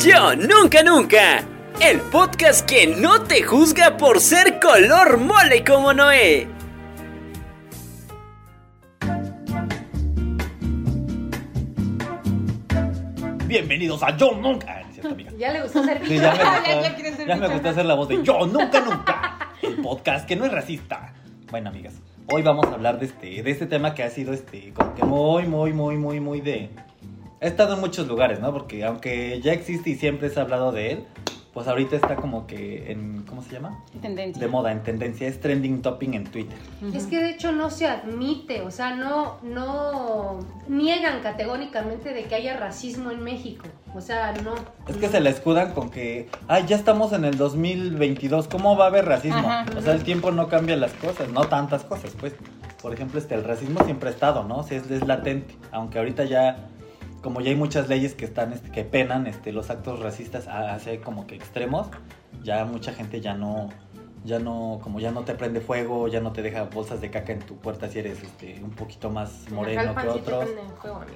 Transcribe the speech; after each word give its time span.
Yo 0.00 0.34
Nunca 0.36 0.82
Nunca, 0.82 1.44
el 1.80 2.00
podcast 2.00 2.68
que 2.68 2.86
no 2.86 3.22
te 3.22 3.42
juzga 3.42 3.96
por 3.96 4.20
ser 4.20 4.58
color 4.60 5.18
mole 5.18 5.64
como 5.64 5.92
Noé. 5.92 6.46
Bienvenidos 13.46 14.02
a 14.02 14.16
Yo 14.16 14.32
Nunca. 14.34 14.80
¿Es 14.82 14.94
cierto, 14.94 15.10
amiga? 15.12 15.32
Ya 15.38 15.52
le 15.52 15.62
gustó 15.62 15.82
ser 15.84 16.06
Sí, 16.06 16.16
ya 16.16 16.32
me 16.32 16.38
Víctor. 16.38 16.54
gustó, 16.54 16.82
ya 16.82 16.94
quiere 16.94 17.16
ser 17.16 17.26
ya 17.28 17.34
me 17.34 17.40
Víctor. 17.40 17.52
gustó 17.54 17.68
hacer 17.70 17.86
la 17.86 17.94
voz 17.94 18.08
de 18.08 18.22
Yo 18.22 18.46
Nunca 18.46 18.80
Nunca, 18.80 19.48
el 19.62 19.76
podcast 19.76 20.26
que 20.26 20.36
no 20.36 20.44
es 20.44 20.52
racista. 20.52 21.14
Bueno, 21.50 21.70
amigas, 21.70 21.94
hoy 22.30 22.42
vamos 22.42 22.66
a 22.66 22.72
hablar 22.74 22.98
de 22.98 23.06
este, 23.06 23.42
de 23.42 23.50
este 23.50 23.66
tema 23.66 23.94
que 23.94 24.02
ha 24.02 24.10
sido 24.10 24.32
este, 24.34 24.72
como 24.74 24.94
que 24.94 25.04
muy, 25.04 25.46
muy, 25.46 25.72
muy, 25.72 25.96
muy, 25.96 26.20
muy 26.20 26.40
de... 26.40 26.70
Ha 27.40 27.46
estado 27.46 27.74
en 27.74 27.80
muchos 27.80 28.06
lugares, 28.06 28.40
¿no? 28.40 28.52
Porque 28.52 28.84
aunque 28.84 29.40
ya 29.40 29.52
existe 29.52 29.90
y 29.90 29.94
siempre 29.94 30.28
se 30.30 30.40
ha 30.40 30.42
hablado 30.42 30.72
de 30.72 30.92
él, 30.92 31.04
pues 31.58 31.66
ahorita 31.66 31.96
está 31.96 32.14
como 32.14 32.46
que 32.46 32.92
en, 32.92 33.22
¿cómo 33.22 33.42
se 33.42 33.50
llama? 33.50 33.82
Tendencia. 34.00 34.40
De 34.40 34.48
moda, 34.48 34.70
en 34.70 34.82
tendencia, 34.82 35.26
es 35.26 35.40
trending 35.40 35.82
topping 35.82 36.14
en 36.14 36.24
Twitter. 36.24 36.56
Es 36.94 37.06
que 37.06 37.20
de 37.20 37.30
hecho 37.30 37.50
no 37.50 37.70
se 37.70 37.88
admite, 37.88 38.62
o 38.62 38.70
sea, 38.70 38.94
no, 38.94 39.38
no 39.42 40.38
niegan 40.68 41.20
categóricamente 41.20 42.12
de 42.12 42.24
que 42.24 42.34
haya 42.36 42.56
racismo 42.56 43.10
en 43.10 43.24
México. 43.24 43.64
O 43.94 44.00
sea, 44.00 44.32
no. 44.44 44.54
Es 44.86 44.98
que 44.98 45.08
se 45.08 45.20
la 45.20 45.30
escudan 45.30 45.72
con 45.72 45.90
que, 45.90 46.28
ay, 46.46 46.64
ya 46.68 46.76
estamos 46.76 47.12
en 47.12 47.24
el 47.24 47.36
2022, 47.36 48.46
¿cómo 48.46 48.76
va 48.76 48.84
a 48.84 48.88
haber 48.88 49.06
racismo? 49.06 49.38
Ajá. 49.38 49.66
O 49.76 49.80
sea, 49.80 49.94
el 49.94 50.04
tiempo 50.04 50.30
no 50.30 50.48
cambia 50.48 50.76
las 50.76 50.92
cosas, 50.92 51.28
no 51.30 51.48
tantas 51.48 51.82
cosas, 51.84 52.12
pues. 52.20 52.34
Por 52.80 52.94
ejemplo, 52.94 53.18
este, 53.18 53.34
el 53.34 53.42
racismo 53.42 53.82
siempre 53.84 54.10
ha 54.10 54.12
estado, 54.12 54.44
¿no? 54.44 54.58
O 54.58 54.62
sea, 54.62 54.78
es, 54.78 54.88
es 54.88 55.04
latente, 55.04 55.56
aunque 55.72 55.98
ahorita 55.98 56.24
ya, 56.24 56.68
como 57.22 57.40
ya 57.40 57.50
hay 57.50 57.56
muchas 57.56 57.88
leyes 57.88 58.14
que 58.14 58.24
están, 58.24 58.52
este, 58.52 58.70
que 58.70 58.84
penan 58.84 59.26
este, 59.26 59.52
los 59.52 59.70
actos 59.70 60.00
racistas 60.00 60.46
a- 60.48 60.74
hacia 60.74 61.00
como 61.00 61.26
que 61.26 61.34
extremos, 61.34 61.88
ya 62.42 62.64
mucha 62.64 62.92
gente 62.92 63.20
ya 63.20 63.34
no, 63.34 63.68
ya 64.24 64.38
no, 64.38 64.78
como 64.82 65.00
ya 65.00 65.10
no 65.10 65.22
te 65.22 65.34
prende 65.34 65.60
fuego, 65.60 66.08
ya 66.08 66.20
no 66.20 66.32
te 66.32 66.42
deja 66.42 66.64
bolsas 66.64 67.00
de 67.00 67.10
caca 67.10 67.32
en 67.32 67.38
tu 67.40 67.56
puerta 67.56 67.88
si 67.88 67.98
eres, 68.00 68.22
este, 68.22 68.60
un 68.62 68.70
poquito 68.70 69.10
más 69.10 69.44
moreno 69.50 69.82
que 69.94 70.08
otros 70.20 70.44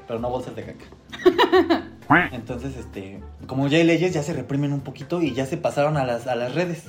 pero 0.06 0.18
no 0.20 0.30
bolsas 0.30 0.56
de 0.56 0.64
caca. 0.64 0.84
Entonces, 2.32 2.76
este, 2.76 3.20
como 3.46 3.68
ya 3.68 3.78
hay 3.78 3.84
leyes, 3.84 4.12
ya 4.12 4.22
se 4.22 4.32
reprimen 4.32 4.72
un 4.72 4.80
poquito 4.80 5.22
y 5.22 5.32
ya 5.34 5.46
se 5.46 5.56
pasaron 5.56 5.96
a 5.96 6.04
las, 6.04 6.26
a 6.26 6.34
las 6.34 6.54
redes. 6.54 6.84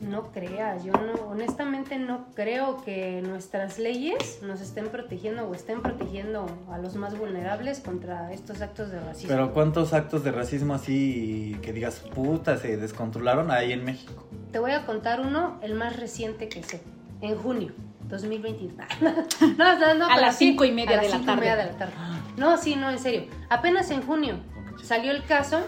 No 0.00 0.30
creas, 0.30 0.84
yo 0.84 0.92
no, 0.92 1.28
honestamente 1.28 1.98
no 1.98 2.26
creo 2.34 2.84
que 2.84 3.20
nuestras 3.20 3.80
leyes 3.80 4.40
nos 4.42 4.60
estén 4.60 4.88
protegiendo 4.90 5.48
o 5.48 5.54
estén 5.54 5.82
protegiendo 5.82 6.46
a 6.70 6.78
los 6.78 6.94
más 6.94 7.18
vulnerables 7.18 7.80
contra 7.80 8.32
estos 8.32 8.60
actos 8.60 8.92
de 8.92 9.00
racismo. 9.00 9.28
Pero 9.30 9.52
¿cuántos 9.52 9.92
actos 9.92 10.22
de 10.22 10.30
racismo 10.30 10.74
así 10.74 11.56
que 11.62 11.72
digas, 11.72 11.98
puta, 12.14 12.58
se 12.58 12.76
descontrolaron 12.76 13.50
ahí 13.50 13.72
en 13.72 13.84
México? 13.84 14.24
Te 14.52 14.60
voy 14.60 14.70
a 14.70 14.86
contar 14.86 15.20
uno, 15.20 15.58
el 15.62 15.74
más 15.74 15.96
reciente 15.96 16.48
que 16.48 16.62
sé, 16.62 16.80
en 17.20 17.36
junio 17.36 17.72
2021. 18.08 18.74
no, 19.58 19.78
no, 19.78 19.94
no, 19.94 20.06
A 20.08 20.16
las 20.20 20.36
sí, 20.36 20.50
cinco 20.50 20.64
y 20.64 20.72
media 20.72 20.92
a 21.00 21.02
las 21.02 21.06
de 21.06 21.10
la 21.10 21.18
cinco 21.18 21.32
y 21.32 21.36
media 21.36 21.56
tarde. 21.56 21.66
de 21.66 21.72
la 21.72 21.78
tarde. 21.78 21.94
No, 22.36 22.56
sí, 22.56 22.76
no, 22.76 22.88
en 22.90 22.98
serio. 23.00 23.24
Apenas 23.50 23.90
en 23.90 24.02
junio 24.02 24.36
salió 24.82 25.10
el 25.10 25.24
caso 25.24 25.60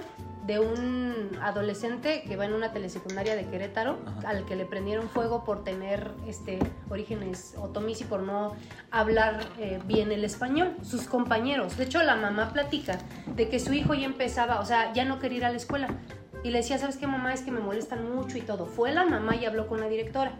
de 0.50 0.58
un 0.58 1.38
adolescente 1.40 2.24
que 2.26 2.34
va 2.34 2.44
en 2.44 2.54
una 2.54 2.72
telesecundaria 2.72 3.36
de 3.36 3.46
Querétaro, 3.46 4.00
Ajá. 4.04 4.30
al 4.30 4.46
que 4.46 4.56
le 4.56 4.64
prendieron 4.64 5.08
fuego 5.08 5.44
por 5.44 5.62
tener 5.62 6.10
este 6.26 6.58
orígenes 6.88 7.54
otomís 7.56 8.00
y 8.00 8.04
por 8.04 8.22
no 8.22 8.56
hablar 8.90 9.44
eh, 9.60 9.78
bien 9.86 10.10
el 10.10 10.24
español. 10.24 10.74
Sus 10.82 11.06
compañeros, 11.06 11.76
de 11.76 11.84
hecho 11.84 12.02
la 12.02 12.16
mamá 12.16 12.52
platica 12.52 12.98
de 13.36 13.48
que 13.48 13.60
su 13.60 13.72
hijo 13.72 13.94
ya 13.94 14.06
empezaba, 14.06 14.58
o 14.58 14.64
sea, 14.64 14.92
ya 14.92 15.04
no 15.04 15.20
quería 15.20 15.38
ir 15.38 15.44
a 15.44 15.50
la 15.50 15.56
escuela. 15.56 15.86
Y 16.42 16.50
le 16.50 16.58
decía, 16.58 16.78
¿sabes 16.78 16.96
qué, 16.96 17.06
mamá? 17.06 17.32
Es 17.32 17.42
que 17.42 17.52
me 17.52 17.60
molestan 17.60 18.12
mucho 18.12 18.36
y 18.36 18.40
todo. 18.40 18.66
Fue 18.66 18.90
la 18.90 19.04
mamá 19.04 19.36
y 19.36 19.44
habló 19.44 19.68
con 19.68 19.78
la 19.78 19.86
directora. 19.86 20.32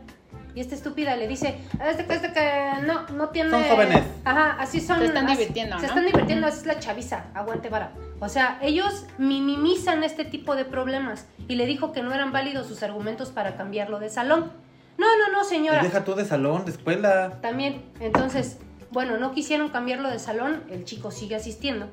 Y 0.54 0.60
esta 0.60 0.74
estúpida 0.74 1.16
le 1.16 1.28
dice, 1.28 1.58
este 1.84 2.06
que, 2.06 2.14
este 2.14 2.32
que 2.32 2.70
no, 2.86 3.06
no 3.08 3.28
tiene... 3.28 3.50
Son 3.50 3.62
jóvenes. 3.64 4.02
Ajá, 4.24 4.56
así 4.58 4.80
son. 4.80 4.98
Se 4.98 5.06
están 5.06 5.26
así- 5.26 5.36
divirtiendo, 5.38 5.76
Se 5.76 5.82
¿no? 5.82 5.88
están 5.88 6.06
divirtiendo, 6.06 6.46
así 6.46 6.58
es 6.60 6.66
la 6.66 6.78
chaviza, 6.78 7.24
aguante 7.34 7.68
vara. 7.68 7.92
O 8.18 8.28
sea, 8.28 8.58
ellos 8.62 9.06
minimizan 9.18 10.02
este 10.04 10.24
tipo 10.24 10.54
de 10.56 10.64
problemas. 10.64 11.26
Y 11.48 11.54
le 11.54 11.66
dijo 11.66 11.92
que 11.92 12.02
no 12.02 12.12
eran 12.12 12.32
válidos 12.32 12.66
sus 12.66 12.82
argumentos 12.82 13.30
para 13.30 13.56
cambiarlo 13.56 13.98
de 14.00 14.10
salón. 14.10 14.52
No, 14.98 15.06
no, 15.16 15.32
no, 15.32 15.42
Y 15.42 15.44
señora. 15.46 15.82
deja 15.82 16.04
tú 16.04 16.14
de 16.14 16.24
salón, 16.24 16.64
de 16.64 16.72
escuela. 16.72 17.38
También, 17.40 17.82
entonces, 18.00 18.58
bueno, 18.90 19.16
no 19.18 19.32
quisieron 19.32 19.68
cambiarlo 19.70 20.10
de 20.10 20.18
salón, 20.18 20.62
el 20.70 20.84
chico 20.84 21.10
sigue 21.10 21.36
asistiendo. 21.36 21.86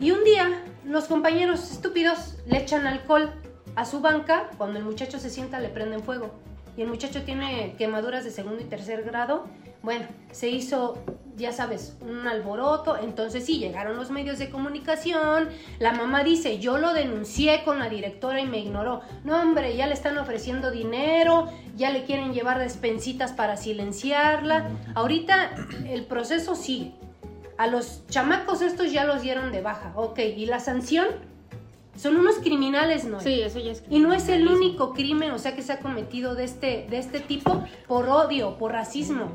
Y 0.00 0.12
un 0.12 0.22
día, 0.24 0.62
los 0.84 1.06
compañeros 1.06 1.70
estúpidos 1.72 2.36
le 2.46 2.58
echan 2.58 2.86
alcohol 2.86 3.32
a 3.74 3.84
su 3.84 4.00
banca, 4.00 4.48
cuando 4.56 4.78
el 4.78 4.84
muchacho 4.84 5.18
se 5.18 5.28
sienta 5.30 5.58
le 5.58 5.68
prenden 5.68 6.02
fuego. 6.04 6.32
Y 6.76 6.82
el 6.82 6.88
muchacho 6.88 7.22
tiene 7.22 7.74
quemaduras 7.78 8.24
de 8.24 8.30
segundo 8.30 8.60
y 8.60 8.64
tercer 8.64 9.04
grado. 9.04 9.46
Bueno, 9.82 10.06
se 10.32 10.48
hizo, 10.48 10.98
ya 11.36 11.52
sabes, 11.52 11.96
un 12.00 12.26
alboroto. 12.26 12.96
Entonces 12.96 13.44
sí, 13.44 13.58
llegaron 13.58 13.96
los 13.96 14.10
medios 14.10 14.38
de 14.38 14.50
comunicación. 14.50 15.50
La 15.78 15.92
mamá 15.92 16.24
dice, 16.24 16.58
yo 16.58 16.78
lo 16.78 16.94
denuncié 16.94 17.62
con 17.64 17.78
la 17.78 17.88
directora 17.88 18.40
y 18.40 18.46
me 18.46 18.58
ignoró. 18.58 19.02
No, 19.24 19.40
hombre, 19.40 19.76
ya 19.76 19.86
le 19.86 19.94
están 19.94 20.18
ofreciendo 20.18 20.70
dinero, 20.70 21.48
ya 21.76 21.90
le 21.90 22.04
quieren 22.04 22.32
llevar 22.32 22.58
despensitas 22.58 23.32
para 23.32 23.56
silenciarla. 23.56 24.70
Ahorita 24.94 25.54
el 25.86 26.04
proceso 26.06 26.54
sigue. 26.54 26.94
A 27.56 27.68
los 27.68 28.04
chamacos 28.08 28.62
estos 28.62 28.90
ya 28.90 29.04
los 29.04 29.22
dieron 29.22 29.52
de 29.52 29.60
baja. 29.60 29.92
Ok, 29.94 30.18
¿y 30.18 30.46
la 30.46 30.58
sanción? 30.58 31.06
Son 31.96 32.16
unos 32.16 32.36
criminales, 32.36 33.04
¿no? 33.04 33.20
Sí, 33.20 33.40
eso 33.40 33.58
ya 33.58 33.72
es. 33.72 33.84
Y 33.88 34.00
no 34.00 34.12
es 34.12 34.28
el 34.28 34.48
único 34.48 34.92
crimen, 34.92 35.30
o 35.30 35.38
sea, 35.38 35.54
que 35.54 35.62
se 35.62 35.72
ha 35.72 35.78
cometido 35.78 36.34
de 36.34 36.44
este, 36.44 36.86
de 36.90 36.98
este 36.98 37.20
tipo 37.20 37.64
por 37.86 38.08
odio, 38.08 38.58
por 38.58 38.72
racismo. 38.72 39.30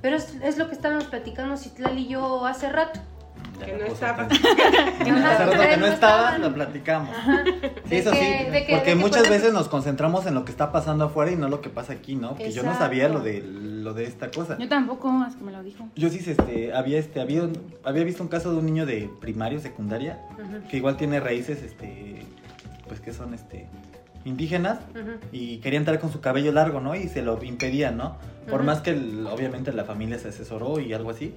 Pero 0.00 0.16
es, 0.16 0.34
es 0.42 0.56
lo 0.56 0.68
que 0.68 0.74
estábamos 0.74 1.04
platicando 1.04 1.56
Citlal 1.56 1.98
y 1.98 2.08
yo 2.08 2.46
hace 2.46 2.70
rato. 2.70 3.00
Ya 3.58 3.66
Que 3.66 3.76
no 3.78 3.86
estaba. 3.86 4.28
que 4.28 4.34
ustedes 4.34 5.78
no 5.78 5.86
estaba, 5.86 6.38
lo 6.38 6.52
platicamos. 6.54 7.14
Sí, 7.88 7.96
eso 7.96 8.10
que- 8.10 8.16
sí, 8.18 8.50
de 8.50 8.66
que- 8.66 8.72
de 8.72 8.76
porque 8.78 8.90
que, 8.90 8.94
muchas 8.96 9.28
veces 9.28 9.52
nos 9.52 9.68
concentramos 9.68 10.26
en 10.26 10.34
lo 10.34 10.44
que 10.44 10.50
está 10.50 10.72
pasando 10.72 11.04
afuera 11.04 11.30
y 11.32 11.36
no 11.36 11.48
lo 11.48 11.60
que 11.60 11.68
pasa 11.70 11.92
aquí, 11.94 12.16
¿no? 12.16 12.34
Que 12.36 12.50
yo 12.52 12.62
no 12.62 12.76
sabía 12.76 13.08
lo 13.08 13.20
de, 13.20 13.42
lo 13.42 13.94
de 13.94 14.04
esta 14.04 14.30
cosa. 14.30 14.58
Yo 14.58 14.68
tampoco, 14.68 15.24
es 15.28 15.36
que 15.36 15.44
me 15.44 15.52
lo 15.52 15.62
dijo. 15.62 15.88
Yo 15.96 16.08
sí 16.10 16.20
este, 16.26 16.72
había, 16.74 16.98
este, 16.98 17.20
había, 17.20 17.42
un- 17.42 17.74
había 17.84 18.04
visto 18.04 18.22
un 18.22 18.28
caso 18.28 18.50
de 18.52 18.58
un 18.58 18.66
niño 18.66 18.86
de 18.86 19.10
primario, 19.20 19.60
secundaria, 19.60 20.20
que 20.70 20.76
igual 20.76 20.96
tiene 20.96 21.20
raíces, 21.20 21.62
este, 21.62 22.22
pues 22.88 23.00
que 23.00 23.12
son, 23.12 23.34
este, 23.34 23.66
indígenas 24.26 24.80
y 25.32 25.58
quería 25.58 25.78
entrar 25.78 25.98
con 26.00 26.12
su 26.12 26.20
cabello 26.20 26.52
largo, 26.52 26.80
¿no? 26.80 26.94
Y 26.94 27.08
se 27.08 27.22
lo 27.22 27.42
impedían, 27.42 27.96
¿no? 27.96 28.16
Por 28.50 28.62
más 28.62 28.80
que 28.80 28.90
el- 28.90 29.26
obviamente 29.26 29.72
la 29.72 29.84
familia 29.84 30.18
se 30.18 30.28
asesoró 30.28 30.78
y 30.78 30.92
algo 30.92 31.10
así, 31.10 31.34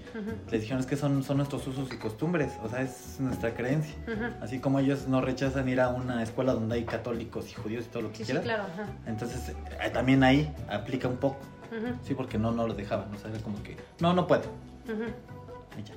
les 0.51 0.61
dijeron 0.61 0.79
es 0.79 0.85
que 0.85 0.95
son, 0.95 1.23
son 1.23 1.37
nuestros 1.37 1.65
usos 1.67 1.91
y 1.91 1.97
costumbres, 1.97 2.51
o 2.63 2.69
sea, 2.69 2.81
es 2.81 3.17
nuestra 3.19 3.53
creencia. 3.55 3.95
Así 4.41 4.59
como 4.59 4.79
ellos 4.79 5.07
no 5.07 5.19
rechazan 5.21 5.67
ir 5.69 5.81
a 5.81 5.89
una 5.89 6.21
escuela 6.21 6.53
donde 6.53 6.75
hay 6.75 6.83
católicos 6.83 7.49
y 7.49 7.53
judíos 7.55 7.85
y 7.85 7.89
todo 7.89 8.03
lo 8.03 8.09
que 8.11 8.17
Sí, 8.17 8.23
sí, 8.25 8.25
quieras. 8.27 8.43
claro. 8.43 8.63
ajá. 8.63 8.85
Entonces, 9.07 9.49
eh, 9.49 9.89
también 9.91 10.23
ahí 10.23 10.53
aplica 10.69 11.07
un 11.07 11.17
poco, 11.17 11.37
sí, 12.03 12.13
porque 12.13 12.37
no, 12.37 12.51
no 12.51 12.67
lo 12.67 12.73
dejaban, 12.75 13.13
o 13.13 13.17
sea, 13.17 13.31
era 13.31 13.39
como 13.39 13.61
que, 13.63 13.75
no, 13.99 14.13
no 14.13 14.27
puedo. 14.27 14.43
Y 15.77 15.83
ya. 15.83 15.93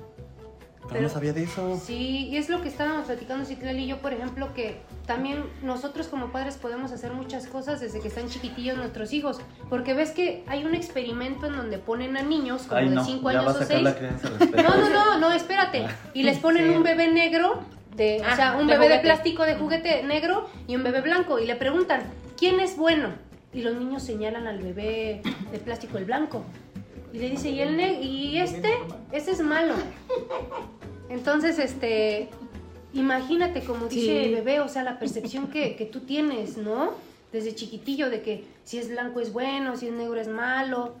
Pero, 0.83 0.93
Pero- 0.95 1.01
no 1.03 1.09
sabía 1.09 1.33
de 1.33 1.43
eso. 1.43 1.79
Sí, 1.83 2.27
y 2.29 2.37
es 2.37 2.49
lo 2.49 2.61
que 2.61 2.67
estábamos 2.67 3.05
platicando 3.05 3.45
Citlal 3.45 3.79
y 3.79 3.87
yo, 3.87 3.99
por 3.99 4.13
ejemplo, 4.13 4.53
que 4.53 4.81
también 5.05 5.43
nosotros 5.61 6.07
como 6.07 6.31
padres 6.31 6.57
podemos 6.57 6.91
hacer 6.91 7.13
muchas 7.13 7.47
cosas 7.47 7.79
desde 7.79 7.99
que 8.01 8.09
están 8.09 8.27
chiquitillos 8.27 8.77
nuestros 8.77 9.13
hijos, 9.13 9.39
porque 9.69 9.93
ves 9.93 10.11
que 10.11 10.43
hay 10.47 10.65
un 10.65 10.75
experimento 10.75 11.47
en 11.47 11.55
donde 11.55 11.77
ponen 11.77 12.17
a 12.17 12.21
niños 12.21 12.63
como 12.63 12.79
Ay, 12.79 12.89
de 12.89 12.95
no, 12.95 13.05
5 13.05 13.31
ya 13.31 13.41
va 13.41 13.43
años 13.43 13.55
a 13.55 13.59
o 13.59 13.61
sacar 13.61 13.67
6. 13.77 13.83
la 13.83 13.95
crianza 13.95 14.29
respeto. 14.29 14.63
No, 14.63 14.77
no, 14.77 14.89
no, 14.89 15.19
no, 15.19 15.31
espérate. 15.31 15.85
Y 16.13 16.23
les 16.23 16.37
ponen 16.39 16.65
Sí. 16.69 16.75
un 16.75 16.83
bebé 16.83 17.07
negro, 17.11 17.61
de, 17.95 18.19
o 18.21 18.25
Ah, 18.27 18.35
sea, 18.35 18.51
un 18.57 18.67
de 18.67 18.73
bebé 18.73 18.85
de 18.85 18.89
juguete. 18.95 19.03
plástico 19.03 19.43
de 19.43 19.55
juguete 19.55 20.03
negro 20.03 20.49
y 20.67 20.75
un 20.75 20.83
bebé 20.83 21.01
blanco. 21.01 21.39
Y 21.39 21.45
le 21.45 21.55
preguntan, 21.55 22.01
¿quién 22.37 22.59
es 22.59 22.75
bueno? 22.75 23.09
Y 23.53 23.61
los 23.61 23.75
niños 23.75 24.01
señalan 24.03 24.47
al 24.47 24.57
bebé 24.61 25.21
de 25.51 25.59
plástico, 25.59 25.97
el 25.99 26.05
blanco. 26.05 26.43
Y 27.13 27.19
le 27.19 27.29
dice, 27.29 27.49
¿y, 27.49 27.61
el 27.61 27.79
y 28.03 28.39
este? 28.39 28.73
Ese 29.11 29.31
es 29.31 29.41
malo. 29.41 29.75
Entonces, 31.09 31.59
este, 31.59 32.29
imagínate 32.91 33.61
como 33.61 33.85
dice 33.85 34.25
el 34.25 34.35
bebé, 34.35 34.59
o 34.61 34.67
sea, 34.67 34.83
la 34.83 34.97
percepción 34.97 35.47
que, 35.47 35.75
que 35.75 35.85
tú 35.85 35.99
tienes, 36.01 36.57
¿no? 36.57 36.91
Desde 37.31 37.53
chiquitillo, 37.53 38.09
de 38.09 38.23
que 38.23 38.45
si 38.63 38.79
es 38.79 38.89
blanco 38.89 39.19
es 39.19 39.31
bueno, 39.31 39.77
si 39.77 39.87
es 39.87 39.93
negro 39.93 40.19
es 40.19 40.27
malo. 40.27 40.95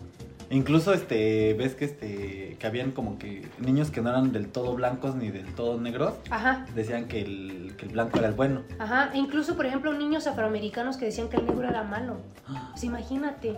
Incluso 0.53 0.93
este, 0.93 1.55
ves 1.55 1.73
que 1.73 1.85
este, 1.85 2.57
que 2.59 2.67
habían 2.67 2.91
como 2.91 3.17
que 3.17 3.47
niños 3.57 3.89
que 3.89 4.01
no 4.01 4.11
eran 4.11 4.31
del 4.31 4.49
todo 4.51 4.75
blancos 4.75 5.15
ni 5.15 5.31
del 5.31 5.47
todo 5.55 5.81
negros, 5.81 6.13
Ajá. 6.29 6.67
decían 6.75 7.07
que 7.07 7.21
el, 7.21 7.73
que 7.75 7.87
el 7.87 7.91
blanco 7.93 8.19
era 8.19 8.27
el 8.27 8.35
bueno. 8.35 8.61
Ajá, 8.77 9.09
e 9.13 9.17
incluso, 9.17 9.55
por 9.55 9.65
ejemplo, 9.65 9.91
niños 9.93 10.27
afroamericanos 10.27 10.97
que 10.97 11.05
decían 11.05 11.27
que 11.27 11.37
el 11.37 11.47
negro 11.47 11.67
era 11.67 11.81
malo. 11.83 12.17
Pues 12.73 12.83
imagínate. 12.83 13.55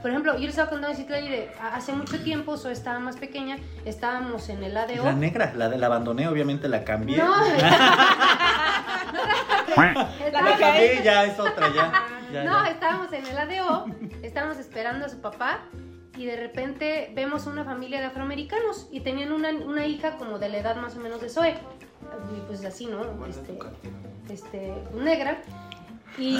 Por 0.00 0.10
ejemplo, 0.10 0.32
yo 0.34 0.40
les 0.40 0.50
estaba 0.50 0.70
contando 0.70 0.96
de 0.96 1.50
hace 1.72 1.92
mucho 1.92 2.18
tiempo, 2.22 2.56
yo 2.56 2.70
estaba 2.70 2.98
más 2.98 3.16
pequeña, 3.16 3.58
estábamos 3.84 4.48
en 4.48 4.62
el 4.64 4.74
ADO. 4.76 5.04
La 5.04 5.12
negra, 5.12 5.52
la, 5.54 5.68
la 5.68 5.86
abandoné, 5.86 6.28
obviamente 6.28 6.66
la 6.68 6.82
cambié. 6.82 7.18
No, 7.18 7.44
era 7.44 7.68
Estábamos- 10.24 10.76
Sí, 10.78 11.02
ya 11.04 11.24
es 11.24 11.38
otra, 11.38 11.68
ya. 11.74 11.92
ya, 12.32 12.44
no, 12.44 12.64
ya. 12.64 12.70
estábamos 12.70 13.12
en 13.12 13.26
el 13.26 13.38
ADO, 13.38 13.86
estábamos 14.22 14.58
esperando 14.58 15.06
a 15.06 15.08
su 15.08 15.20
papá 15.20 15.60
y 16.18 16.26
de 16.26 16.36
repente 16.36 17.12
vemos 17.14 17.46
una 17.46 17.64
familia 17.64 18.00
de 18.00 18.06
afroamericanos 18.06 18.88
y 18.90 19.00
tenían 19.00 19.32
una, 19.32 19.50
una 19.50 19.86
hija 19.86 20.16
como 20.16 20.38
de 20.38 20.48
la 20.48 20.58
edad 20.58 20.76
más 20.76 20.96
o 20.96 21.00
menos 21.00 21.20
de 21.20 21.28
Zoe. 21.30 21.54
Y 22.36 22.40
pues 22.46 22.64
así, 22.64 22.86
¿no? 22.86 23.02
Este, 23.26 23.58
este, 24.32 24.72
negra. 24.94 25.40
Y 26.18 26.36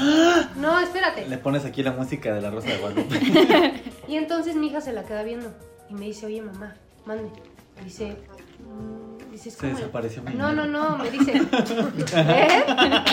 no, 0.56 0.80
espérate. 0.80 1.26
Le 1.28 1.38
pones 1.38 1.64
aquí 1.64 1.82
la 1.82 1.92
música 1.92 2.34
de 2.34 2.40
la 2.40 2.50
Rosa 2.50 2.68
de 2.68 2.78
Guadalupe. 2.78 3.82
Y 4.08 4.16
entonces 4.16 4.56
mi 4.56 4.68
hija 4.68 4.80
se 4.80 4.92
la 4.94 5.02
queda 5.04 5.22
viendo 5.22 5.52
y 5.90 5.94
me 5.94 6.06
dice, 6.06 6.24
oye 6.26 6.40
mamá, 6.40 6.74
mande. 7.04 7.30
Dice, 7.84 8.16
mm, 8.58 9.30
dice, 9.30 9.50
es 9.50 9.54
Se 9.54 9.60
como 9.60 9.70
el- 9.72 9.76
desapareció 9.76 10.22
mi 10.22 10.32
No, 10.34 10.52
no, 10.54 10.64
no, 10.64 10.96
me 10.96 11.10
dice, 11.10 11.32
¿eh? 12.16 12.64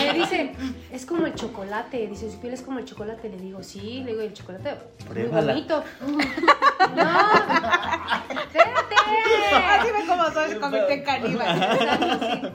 Me 0.06 0.14
dice, 0.14 0.52
es 0.90 1.04
como 1.04 1.26
el 1.26 1.34
chocolate. 1.34 2.06
Dice, 2.08 2.30
su 2.32 2.40
piel 2.40 2.54
es 2.54 2.62
como 2.62 2.78
el 2.78 2.86
chocolate. 2.86 3.28
Le 3.28 3.36
digo, 3.36 3.62
sí, 3.62 4.02
le 4.04 4.12
digo, 4.12 4.22
el 4.22 4.32
chocolate 4.32 4.70
es 5.14 5.30
muy 5.30 5.42
bonito. 5.44 5.84
No, 6.94 8.40
espérate. 8.40 8.94
Así 9.68 9.90
ve 9.90 10.06
cómo 10.06 10.30
soy, 10.30 10.50
se 10.50 10.58
convirtió 10.58 10.94
en 10.94 11.04
caníbal. 11.04 12.52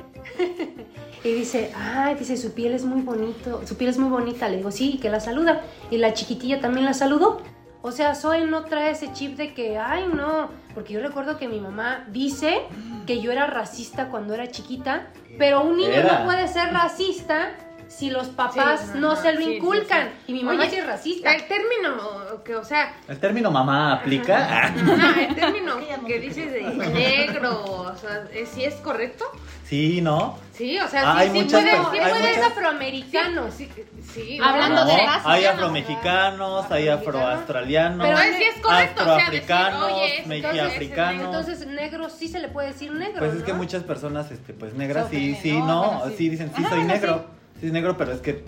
Y 1.24 1.33
dice, 1.33 1.72
ay, 1.78 2.16
dice, 2.16 2.36
su 2.36 2.54
piel 2.54 2.74
es 2.74 2.83
muy 2.83 3.01
bonito, 3.01 3.62
su 3.68 3.78
piel 3.78 3.92
es 3.92 4.00
muy 4.00 4.10
bonita. 4.10 4.50
Le 4.50 4.57
digo, 4.57 4.72
sí, 4.72 4.94
y 4.95 4.98
que 4.98 5.10
la 5.10 5.19
saluda. 5.19 5.62
Y 5.92 5.98
la 5.98 6.13
chiquitilla 6.13 6.60
también 6.60 6.86
la 6.86 6.94
saludó. 6.94 7.42
O 7.83 7.92
sea, 7.92 8.16
Zoe 8.16 8.45
no 8.45 8.66
trae 8.66 8.92
ese 8.92 9.13
chip 9.13 9.38
de 9.38 9.54
que, 9.54 9.78
ay, 9.78 10.07
no. 10.12 10.50
Porque 10.74 10.94
yo 10.94 11.00
recuerdo 11.00 11.38
que 11.38 11.48
mi 11.48 11.60
mamá 11.60 12.06
dice 12.10 12.62
que 13.06 13.22
yo 13.22 13.31
era 13.31 13.45
racista 13.48 14.10
cuando 14.10 14.33
era 14.33 14.50
chiquita. 14.50 15.10
Pero 15.38 15.63
un 15.63 15.78
niño 15.78 15.92
Era. 15.92 16.19
no 16.19 16.25
puede 16.25 16.48
ser 16.48 16.74
racista 16.74 17.51
si 17.91 18.09
los 18.09 18.27
papás 18.29 18.81
Sí, 18.93 18.99
no 18.99 19.15
se 19.17 19.33
lo 19.33 19.39
sí, 19.39 19.45
sí, 19.45 19.51
inculcan. 19.57 20.07
sí. 20.25 20.31
Y 20.31 20.33
mi 20.33 20.43
mamá 20.43 20.61
Oye, 20.61 20.69
sí 20.69 20.75
es 20.77 20.88
racista. 20.88 21.33
El 21.35 21.43
término 21.47 22.41
que, 22.43 22.55
o 22.55 22.63
sea, 22.63 22.95
El 23.07 23.19
término 23.19 23.51
mamá 23.51 23.93
aplica. 23.95 24.69
No, 24.71 25.15
el 25.19 25.35
término 25.35 25.75
que 26.07 26.19
dices 26.19 26.51
de 26.53 26.61
negro, 26.61 27.63
o 27.65 27.95
sea, 27.97 28.23
¿es- 28.33 28.49
¿sí 28.49 28.63
es 28.63 28.75
correcto? 28.75 29.25
Sí, 29.65 30.01
¿no? 30.01 30.38
Sí, 30.53 30.77
o 30.79 30.88
sea, 30.88 31.01
Ah, 31.11 31.13
sí, 31.15 31.19
hay 31.21 31.29
sí 31.29 31.33
muchas 31.43 31.61
puede, 31.61 31.71
sí 31.71 32.09
puede 32.11 32.45
afroamericano. 32.45 33.51
Sí, 33.51 33.69
sí, 34.13 34.39
Hablando 34.41 34.85
No, 34.85 34.91
de 34.91 34.97
raza, 35.05 35.31
Hay 35.31 35.45
afromexicanos, 35.45 36.71
hay 36.71 36.87
afroaustralianos, 36.89 38.07
Pero 38.07 38.19
es- 38.19 38.35
sí 38.37 38.44
es 38.44 38.61
correcto, 38.61 39.01
o 39.01 39.05
sea, 39.05 39.15
decir, 39.15 39.41
afroafricanos, 39.41 39.91
oye, 39.91 40.19
ese 40.19 40.27
mexiafricanos. 40.27 41.25
Entonces, 41.25 41.67
negro 41.67 42.09
sí 42.09 42.27
se 42.27 42.39
le 42.39 42.47
puede 42.49 42.69
decir 42.69 42.91
negro. 42.91 43.19
Pues 43.19 43.33
es 43.33 43.44
que 43.44 43.53
muchas 43.53 43.83
personas, 43.83 44.31
este, 44.31 44.53
pues 44.53 44.73
negras, 44.73 45.07
sí, 45.09 45.37
sí, 45.41 45.51
¿no? 45.57 46.03
sí. 46.17 46.29
dicen, 46.29 46.51
sí, 46.55 46.63
Ajá, 46.63 46.69
soy 46.75 46.83
negro, 46.83 47.25
sí 47.61 47.67
es 47.67 47.71
negro, 47.71 47.95
pero 47.97 48.11
es 48.11 48.19
que 48.19 48.43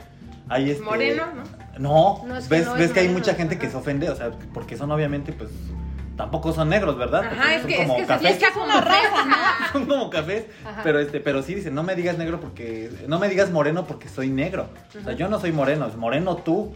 hay 0.50 0.72
este... 0.72 0.84
Moreno, 0.84 1.24
¿no? 1.34 1.44
No, 1.80 2.26
No, 2.28 2.38
es 2.38 2.48
que 2.48 2.56
ves, 2.56 2.66
no 2.66 2.74
ves 2.74 2.82
es 2.88 2.92
que 2.92 3.00
hay 3.00 3.08
moreno, 3.08 3.20
mucha 3.20 3.36
gente 3.36 3.58
que 3.58 3.70
se 3.70 3.78
ofende, 3.78 4.10
o 4.10 4.16
sea, 4.16 4.32
porque 4.54 4.76
son 4.76 4.92
obviamente, 4.92 5.32
pues, 5.32 5.50
tampoco 6.18 6.52
son 6.54 6.70
negros, 6.70 6.98
¿verdad? 6.98 7.24
Ajá, 7.24 7.36
Porque 7.36 7.56
es 7.56 7.62
son 7.62 7.68
que, 7.70 7.74
es 7.76 7.88
como 7.88 7.96
que 7.96 8.02
se 8.02 8.08
cafés. 8.08 8.28
fiesta 8.38 8.48
como 8.54 8.72
raza, 8.82 9.26
¿no? 9.26 9.36
son 9.72 9.86
como 9.86 10.10
cafés, 10.10 10.46
Ajá. 10.66 10.82
pero 10.84 11.00
este, 11.00 11.20
pero 11.20 11.42
sí 11.42 11.56
dicen, 11.56 11.74
no 11.74 11.84
me 11.84 11.96
digas 11.96 12.18
negro 12.18 12.40
porque, 12.40 12.92
no 13.08 13.20
me 13.20 13.30
digas 13.30 13.52
moreno 13.52 13.86
porque 13.86 14.10
soy 14.10 14.30
negro. 14.30 14.68
O 15.00 15.04
sea, 15.04 15.14
yo 15.14 15.30
no 15.30 15.40
soy 15.40 15.52
moreno, 15.52 15.88
es 15.88 15.96
moreno 15.96 16.36
tú. 16.38 16.74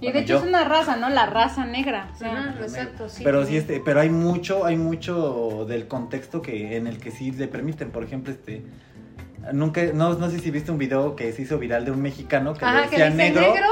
Y 0.00 0.12
de 0.12 0.18
hecho 0.20 0.34
yo. 0.34 0.38
es 0.38 0.44
una 0.44 0.64
raza, 0.64 0.96
¿no? 0.96 1.08
La 1.08 1.24
raza 1.24 1.64
negra. 1.64 2.10
O 2.14 2.18
sea, 2.18 2.54
Ujú, 2.54 2.62
exacto, 2.64 3.08
sí. 3.08 3.22
Pero 3.24 3.46
sí, 3.46 3.56
este, 3.56 3.80
pero 3.82 4.00
hay 4.00 4.10
mucho, 4.10 4.66
hay 4.66 4.76
mucho 4.76 5.64
del 5.66 5.88
contexto 5.88 6.42
que, 6.42 6.76
en 6.76 6.86
el 6.86 6.98
que 6.98 7.10
sí 7.10 7.30
le 7.30 7.48
permiten. 7.48 7.90
Por 7.90 8.04
ejemplo, 8.04 8.30
este, 8.32 8.62
nunca, 9.52 9.82
no, 9.92 10.14
no 10.14 10.30
sé 10.30 10.38
si 10.38 10.50
viste 10.50 10.70
un 10.70 10.78
video 10.78 11.16
que 11.16 11.32
se 11.32 11.42
hizo 11.42 11.58
viral 11.58 11.84
de 11.84 11.90
un 11.90 12.00
mexicano 12.02 12.54
que 12.54 12.64
Ajá, 12.64 12.82
le 12.82 12.88
que 12.88 12.90
decía 12.90 13.06
dice 13.10 13.16
negro, 13.16 13.40
negro, 13.54 13.68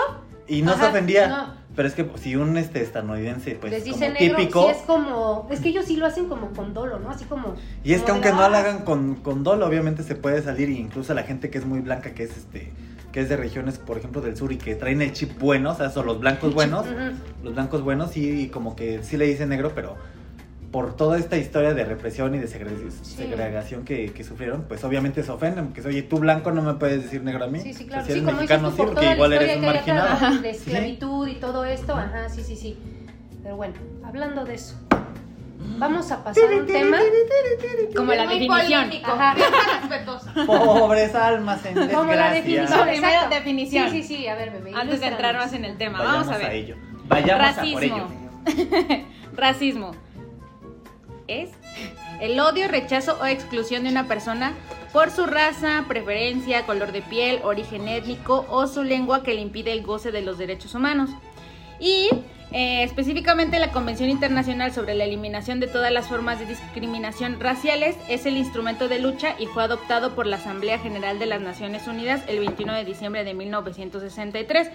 y 0.49 0.63
no 0.63 0.77
se 0.77 0.85
ofendía. 0.87 1.29
no. 1.29 1.63
Pero 1.75 1.89
es 1.89 1.95
que 1.95 2.07
si 2.17 2.37
un 2.37 2.59
este 2.59 2.83
estadounidense, 2.83 3.57
pues 3.59 3.73
les 3.73 3.85
dice 3.85 4.07
como 4.09 4.19
negro, 4.21 4.37
típico, 4.37 4.65
sí 4.65 4.71
es 4.73 4.83
como, 4.87 5.49
es 5.51 5.61
que 5.61 5.71
ellos 5.71 5.87
sí 5.87 5.97
lo 5.97 6.05
hacen 6.05 6.27
como 6.29 6.51
con 6.53 6.75
dolo, 6.75 6.99
¿no? 6.99 7.09
Así 7.09 7.25
como. 7.25 7.55
y 7.83 7.95
es 7.95 8.01
que 8.01 8.07
de 8.09 8.13
aunque 8.13 8.31
no 8.31 8.41
la- 8.43 8.49
lo 8.51 8.57
hagan 8.59 8.79
con, 8.85 9.15
con 9.15 9.43
dolo, 9.43 9.67
obviamente 9.67 10.03
se 10.03 10.15
puede 10.15 10.43
salir, 10.43 10.69
y 10.69 10.77
incluso 10.77 11.15
la 11.15 11.23
gente 11.23 11.49
que 11.49 11.57
es 11.57 11.65
muy 11.65 11.81
blanca, 11.81 12.11
que 12.13 12.25
es 12.25 12.37
este, 12.37 12.71
que 13.11 13.21
es 13.21 13.31
de 13.31 13.39
regiones, 13.39 13.79
por 13.79 13.97
ejemplo, 13.97 14.21
del 14.21 14.37
sur 14.37 14.53
y 14.53 14.59
que 14.59 14.75
traen 14.75 15.01
el 15.01 15.15
chip 15.15 15.39
bueno, 15.39 15.71
o 15.73 15.75
sea, 15.75 15.89
son 15.89 16.05
los 16.05 16.21
blancos 16.21 16.53
buenos, 16.53 16.85
los 17.43 17.55
blancos 17.55 17.81
buenos 17.83 18.11
sí, 18.11 18.51
como 18.53 18.77
que 18.77 19.03
sí 19.03 19.17
le 19.17 19.25
dicen 19.25 19.49
negro, 19.49 19.73
pero 19.75 19.97
por 20.73 20.97
toda 20.97 21.19
esta 21.19 21.37
historia 21.37 21.75
de 21.75 21.85
represión 21.85 22.35
y 22.35 22.39
de 22.39 22.49
segre- 22.49 22.91
segregación 23.03 23.85
que, 23.85 24.11
que 24.13 24.25
sufrieron, 24.25 24.65
pues 24.67 24.83
obviamente 24.85 25.23
se 25.23 25.31
ofenden, 25.31 25.67
porque 25.67 25.87
oye, 25.87 26.03
tú 26.03 26.19
blanco 26.19 26.51
no 26.51 26.63
me 26.63 26.75
puedes 26.75 27.03
decir 27.05 27.23
negro 27.23 27.45
a 27.45 27.49
mí. 27.49 27.61
Sí, 27.61 27.75
sí, 27.75 27.85
O 27.85 27.87
claro. 27.89 28.07
sea, 28.07 28.15
si 28.15 28.21
Sí, 28.21 28.21
eres 28.21 28.25
como 28.25 28.37
mexicano, 28.39 28.71
dices 28.71 28.77
tú, 28.77 28.83
sí, 28.83 28.87
por 28.87 28.95
porque 28.95 29.01
toda 29.01 29.11
la 29.11 29.15
igual 29.15 29.33
eres 29.35 29.49
historia 29.57 29.69
un 29.71 29.75
marginado. 29.77 30.43
de 30.43 30.55
Sí. 30.55 30.59
esclavitud 30.71 31.29
y 31.29 31.35
todo 31.35 31.65
esto, 31.67 31.95
ajá, 31.95 32.29
sí, 32.31 32.43
sí, 32.43 32.57
sí. 32.57 32.79
Pero 33.43 33.57
bueno, 33.57 33.75
hablando 34.03 34.45
de 34.47 34.55
eso, 34.55 34.75
vamos 35.79 36.11
a 36.11 36.25
pasar 36.25 36.45
a 36.51 36.57
un 36.57 36.67
tema 36.67 36.97
como 37.95 38.13
la 38.15 38.23
definición. 38.27 38.91
Ajá. 39.05 39.35
respetuosa. 39.81 40.33
Pobres 40.47 41.15
almas 41.15 41.59
en 41.67 41.75
desgracia. 41.75 41.99
como 41.99 42.13
la 42.15 42.33
definición. 42.33 43.31
Definición. 43.31 43.91
Sí, 43.91 44.03
sí, 44.03 44.17
sí, 44.17 44.27
a 44.27 44.37
ver, 44.37 44.53
bebé. 44.53 44.73
Antes 44.75 45.01
de 45.01 45.07
entrar 45.09 45.37
más 45.37 45.53
en 45.53 45.67
el 45.67 45.77
tema, 45.77 46.03
vamos 46.03 46.29
a 46.29 46.39
ver. 46.39 46.51
ello. 46.53 46.77
Vayamos 47.09 47.59
a 47.59 47.63
por 47.73 47.85
ello. 47.85 48.09
Racismo. 48.47 49.07
Racismo. 49.37 49.91
Es 51.40 51.50
el 52.20 52.38
odio, 52.38 52.69
rechazo 52.69 53.19
o 53.20 53.26
exclusión 53.26 53.84
de 53.84 53.90
una 53.90 54.06
persona 54.06 54.55
por 54.93 55.11
su 55.11 55.26
raza, 55.26 55.84
preferencia, 55.88 56.67
color 56.67 56.93
de 56.93 57.02
piel, 57.02 57.40
origen 57.43 57.88
étnico 57.88 58.46
o 58.49 58.67
su 58.67 58.82
lengua 58.82 59.23
que 59.23 59.34
le 59.34 59.40
impide 59.40 59.73
el 59.73 59.82
goce 59.82 60.12
de 60.12 60.23
los 60.23 60.38
derechos 60.38 60.75
humanos. 60.75 61.11
Y 61.81 62.11
eh, 62.52 62.82
específicamente 62.82 63.58
la 63.58 63.73
Convención 63.73 64.11
Internacional 64.11 64.73
sobre 64.73 64.94
la 64.94 65.05
Eliminación 65.05 65.58
de 65.58 65.67
todas 65.67 65.90
las 65.90 66.08
formas 66.08 66.38
de 66.38 66.44
discriminación 66.44 67.40
raciales 67.40 67.96
es 68.08 68.26
el 68.26 68.37
instrumento 68.37 68.88
de 68.88 68.99
lucha 68.99 69.34
y 69.38 69.46
fue 69.46 69.62
adoptado 69.62 70.14
por 70.14 70.26
la 70.26 70.37
Asamblea 70.37 70.79
General 70.79 71.19
de 71.19 71.26
las 71.26 71.40
Naciones 71.40 71.87
Unidas 71.87 72.23
el 72.29 72.40
21 72.40 72.75
de 72.75 72.84
diciembre 72.84 73.25
de 73.25 73.32
1963. 73.32 74.69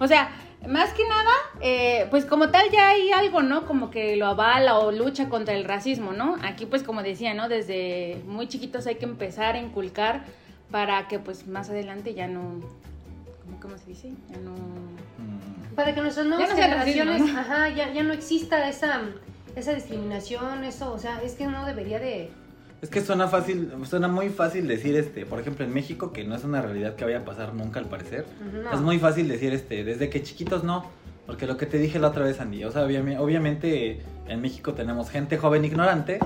O 0.00 0.08
sea, 0.08 0.32
más 0.68 0.92
que 0.92 1.06
nada, 1.06 1.32
eh, 1.60 2.06
pues 2.10 2.24
como 2.24 2.50
tal 2.50 2.70
ya 2.70 2.88
hay 2.90 3.10
algo, 3.12 3.42
¿no? 3.42 3.66
Como 3.66 3.90
que 3.90 4.16
lo 4.16 4.26
avala 4.26 4.78
o 4.78 4.92
lucha 4.92 5.28
contra 5.28 5.54
el 5.54 5.64
racismo, 5.64 6.12
¿no? 6.12 6.36
Aquí 6.42 6.66
pues 6.66 6.82
como 6.82 7.02
decía, 7.02 7.34
¿no? 7.34 7.48
Desde 7.48 8.22
muy 8.26 8.48
chiquitos 8.48 8.86
hay 8.86 8.96
que 8.96 9.04
empezar 9.04 9.54
a 9.54 9.58
inculcar 9.58 10.24
para 10.70 11.06
que 11.08 11.18
pues 11.18 11.46
más 11.46 11.70
adelante 11.70 12.14
ya 12.14 12.26
no... 12.26 12.60
¿Cómo, 13.44 13.60
cómo 13.60 13.78
se 13.78 13.86
dice? 13.86 14.12
Ya 14.30 14.38
no... 14.38 14.52
Mm, 14.52 15.74
Para 15.74 15.94
que 15.94 16.00
nuestras 16.00 16.26
nuevas 16.26 16.48
Ya 16.48 16.54
no 16.54 16.60
racismo, 16.60 17.02
generaciones, 17.02 17.32
¿no? 17.34 17.40
ajá, 17.40 17.68
ya, 17.68 17.92
ya 17.92 18.02
no 18.02 18.12
exista 18.12 18.68
esa, 18.68 19.00
esa 19.54 19.72
discriminación, 19.74 20.64
eso, 20.64 20.92
o 20.92 20.98
sea, 20.98 21.22
es 21.22 21.34
que 21.34 21.46
no 21.46 21.64
debería 21.66 21.98
de... 21.98 22.30
Es 22.84 22.90
que 22.90 23.00
suena 23.00 23.28
fácil, 23.28 23.72
suena 23.88 24.08
muy 24.08 24.28
fácil 24.28 24.68
decir, 24.68 24.94
este, 24.94 25.24
por 25.24 25.40
ejemplo, 25.40 25.64
en 25.64 25.72
México, 25.72 26.12
que 26.12 26.22
no 26.22 26.34
es 26.36 26.44
una 26.44 26.60
realidad 26.60 26.96
que 26.96 27.06
vaya 27.06 27.20
a 27.20 27.24
pasar 27.24 27.54
nunca 27.54 27.80
al 27.80 27.86
parecer. 27.86 28.26
no. 28.62 28.70
Es 28.70 28.80
muy 28.82 28.98
fácil 28.98 29.26
decir, 29.26 29.54
este, 29.54 29.84
desde 29.84 30.10
que 30.10 30.22
chiquitos 30.22 30.64
no. 30.64 30.84
Porque 31.24 31.46
lo 31.46 31.56
que 31.56 31.64
te 31.64 31.78
dije 31.78 31.98
la 31.98 32.08
otra 32.08 32.26
vez, 32.26 32.42
Andy, 32.42 32.62
o 32.64 32.70
sea, 32.70 32.82
obviamente, 32.84 34.02
en 34.28 34.42
México 34.42 34.74
tenemos 34.74 35.08
gente 35.08 35.38
joven 35.38 35.64
ignorante 35.64 36.18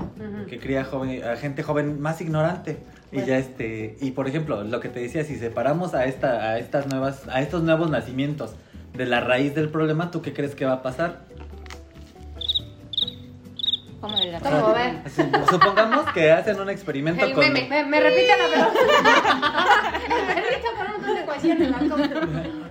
que 0.49 0.59
cría 0.59 0.83
joven, 0.83 1.23
a 1.23 1.37
gente 1.37 1.63
joven 1.63 2.01
más 2.01 2.19
ignorante. 2.19 2.79
Y 3.13 3.15
Bueno. 3.15 3.27
ya 3.29 3.37
este, 3.37 3.95
y 4.01 4.11
por 4.11 4.27
ejemplo, 4.27 4.61
lo 4.65 4.81
que 4.81 4.89
te 4.89 4.99
decía, 4.99 5.23
si 5.23 5.37
separamos 5.37 5.93
a 5.93 6.03
esta, 6.07 6.51
a 6.51 6.59
estas 6.59 6.87
nuevas, 6.87 7.25
a 7.29 7.41
estos 7.41 7.63
nuevos 7.63 7.89
nacimientos 7.89 8.55
de 8.93 9.05
la 9.05 9.21
raíz 9.21 9.55
del 9.55 9.69
problema, 9.69 10.11
¿tú 10.11 10.21
qué 10.21 10.33
crees 10.33 10.55
que 10.55 10.65
va 10.65 10.73
a 10.73 10.81
pasar? 10.81 11.21
¿Cómo 14.39 14.51
de 14.51 14.51
la 14.53 14.61
¿Cómo? 14.61 14.67
A 14.67 14.73
ver. 14.73 14.93
Sup- 15.05 15.49
Supongamos 15.49 16.05
que 16.13 16.31
hacen 16.31 16.59
un 16.59 16.69
experimento 16.69 17.25
El 17.25 17.33
con. 17.33 17.43
meme. 17.45 17.67
Me, 17.69 17.85
me 17.85 17.99
repite 17.99 18.27
la 18.27 18.47
pregunta. 18.47 18.79
me 20.27 20.35
repite 20.35 20.67
con 20.77 20.85
un 20.85 20.91
montón 20.93 21.13
de 21.15 21.21
ecuaciones. 21.21 21.69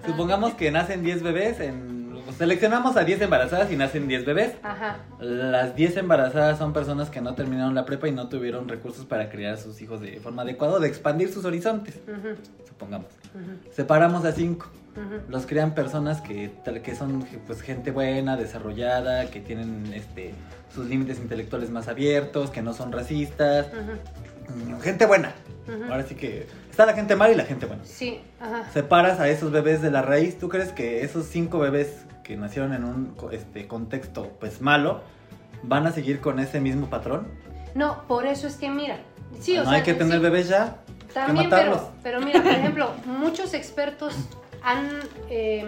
Supongamos 0.07 0.55
que 0.55 0.71
nacen 0.71 1.03
10 1.03 1.23
bebés, 1.23 1.61
en, 1.61 1.98
seleccionamos 2.38 2.97
a 2.97 3.04
10 3.04 3.21
embarazadas 3.23 3.71
y 3.73 3.76
nacen 3.76 4.09
10 4.09 4.25
bebés. 4.25 4.52
Ajá. 4.62 4.99
Las 5.21 5.75
10 5.75 5.97
embarazadas 5.99 6.59
son 6.59 6.73
personas 6.73 7.11
que 7.11 7.21
no 7.21 7.35
terminaron 7.35 7.75
la 7.75 7.85
prepa 7.85 8.09
y 8.09 8.12
no 8.12 8.28
tuvieron 8.28 8.68
recursos 8.68 9.04
para 9.04 9.28
criar 9.28 9.54
a 9.54 9.57
sus 9.57 9.83
hijos 9.83 10.00
de 10.00 10.21
forma 10.21 10.42
adecuada 10.42 10.75
o 10.75 10.80
de 10.80 10.88
expandir 10.88 11.33
sus 11.33 11.45
horizontes, 11.45 11.97
Ujú, 12.07 12.37
supongamos. 12.66 13.09
ujú, 13.35 13.73
Separamos 13.75 14.25
a 14.25 14.33
5. 14.33 14.66
ujú. 14.97 15.21
Los 15.30 15.47
crían 15.47 15.75
personas 15.75 16.21
que, 16.21 16.50
que 16.83 16.95
son 16.95 17.26
pues, 17.47 17.61
gente 17.61 17.90
buena, 17.90 18.37
desarrollada, 18.37 19.26
que 19.30 19.40
tienen 19.40 19.92
este, 19.95 20.33
sus 20.75 20.87
límites 20.87 21.18
intelectuales 21.18 21.71
más 21.71 21.88
abiertos, 21.88 22.50
que 22.50 22.62
no 22.62 22.73
son 22.73 22.92
racistas. 22.92 23.66
Mm, 23.73 24.80
Gente 24.80 25.04
buena. 25.07 25.33
Ahora 25.90 26.02
sí 26.04 26.14
que 26.14 26.47
está 26.71 26.87
la 26.87 26.95
gente 26.95 27.14
mala 27.14 27.35
y 27.35 27.37
la 27.37 27.45
gente 27.45 27.66
buena. 27.66 27.85
Sí, 27.85 28.23
ajá. 28.40 28.71
Separas 28.73 29.21
a 29.21 29.28
esos 29.28 29.52
bebés 29.52 29.83
de 29.83 29.90
la 29.90 30.00
raíz. 30.00 30.38
¿Tú 30.38 30.49
crees 30.49 30.73
que 30.73 31.02
esos 31.04 31.26
cinco 31.26 31.59
bebés 31.59 32.07
que 32.29 32.37
nacieron 32.37 32.75
en 32.75 32.85
un 32.85 33.17
este, 33.33 33.67
contexto 33.67 34.31
pues 34.39 34.61
malo 34.61 35.01
van 35.63 35.87
a 35.87 35.93
seguir 35.93 36.21
con 36.21 36.39
ese 36.39 36.61
mismo 36.61 36.91
patrón? 36.91 37.27
No, 37.75 38.03
por 38.07 38.27
eso 38.27 38.47
es 38.47 38.57
que 38.57 38.69
mira. 38.69 38.99
Sí, 39.41 39.57
o 39.57 39.65
no 39.65 39.71
sea, 39.71 39.79
hay 39.79 39.83
que 39.83 39.95
tener 39.95 40.19
sí. 40.19 40.23
bebés 40.23 40.49
ya. 40.49 40.77
También, 41.15 41.49
matarlos. 41.49 41.81
pero, 42.03 42.21
pero 42.21 42.21
mira, 42.21 42.43
por 42.43 42.53
ejemplo, 42.61 42.91
muchos 43.07 43.55
expertos 43.55 44.15
han 44.63 44.91
eh, 45.31 45.67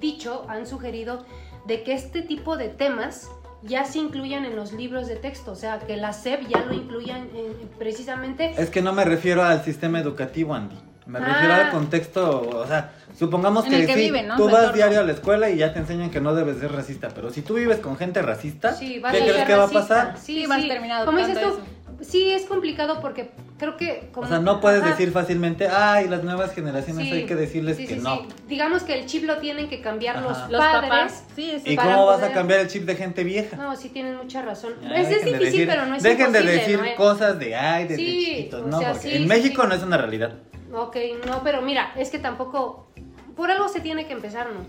dicho, 0.00 0.46
han 0.48 0.68
sugerido 0.68 1.26
de 1.66 1.82
que 1.82 1.94
este 1.94 2.22
tipo 2.22 2.56
de 2.56 2.68
temas 2.68 3.28
ya 3.62 3.84
se 3.84 3.98
incluyan 3.98 4.44
en 4.44 4.54
los 4.54 4.72
libros 4.72 5.08
de 5.08 5.16
texto, 5.16 5.52
o 5.52 5.56
sea, 5.56 5.80
que 5.80 5.96
la 5.96 6.12
SEP 6.12 6.46
ya 6.46 6.60
lo 6.60 6.72
incluyan 6.72 7.28
eh, 7.34 7.66
precisamente. 7.80 8.54
Es 8.56 8.70
que 8.70 8.80
no 8.80 8.92
me 8.92 9.04
refiero 9.04 9.42
al 9.42 9.64
sistema 9.64 9.98
educativo, 9.98 10.54
Andy. 10.54 10.76
Me 11.06 11.18
Ah. 11.20 11.24
refiero 11.24 11.54
al 11.54 11.70
contexto, 11.70 12.40
o 12.48 12.66
sea, 12.66 12.92
supongamos 13.16 13.64
En 13.66 13.70
que, 13.70 13.80
el 13.82 13.86
que 13.86 13.94
sí, 13.94 14.00
vive, 14.00 14.22
¿no? 14.24 14.36
tú 14.36 14.44
vas 14.46 14.54
entorno. 14.54 14.72
diario 14.74 15.00
a 15.00 15.04
la 15.04 15.12
escuela 15.12 15.48
y 15.50 15.58
ya 15.58 15.72
te 15.72 15.78
enseñan 15.78 16.10
que 16.10 16.20
no 16.20 16.34
debes 16.34 16.58
ser 16.58 16.72
racista, 16.72 17.08
pero 17.14 17.30
si 17.30 17.42
tú 17.42 17.54
vives 17.54 17.78
con 17.78 17.96
gente 17.96 18.22
racista, 18.22 18.74
Sí, 18.74 18.98
vas 18.98 19.12
¿qué 19.14 19.22
a 19.22 19.26
crees 19.26 19.44
que 19.44 19.54
va 19.54 19.64
a 19.64 19.68
pasar? 19.68 20.14
Sí, 20.18 20.40
Sí, 20.42 20.46
vas 20.46 20.62
sí. 20.62 20.68
terminado 20.68 21.06
Como 21.06 21.18
dices 21.18 21.40
tú, 21.40 21.60
sí 22.00 22.30
es 22.32 22.42
complicado 22.46 23.00
porque 23.00 23.30
creo 23.56 23.76
que... 23.76 24.08
como- 24.12 24.26
O 24.26 24.28
sea, 24.28 24.40
no 24.40 24.60
puedes 24.60 24.82
Ajá. 24.82 24.90
decir 24.90 25.12
fácilmente, 25.12 25.68
ay, 25.68 26.08
las 26.08 26.24
nuevas 26.24 26.52
generaciones 26.52 27.06
Sí, 27.06 27.12
hay 27.12 27.24
que 27.26 27.36
decirles 27.36 27.76
sí, 27.76 27.86
que 27.86 27.94
sí, 27.94 28.00
no. 28.02 28.16
sí. 28.22 28.26
Digamos 28.48 28.82
que 28.82 28.98
el 28.98 29.06
chip 29.06 29.24
lo 29.26 29.36
tienen 29.38 29.68
que 29.68 29.80
cambiar 29.80 30.20
los, 30.22 30.36
Ajá. 30.36 30.48
Los 30.50 30.60
padres. 30.60 30.90
papás. 30.90 31.24
Sí, 31.36 31.52
es 31.52 31.62
¿Y 31.64 31.76
para 31.76 31.92
cómo 31.92 32.06
vas 32.06 32.22
a 32.24 32.32
cambiar 32.32 32.58
el 32.60 32.66
chip 32.68 32.82
de 32.84 32.96
gente 32.96 33.22
vieja? 33.22 33.56
No, 33.56 33.76
sí 33.76 33.90
tienen 33.90 34.16
mucha 34.16 34.42
razón. 34.42 34.72
Ya, 34.82 34.88
es, 34.96 35.02
es 35.02 35.08
dejen 35.10 35.24
de 35.24 35.38
difícil, 35.38 35.60
decir- 35.60 35.68
pero 35.68 35.86
no 35.86 35.94
es 35.94 36.02
Dejen 36.02 36.32
de 36.32 36.42
decir 36.42 36.80
¿no? 36.80 36.96
Cosas 36.96 37.38
de, 37.38 37.54
ay, 37.54 37.84
de, 37.84 37.90
de 37.90 37.96
Sí, 37.96 38.24
chiquitos, 38.26 38.66
no, 38.66 38.80
porque 38.80 39.16
en 39.16 39.28
México 39.28 39.64
no 39.66 39.72
es 39.74 39.82
una 39.84 39.96
realidad. 39.96 40.32
Ok, 40.72 40.96
no, 41.26 41.42
pero 41.42 41.62
mira, 41.62 41.92
es 41.96 42.10
que 42.10 42.18
tampoco. 42.18 42.88
Por 43.36 43.50
algo 43.50 43.68
se 43.68 43.80
tiene 43.80 44.06
que 44.06 44.12
empezar, 44.14 44.48
¿no? 44.50 44.60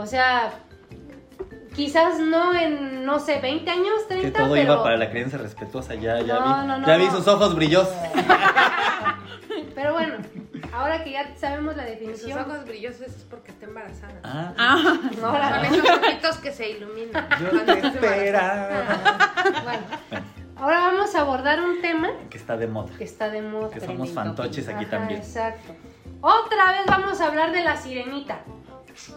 O 0.00 0.06
sea, 0.06 0.52
quizás 1.74 2.18
no 2.20 2.54
en, 2.54 3.04
no 3.04 3.18
sé, 3.18 3.40
20 3.40 3.68
años, 3.70 4.06
30, 4.08 4.26
Que 4.26 4.30
todo 4.44 4.52
pero. 4.52 4.62
iba 4.74 4.82
para 4.82 4.96
la 4.96 5.10
creencia 5.10 5.38
respetuosa, 5.38 5.94
ya, 5.94 6.20
ya 6.20 6.34
No, 6.38 6.44
vi. 6.62 6.66
no, 6.68 6.78
no, 6.78 6.86
ya 6.86 6.96
vi 6.96 7.06
no. 7.06 7.10
sus 7.16 7.26
ojos 7.28 7.54
brillosos. 7.56 7.94
Pero 9.74 9.92
bueno, 9.92 10.14
ahora 10.72 11.04
que 11.04 11.12
ya 11.12 11.34
sabemos 11.36 11.76
la 11.76 11.82
Sus 11.82 11.92
definición. 11.92 12.38
ojos 12.40 12.64
brillosos 12.64 13.02
es 13.02 13.26
porque 13.28 13.50
está 13.50 13.66
embarazada. 13.66 14.20
Ah, 14.24 14.52
Ah, 14.56 15.00
Ahora, 15.22 15.56
Con 15.68 15.74
esos 15.74 15.90
ojitos 15.90 16.36
que 16.38 16.52
se 16.52 16.70
iluminan. 16.70 17.28
yo 17.40 17.62
te 17.64 17.78
esperaba. 17.86 18.68
bueno, 19.64 19.82
ahora 20.56 20.80
vamos 20.80 21.14
a 21.14 21.20
abordar 21.20 21.60
un 21.60 21.80
tema 21.80 22.08
Que 22.30 22.38
está 22.38 22.56
de 22.56 22.66
moda. 22.66 22.92
que 22.96 23.04
está 23.04 23.28
de 23.30 23.42
moda. 23.42 23.70
Que 23.70 23.80
somos 23.80 24.10
fantoches 24.10 24.68
aquí 24.68 24.84
Ajá, 24.84 24.98
también. 24.98 25.20
Exacto. 25.20 25.74
Otra 26.20 26.72
vez 26.72 26.86
vamos 26.86 27.20
a 27.20 27.26
hablar 27.26 27.52
de 27.52 27.62
la 27.62 27.76
sirenita. 27.76 28.40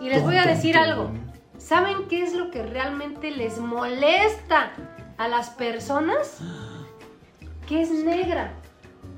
Y 0.01 0.09
les 0.09 0.21
voy 0.23 0.37
a 0.37 0.45
decir 0.45 0.77
algo. 0.77 1.11
¿Saben 1.57 2.07
qué 2.09 2.23
es 2.23 2.33
lo 2.33 2.51
que 2.51 2.63
realmente 2.63 3.31
les 3.31 3.57
molesta 3.59 4.71
a 5.17 5.27
las 5.27 5.49
personas? 5.51 6.39
Que 7.67 7.81
es 7.81 7.91
negra. 7.91 8.53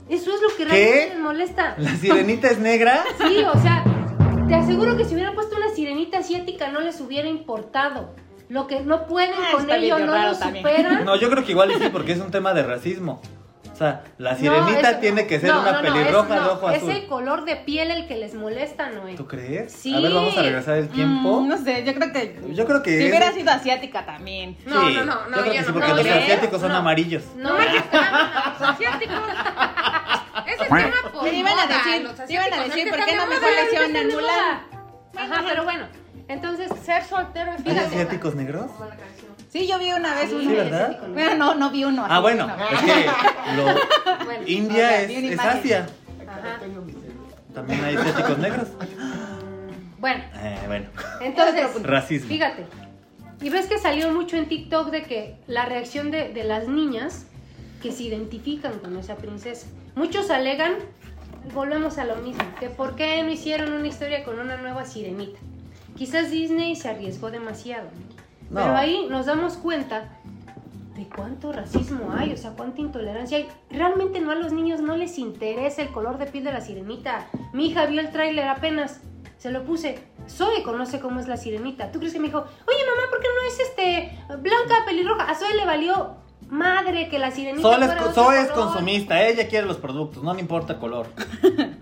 Eso 0.09 0.33
es 0.33 0.41
lo 0.41 0.49
que 0.49 0.65
¿Qué? 0.65 0.65
realmente 0.65 1.09
les 1.15 1.19
molesta. 1.19 1.75
¿La 1.77 1.95
sirenita 1.95 2.47
es 2.49 2.59
negra? 2.59 3.03
Sí, 3.17 3.43
o 3.43 3.59
sea, 3.61 3.83
te 4.47 4.55
aseguro 4.55 4.97
que 4.97 5.05
si 5.05 5.13
hubieran 5.13 5.33
puesto 5.35 5.55
una 5.55 5.69
sirenita 5.73 6.19
asiática 6.19 6.69
no 6.69 6.81
les 6.81 6.99
hubiera 6.99 7.27
importado. 7.29 8.13
Lo 8.51 8.67
que 8.67 8.81
no 8.81 9.07
pueden 9.07 9.31
Ah, 9.33 9.51
con 9.53 9.69
ello 9.71 9.97
no 9.99 10.17
lo 10.27 10.35
superan. 10.35 11.05
No, 11.05 11.15
yo 11.15 11.29
creo 11.29 11.45
que 11.45 11.51
igual 11.51 11.71
sí, 11.79 11.87
porque 11.89 12.11
es 12.11 12.19
un 12.19 12.31
tema 12.31 12.53
de 12.53 12.63
racismo. 12.63 13.21
O 13.71 13.75
sea, 13.77 14.03
la 14.17 14.33
No, 14.33 14.37
sirenita 14.39 14.91
eso- 14.91 14.99
tiene 14.99 15.25
que 15.25 15.39
ser 15.39 15.49
no, 15.49 15.61
una 15.61 15.71
no, 15.71 15.81
no, 15.81 15.93
pelirroja 15.93 16.35
es, 16.35 16.41
de 16.41 16.47
no, 16.47 16.51
ojo 16.51 16.69
es 16.69 16.77
azul. 16.77 16.91
el 16.91 17.07
color 17.07 17.45
de 17.45 17.55
piel 17.55 17.89
el 17.91 18.07
que 18.09 18.17
les 18.17 18.33
molesta, 18.35 18.89
Noé. 18.89 19.15
¿Tú 19.15 19.25
crees? 19.25 19.71
Sí. 19.71 19.95
A 19.95 20.01
ver, 20.01 20.13
vamos 20.13 20.37
a 20.37 20.41
regresar 20.41 20.77
el 20.77 20.89
tiempo. 20.89 21.39
mm, 21.41 21.47
no 21.47 21.57
sé, 21.57 21.83
yo 21.85 21.93
creo 21.95 22.11
que. 22.11 22.39
Yo 22.53 22.65
creo 22.65 22.83
que 22.83 22.89
Si 22.97 23.03
es- 23.05 23.09
hubiera 23.09 23.31
sido 23.31 23.51
asiática 23.51 24.05
también. 24.05 24.57
No, 24.65 24.81
Sí, 24.87 24.95
no, 24.95 25.05
no, 25.05 25.15
no, 25.29 25.37
Yo 25.37 25.41
creo 25.43 25.45
yo 25.45 25.51
que 25.53 25.57
sí, 25.59 25.65
no. 25.67 25.73
porque 25.73 25.87
no, 25.87 25.95
los 25.95 26.05
¿crees? 26.05 26.23
asiáticos 26.23 26.59
son 26.61 26.69
No. 26.73 26.77
amarillos. 26.77 27.23
No, 27.37 27.57
me 27.57 27.65
gustan 27.71 28.11
los 28.59 28.69
asiáticos. 28.69 29.15
Ese 30.45 30.65
tema 30.65 30.91
por 31.13 31.23
Te 31.23 31.33
iban 31.35 31.57
a 31.57 31.67
decir, 31.67 32.07
iban 32.29 32.53
a 32.53 32.63
decir, 32.65 32.87
es 32.87 32.93
¿por 32.95 33.05
qué 33.05 33.15
no 33.15 33.27
mejor 33.27 33.49
le 33.49 33.65
hicieron 33.65 34.07
Mulan? 34.13 34.61
Ajá, 35.17 35.43
pero 35.47 35.63
bueno. 35.63 35.85
Entonces, 36.31 36.71
Ser 36.85 37.03
soltero 37.03 37.51
es 37.53 37.65
¿Hay 37.65 37.77
asiáticos 37.77 38.35
negros? 38.35 38.71
Sí, 39.49 39.67
yo 39.67 39.77
vi 39.79 39.91
una 39.91 40.15
vez 40.15 40.31
uno. 40.31 40.41
Sí, 40.41 40.47
¿verdad? 40.55 40.99
Bueno, 41.13 41.35
no, 41.35 41.55
no 41.55 41.71
vi 41.71 41.83
uno. 41.83 42.05
Ah, 42.07 42.19
bueno, 42.21 42.47
no. 42.47 42.53
es 42.69 42.79
que 42.81 43.05
lo- 43.57 44.25
bueno, 44.25 44.43
India 44.47 44.85
O 44.85 44.89
sea, 44.89 45.01
es, 45.01 45.09
es. 45.11 45.39
Asia. 45.39 45.87
ajá. 46.27 46.59
También 47.53 47.83
hay 47.83 47.95
asiáticos 47.97 48.37
negros. 48.37 48.67
Bueno, 49.99 50.23
Eh, 50.37 50.59
bueno, 50.67 50.89
entonces, 51.19 51.67
racismo. 51.83 52.29
fíjate. 52.29 52.65
Y 53.41 53.49
ves 53.49 53.67
que 53.67 53.77
salió 53.77 54.09
mucho 54.13 54.37
en 54.37 54.47
TikTok 54.47 54.89
de 54.89 55.03
que 55.03 55.35
la 55.47 55.65
reacción 55.65 56.11
de, 56.11 56.29
de 56.29 56.43
las 56.43 56.67
niñas 56.67 57.25
que 57.81 57.91
se 57.91 58.03
identifican 58.03 58.79
con 58.79 58.95
esa 58.97 59.15
princesa. 59.17 59.67
Muchos 59.95 60.29
alegan, 60.29 60.75
volvemos 61.53 61.97
a 61.97 62.05
lo 62.05 62.15
mismo, 62.17 62.43
que 62.59 62.69
por 62.69 62.95
qué 62.95 63.21
no 63.23 63.31
hicieron 63.31 63.73
una 63.73 63.87
historia 63.87 64.23
con 64.23 64.39
una 64.39 64.57
nueva 64.57 64.85
sirenita. 64.85 65.39
Quizás 66.01 66.31
Disney 66.31 66.75
se 66.75 66.89
arriesgó 66.89 67.29
demasiado, 67.29 67.83
¿no? 68.49 68.59
No. 68.59 68.65
Pero 68.65 68.75
ahí 68.75 69.05
nos 69.07 69.27
damos 69.27 69.53
cuenta 69.53 70.09
de 70.95 71.07
cuánto 71.07 71.51
racismo 71.51 72.11
hay, 72.11 72.33
o 72.33 72.37
sea, 72.37 72.53
cuánta 72.53 72.81
intolerancia 72.81 73.37
hay. 73.37 73.47
Realmente 73.69 74.19
no 74.19 74.31
a 74.31 74.35
los 74.35 74.51
niños 74.51 74.81
no 74.81 74.97
les 74.97 75.19
interesa 75.19 75.83
el 75.83 75.89
color 75.89 76.17
de 76.17 76.25
piel 76.25 76.43
de 76.43 76.53
la 76.53 76.61
sirenita. 76.61 77.27
Mi 77.53 77.67
hija 77.67 77.85
vio 77.85 78.01
el 78.01 78.09
tráiler 78.09 78.47
apenas, 78.47 79.01
se 79.37 79.51
lo 79.51 79.63
puse. 79.63 79.99
Zoe 80.27 80.63
conoce 80.63 80.99
cómo 80.99 81.19
es 81.19 81.27
la 81.27 81.37
sirenita. 81.37 81.91
¿Tú 81.91 81.99
crees 81.99 82.13
que 82.13 82.19
me 82.19 82.29
dijo, 82.29 82.39
oye 82.39 82.85
mamá, 82.89 83.07
¿por 83.11 83.19
qué 83.19 83.27
no 83.27 83.47
es 83.47 83.59
este 83.59 84.41
blanca, 84.41 84.83
pelirroja? 84.87 85.29
A 85.29 85.35
Zoe 85.35 85.53
le 85.53 85.65
valió 85.65 86.15
madre 86.49 87.09
que 87.09 87.19
la 87.19 87.29
sirenita 87.29 87.61
Zoe 87.61 87.85
es, 87.85 88.15
Zoe 88.15 88.41
es 88.41 88.49
consumista, 88.49 89.23
ella 89.23 89.47
quiere 89.47 89.67
los 89.67 89.77
productos, 89.77 90.23
no 90.23 90.33
le 90.33 90.39
importa 90.39 90.73
el 90.73 90.79
color. 90.79 91.09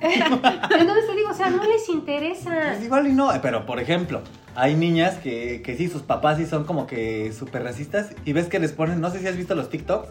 Entonces 0.00 1.06
te 1.06 1.16
digo, 1.16 1.30
o 1.30 1.34
sea, 1.34 1.50
no 1.50 1.64
les 1.64 1.88
interesa. 1.88 2.50
Pues 2.72 2.84
igual 2.84 3.06
y 3.06 3.12
no, 3.12 3.30
pero 3.42 3.64
por 3.66 3.80
ejemplo, 3.80 4.22
hay 4.54 4.74
niñas 4.74 5.14
que, 5.16 5.62
que 5.62 5.76
sí, 5.76 5.88
sus 5.88 6.02
papás 6.02 6.38
sí 6.38 6.46
son 6.46 6.64
como 6.64 6.86
que 6.86 7.32
súper 7.32 7.62
racistas 7.62 8.10
y 8.24 8.32
ves 8.32 8.46
que 8.48 8.58
les 8.58 8.72
ponen, 8.72 9.00
no 9.00 9.10
sé 9.10 9.20
si 9.20 9.26
has 9.26 9.36
visto 9.36 9.54
los 9.54 9.70
TikToks, 9.70 10.08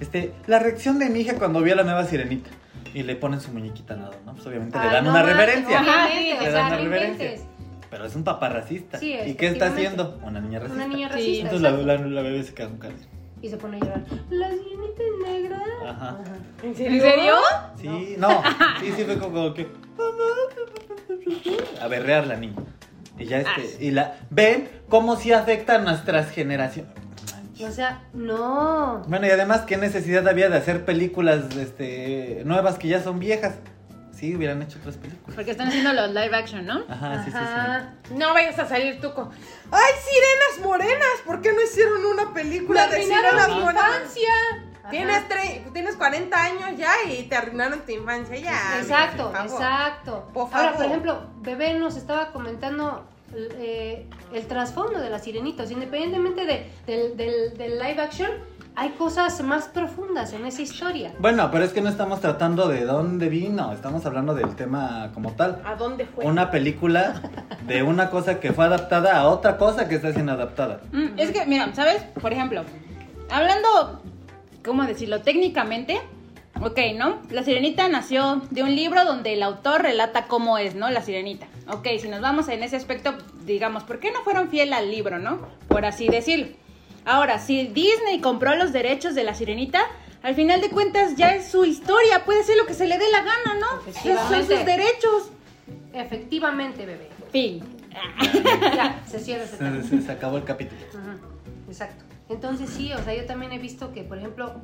este, 0.00 0.32
la 0.46 0.58
reacción 0.58 0.98
de 0.98 1.08
mi 1.10 1.20
hija 1.20 1.34
cuando 1.36 1.60
vio 1.62 1.74
la 1.74 1.84
nueva 1.84 2.04
sirenita 2.04 2.50
y 2.94 3.02
le 3.04 3.16
ponen 3.16 3.40
su 3.40 3.52
muñequita 3.52 3.94
al 3.94 4.00
lado, 4.02 4.14
¿no? 4.26 4.34
Pues 4.34 4.46
obviamente 4.46 4.78
le 4.78 4.84
Ay, 4.84 4.90
dan 4.92 5.04
no 5.04 5.10
una 5.10 5.22
reverencia. 5.22 5.80
Obviamente, 5.80 6.32
Ajá, 6.32 6.38
o 6.40 6.44
le 6.44 6.50
sea, 6.50 6.52
dan 6.52 6.66
una 6.66 6.76
reverencia. 6.78 7.32
Pero 7.90 8.06
es 8.06 8.16
un 8.16 8.24
papá 8.24 8.48
racista. 8.48 8.98
Sí, 8.98 9.14
¿Y 9.26 9.34
qué 9.34 9.48
está 9.48 9.66
haciendo? 9.66 10.18
Una 10.24 10.40
niña 10.40 10.60
racista. 10.60 10.84
Una 10.84 10.94
niña 10.94 11.08
Sí. 11.08 11.14
racista. 11.14 11.50
Entonces 11.50 11.86
la, 11.86 11.96
la, 11.98 12.06
la 12.06 12.22
bebé 12.22 12.42
se 12.42 12.54
queda 12.54 12.68
con 12.68 12.78
cara. 12.78 12.94
Y 13.42 13.48
se 13.48 13.56
pone 13.56 13.76
a 13.76 13.80
llorar. 13.80 14.04
La 14.30 14.50
sirenita 14.50 15.02
es 15.02 15.32
negra. 15.32 15.62
Ajá. 15.84 16.18
¿En 16.62 16.68
¿En 16.68 16.76
serio? 16.76 17.34
Sí, 17.80 18.14
no. 18.16 18.42
Sí, 18.80 18.92
sí 18.96 19.04
fue 19.04 19.18
como 19.18 19.52
que. 19.52 19.68
A 21.80 21.88
berrear 21.88 22.26
la 22.26 22.36
niña. 22.36 22.62
Y 23.18 23.26
ya 23.26 23.40
este. 23.40 23.84
Y 23.84 23.90
la. 23.90 24.16
Ven 24.30 24.68
cómo 24.88 25.16
sí 25.16 25.32
afecta 25.32 25.74
a 25.74 25.78
nuestras 25.78 26.30
generaciones. 26.30 26.92
O 27.66 27.70
sea, 27.70 28.02
no. 28.12 29.02
Bueno, 29.06 29.26
y 29.26 29.30
además, 29.30 29.62
¿qué 29.62 29.76
necesidad 29.76 30.26
había 30.26 30.48
de 30.48 30.56
hacer 30.56 30.84
películas 30.84 31.56
este, 31.56 32.42
nuevas 32.44 32.78
que 32.78 32.88
ya 32.88 33.02
son 33.02 33.18
viejas? 33.18 33.54
Sí, 34.22 34.36
hubieran 34.36 34.62
hecho 34.62 34.78
otras 34.78 34.96
películas. 34.98 35.34
Porque 35.34 35.50
están 35.50 35.66
haciendo 35.66 35.92
los 35.94 36.10
live 36.10 36.36
action, 36.36 36.64
¿no? 36.64 36.84
Ajá, 36.88 37.24
sí, 37.24 37.32
sí. 37.32 38.14
No 38.14 38.32
vayas 38.32 38.56
a 38.56 38.68
salir 38.68 39.00
tú 39.00 39.12
con. 39.12 39.28
¡Ay, 39.72 39.92
sirenas 40.00 40.64
morenas! 40.64 41.08
¿Por 41.26 41.40
qué 41.42 41.52
no 41.52 41.60
hicieron 41.60 42.06
una 42.06 42.32
película 42.32 42.86
de 42.86 43.02
sirenas 43.02 43.48
mi 43.48 43.54
morenas? 43.56 43.84
infancia. 43.96 44.30
Ajá. 44.78 44.90
Tienes, 44.90 45.28
tre- 45.28 45.72
tienes 45.72 45.96
40 45.96 46.40
años 46.40 46.70
ya 46.78 46.92
y 47.10 47.24
te 47.24 47.34
arruinaron 47.34 47.80
tu 47.84 47.90
infancia 47.90 48.36
ya. 48.36 48.78
Exacto, 48.80 49.32
por 49.32 49.40
exacto. 49.40 50.28
Por 50.32 50.48
Ahora, 50.54 50.74
por 50.74 50.84
ejemplo, 50.84 51.26
Bebé 51.40 51.74
nos 51.74 51.96
estaba 51.96 52.30
comentando 52.30 53.04
eh, 53.34 54.06
el 54.32 54.46
trasfondo 54.46 55.00
de 55.00 55.10
la 55.10 55.18
sirenita. 55.18 55.64
O 55.64 55.66
sea, 55.66 55.74
independientemente 55.74 56.44
de- 56.46 56.70
del, 56.86 57.16
del- 57.16 57.56
del 57.58 57.78
live 57.80 58.00
action, 58.00 58.30
hay 58.74 58.90
cosas 58.90 59.42
más 59.42 59.68
profundas 59.68 60.32
en 60.32 60.46
esa 60.46 60.62
historia. 60.62 61.12
Bueno, 61.18 61.50
pero 61.50 61.64
es 61.64 61.72
que 61.72 61.80
no 61.80 61.90
estamos 61.90 62.20
tratando 62.20 62.68
de 62.68 62.84
dónde 62.84 63.28
vino, 63.28 63.72
estamos 63.72 64.06
hablando 64.06 64.34
del 64.34 64.56
tema 64.56 65.10
como 65.12 65.32
tal. 65.32 65.60
¿A 65.64 65.74
dónde 65.74 66.06
fue? 66.06 66.24
Una 66.24 66.50
película 66.50 67.20
de 67.66 67.82
una 67.82 68.08
cosa 68.08 68.40
que 68.40 68.52
fue 68.52 68.64
adaptada 68.64 69.18
a 69.18 69.28
otra 69.28 69.58
cosa 69.58 69.88
que 69.88 69.96
está 69.96 70.12
siendo 70.12 70.32
adaptada. 70.32 70.80
Mm, 70.92 71.18
es 71.18 71.32
que, 71.32 71.44
mira, 71.46 71.74
¿sabes? 71.74 72.02
Por 72.20 72.32
ejemplo, 72.32 72.64
hablando, 73.30 74.02
¿cómo 74.64 74.84
decirlo? 74.84 75.20
Técnicamente, 75.20 76.00
ok, 76.60 76.78
¿no? 76.96 77.18
La 77.30 77.42
sirenita 77.42 77.88
nació 77.88 78.40
de 78.50 78.62
un 78.62 78.74
libro 78.74 79.04
donde 79.04 79.34
el 79.34 79.42
autor 79.42 79.82
relata 79.82 80.24
cómo 80.24 80.56
es, 80.56 80.74
¿no? 80.74 80.88
La 80.88 81.02
sirenita. 81.02 81.46
Ok, 81.68 81.88
si 82.00 82.08
nos 82.08 82.22
vamos 82.22 82.48
en 82.48 82.62
ese 82.62 82.76
aspecto, 82.76 83.14
digamos, 83.44 83.84
¿por 83.84 84.00
qué 84.00 84.10
no 84.12 84.22
fueron 84.22 84.48
fiel 84.48 84.72
al 84.72 84.90
libro, 84.90 85.18
¿no? 85.18 85.40
Por 85.68 85.84
así 85.84 86.08
decirlo. 86.08 86.46
Ahora, 87.04 87.38
si 87.38 87.66
Disney 87.68 88.20
compró 88.20 88.54
los 88.56 88.72
derechos 88.72 89.14
de 89.14 89.24
la 89.24 89.34
sirenita, 89.34 89.80
al 90.22 90.34
final 90.34 90.60
de 90.60 90.70
cuentas 90.70 91.16
ya 91.16 91.34
es 91.34 91.48
su 91.48 91.64
historia, 91.64 92.24
puede 92.24 92.44
ser 92.44 92.56
lo 92.56 92.66
que 92.66 92.74
se 92.74 92.86
le 92.86 92.96
dé 92.98 93.10
la 93.10 93.18
gana, 93.22 93.58
¿no? 93.60 93.80
Esos 93.90 94.28
son 94.28 94.38
sus 94.46 94.64
derechos. 94.64 95.30
Efectivamente, 95.92 96.86
Bebé. 96.86 97.08
Fin. 97.30 97.62
Ya, 98.74 99.02
se 99.06 99.18
cierra 99.18 99.44
ese 99.44 99.56
tema. 99.58 99.82
Se, 99.82 99.88
se- 99.88 100.02
se 100.02 100.12
acabó 100.12 100.36
el 100.38 100.44
capítulo. 100.44 100.80
Ajá, 100.90 101.16
Exacto. 101.68 102.04
Entonces 102.28 102.70
sí, 102.70 102.90
o 102.92 103.02
sea, 103.04 103.14
yo 103.14 103.26
también 103.26 103.52
he 103.52 103.58
visto 103.58 103.92
que, 103.92 104.02
por 104.02 104.16
ejemplo, 104.16 104.54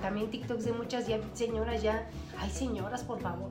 también 0.00 0.30
TikToks 0.30 0.64
de 0.64 0.72
muchas 0.72 1.06
ya 1.06 1.18
señoras 1.34 1.82
ya. 1.82 2.08
Ay, 2.38 2.48
señoras, 2.50 3.02
por 3.02 3.20
favor. 3.20 3.50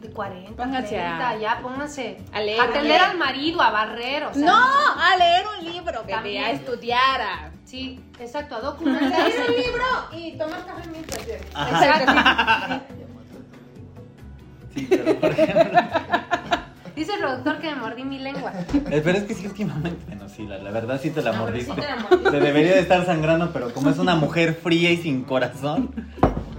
De 0.00 0.10
40, 0.10 0.52
Pónganse 0.62 0.88
30, 0.96 1.28
a- 1.28 1.36
ya 1.38 1.58
pónganse 1.60 2.18
a 2.32 2.40
leer, 2.40 2.60
atender 2.60 2.78
a 2.78 2.82
leer. 2.84 3.00
al 3.02 3.18
marido, 3.18 3.60
a 3.60 3.70
barrer, 3.70 4.24
o 4.24 4.32
sea. 4.34 4.44
No, 4.46 4.54
a 4.56 5.16
leer 5.16 5.44
un 5.58 5.64
libro, 5.72 6.00
bebé, 6.02 6.12
También. 6.12 6.44
a 6.44 6.50
estudiar. 6.52 7.20
a- 7.20 7.50
Sí, 7.64 8.00
exacto, 8.18 8.54
a 8.56 8.60
documentar. 8.60 9.10
Leer 9.28 9.50
un 9.50 9.56
libro 9.56 9.84
y 10.12 10.38
tomar 10.38 10.64
café 10.64 10.88
mientras. 10.90 11.26
Exacto. 11.28 12.84
Sí, 14.74 14.86
pero 14.88 15.18
por 15.18 15.30
ejemplo. 15.32 15.80
Dice 16.96 17.14
el 17.14 17.20
productor 17.20 17.58
que 17.58 17.68
me 17.70 17.76
mordí 17.76 18.04
mi 18.04 18.18
lengua. 18.18 18.52
Eh, 18.90 19.00
Pero 19.04 19.18
es 19.18 19.24
que 19.24 19.34
sí, 19.34 19.46
últimamente. 19.46 20.04
Bueno, 20.06 20.28
sí, 20.28 20.46
la, 20.46 20.58
la 20.58 20.70
verdad 20.70 21.00
sí 21.00 21.10
te 21.10 21.22
la 21.22 21.32
No, 21.32 21.38
mordiste. 21.38 21.72
sí 21.74 21.80
te 21.80 21.86
la 21.86 21.96
mordiste. 21.96 22.30
Te 22.30 22.40
debería 22.40 22.74
de 22.74 22.80
estar 22.80 23.04
sangrando, 23.06 23.52
pero 23.52 23.72
como 23.72 23.90
es 23.90 23.98
una 23.98 24.14
mujer 24.16 24.54
fría 24.60 24.90
y 24.90 24.96
sin 24.98 25.22
corazón. 25.24 25.90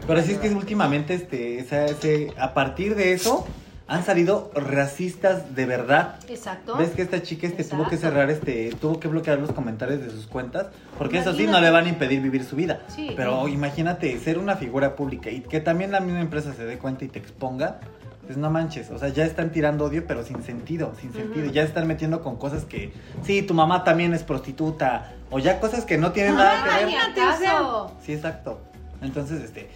Pero 0.09 0.23
sí 0.23 0.31
es 0.31 0.37
que 0.39 0.49
últimamente, 0.49 1.13
este, 1.13 1.59
ese, 1.59 2.33
a 2.39 2.55
partir 2.55 2.95
de 2.95 3.13
eso, 3.13 3.45
han 3.85 4.03
salido 4.03 4.49
racistas 4.55 5.53
de 5.53 5.67
verdad. 5.67 6.15
Exacto. 6.27 6.75
¿Ves 6.77 6.89
que 6.89 7.03
esta 7.03 7.21
chica 7.21 7.45
este, 7.45 7.63
tuvo 7.63 7.87
que 7.87 7.95
cerrar, 7.95 8.31
este, 8.31 8.71
tuvo 8.81 8.99
que 8.99 9.07
bloquear 9.07 9.37
los 9.37 9.51
comentarios 9.51 10.01
de 10.01 10.09
sus 10.09 10.25
cuentas? 10.25 10.67
Porque 10.97 11.19
eso 11.19 11.35
sí, 11.35 11.45
no 11.45 11.61
le 11.61 11.69
van 11.69 11.85
a 11.85 11.89
impedir 11.89 12.21
vivir 12.21 12.43
su 12.43 12.55
vida. 12.55 12.81
Sí. 12.87 13.13
Pero 13.15 13.47
imagínate 13.47 14.17
ser 14.17 14.39
una 14.39 14.55
figura 14.55 14.95
pública 14.95 15.29
y 15.29 15.41
que 15.41 15.59
también 15.59 15.91
la 15.91 15.99
misma 15.99 16.21
empresa 16.21 16.53
se 16.53 16.65
dé 16.65 16.79
cuenta 16.79 17.05
y 17.05 17.07
te 17.09 17.19
exponga. 17.19 17.79
Pues 18.25 18.35
no 18.35 18.49
manches, 18.49 18.89
o 18.89 18.97
sea, 18.97 19.09
ya 19.09 19.25
están 19.25 19.51
tirando 19.51 19.85
odio, 19.85 20.05
pero 20.07 20.23
sin 20.23 20.41
sentido, 20.43 20.93
sin 20.99 21.13
sentido. 21.13 21.45
Ujú. 21.45 21.53
Ya 21.53 21.63
están 21.63 21.87
metiendo 21.87 22.21
con 22.21 22.35
cosas 22.35 22.65
que, 22.65 22.93
sí, 23.23 23.43
tu 23.43 23.55
mamá 23.55 23.83
también 23.83 24.13
es 24.13 24.21
prostituta, 24.23 25.13
o 25.31 25.39
ya 25.39 25.59
cosas 25.59 25.85
que 25.85 25.97
no 25.97 26.11
tienen 26.11 26.35
nada 26.35 26.63
que 26.63 26.69
ver. 26.69 26.89
Imagínate, 26.89 27.21
o 27.21 27.37
sea. 27.37 27.95
Sí, 28.03 28.13
exacto. 28.13 28.61
Entonces, 29.01 29.41
este, 29.41 29.69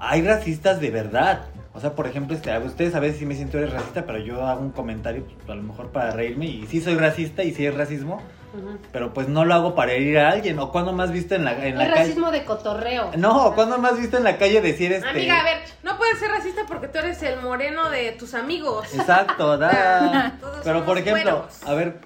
hay 0.00 0.22
racistas 0.22 0.80
de 0.80 0.90
verdad. 0.90 1.42
O 1.72 1.80
sea, 1.80 1.92
por 1.94 2.06
ejemplo, 2.08 2.34
este, 2.34 2.56
ustedes 2.58 2.94
a 2.96 3.00
veces 3.00 3.18
sí 3.20 3.26
me 3.26 3.34
siento 3.36 3.58
eres 3.58 3.72
racista, 3.72 4.04
pero 4.04 4.18
yo 4.18 4.44
hago 4.44 4.60
un 4.60 4.70
comentario, 4.72 5.24
pues, 5.24 5.48
a 5.50 5.54
lo 5.54 5.62
mejor 5.62 5.90
para 5.92 6.10
reírme, 6.10 6.46
y 6.46 6.66
sí 6.66 6.80
soy 6.80 6.96
racista 6.96 7.44
y 7.44 7.54
sí 7.54 7.64
es 7.64 7.74
racismo, 7.74 8.20
pero 8.90 9.12
pues 9.14 9.28
no 9.28 9.44
lo 9.44 9.54
hago 9.54 9.74
para 9.76 9.92
herir 9.92 10.18
a 10.18 10.30
alguien. 10.30 10.58
O 10.58 10.72
cuando 10.72 10.92
más 10.92 11.12
visto 11.12 11.36
en 11.36 11.44
la, 11.44 11.52
en 11.64 11.78
la 11.78 11.84
Es 11.84 11.90
calle. 11.90 12.02
racismo 12.02 12.32
de 12.32 12.44
cotorreo. 12.44 13.12
No, 13.16 13.46
o 13.46 13.54
cuando 13.54 13.78
más 13.78 13.96
visto 14.00 14.16
en 14.16 14.24
la 14.24 14.36
calle 14.36 14.60
decir 14.60 14.90
este. 14.92 15.08
Amiga, 15.08 15.38
a 15.40 15.44
ver, 15.44 15.58
no 15.84 15.96
puedes 15.96 16.18
ser 16.18 16.30
racista 16.32 16.62
porque 16.66 16.88
tú 16.88 16.98
eres 16.98 17.22
el 17.22 17.40
moreno 17.40 17.88
de 17.90 18.10
tus 18.12 18.34
amigos. 18.34 18.92
Exacto, 18.92 19.56
da. 19.58 20.36
Todos 20.40 20.62
Pero 20.64 20.84
por 20.84 20.98
ejemplo, 20.98 21.46
a 21.64 21.74
ver, 21.74 22.00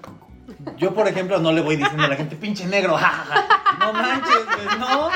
yo 0.77 0.93
por 0.93 1.07
ejemplo 1.07 1.39
no 1.39 1.51
le 1.51 1.61
voy 1.61 1.75
diciendo 1.77 2.03
a 2.03 2.07
la 2.09 2.15
gente, 2.15 2.35
pinche 2.35 2.67
negro, 2.67 2.95
ja, 2.97 3.07
ja, 3.07 3.25
ja". 3.25 3.77
No 3.79 3.93
manches, 3.93 4.43
pues 4.53 4.77
no. 4.79 5.09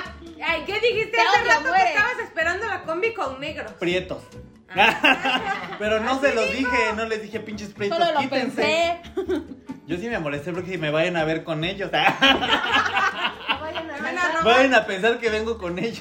Ay, 0.46 0.64
¿qué 0.66 0.80
dijiste 0.80 1.12
Te 1.12 1.22
hace 1.22 1.42
odio, 1.42 1.50
rato 1.52 1.74
que 1.74 1.84
estabas 1.90 2.20
esperando 2.24 2.66
la 2.68 2.84
combi 2.84 3.14
con 3.14 3.40
negros? 3.40 3.72
Prietos. 3.74 4.24
Ah. 4.76 5.76
Pero 5.80 6.00
no 6.00 6.20
se 6.22 6.34
los 6.34 6.52
dije, 6.52 6.94
no 6.96 7.06
les 7.06 7.22
dije 7.24 7.40
pinches 7.40 7.70
prietos, 7.70 7.98
Solo 7.98 8.12
lo 8.14 8.20
quítense. 8.20 9.00
pensé. 9.16 9.42
Yo 9.88 9.98
sí 9.98 10.08
me 10.08 10.20
molesté 10.20 10.52
porque 10.54 10.78
me 10.78 10.92
vayan 10.92 11.18
a 11.18 11.24
ver 11.24 11.44
con 11.44 11.64
ellos. 11.64 11.90
Vayan 11.92 12.14
a 13.90 13.96
pensar- 13.98 14.38
a 14.38 14.44
Vayan 14.44 14.74
a 14.76 14.86
pensar 14.86 15.18
que 15.20 15.30
vengo 15.32 15.58
con 15.58 15.80
ellos. 15.80 16.00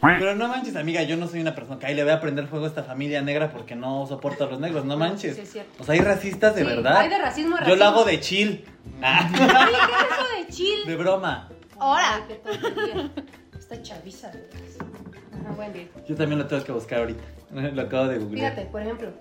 Pero 0.00 0.34
no 0.34 0.48
manches, 0.48 0.76
amiga, 0.76 1.02
yo 1.02 1.16
no 1.16 1.26
soy 1.28 1.40
una 1.40 1.54
persona 1.54 1.78
que 1.78 1.86
ahí 1.86 1.94
le 1.94 2.02
voy 2.04 2.12
a 2.12 2.20
prender 2.20 2.46
fuego 2.48 2.64
a 2.66 2.68
esta 2.68 2.82
familia 2.84 3.20
negra 3.22 3.50
porque 3.50 3.74
no 3.74 4.06
soporto 4.06 4.44
a 4.44 4.46
los 4.48 4.60
negros, 4.60 4.84
no 4.84 4.96
manches. 4.96 5.36
Sí, 5.36 5.42
es 5.42 5.52
cierto. 5.52 5.82
O 5.82 5.84
sea, 5.84 5.94
hay 5.94 6.00
racistas 6.00 6.54
de 6.54 6.62
Sí, 6.62 6.66
verdad. 6.68 6.96
hay 6.98 7.08
de 7.08 7.18
racismo 7.18 7.56
a 7.56 7.60
Yo 7.60 7.64
lo 7.64 7.70
racismo. 7.76 7.88
hago 7.88 8.04
de 8.04 8.20
chill. 8.20 8.64
Ah, 9.02 9.28
Oye, 9.30 9.38
¿qué 9.38 9.44
es 9.44 10.10
eso 10.12 10.26
de 10.38 10.46
chill? 10.52 10.86
de 10.86 10.96
broma. 10.96 11.48
Ahora. 11.80 12.16
Ay, 12.16 12.22
qué 12.28 12.34
tontería. 12.34 13.10
Esta 13.58 13.82
chaviza. 13.82 14.28
Ajá, 14.28 15.52
bueno. 15.56 15.74
Yo 16.06 16.14
también 16.14 16.38
lo 16.38 16.46
tengo 16.46 16.62
que 16.62 16.72
buscar 16.72 17.00
ahorita. 17.00 17.22
Lo 17.74 17.82
acabo 17.82 18.06
de 18.06 18.18
googlear. 18.18 18.52
Fíjate, 18.52 18.70
por 18.70 18.82
ejemplo, 18.82 19.12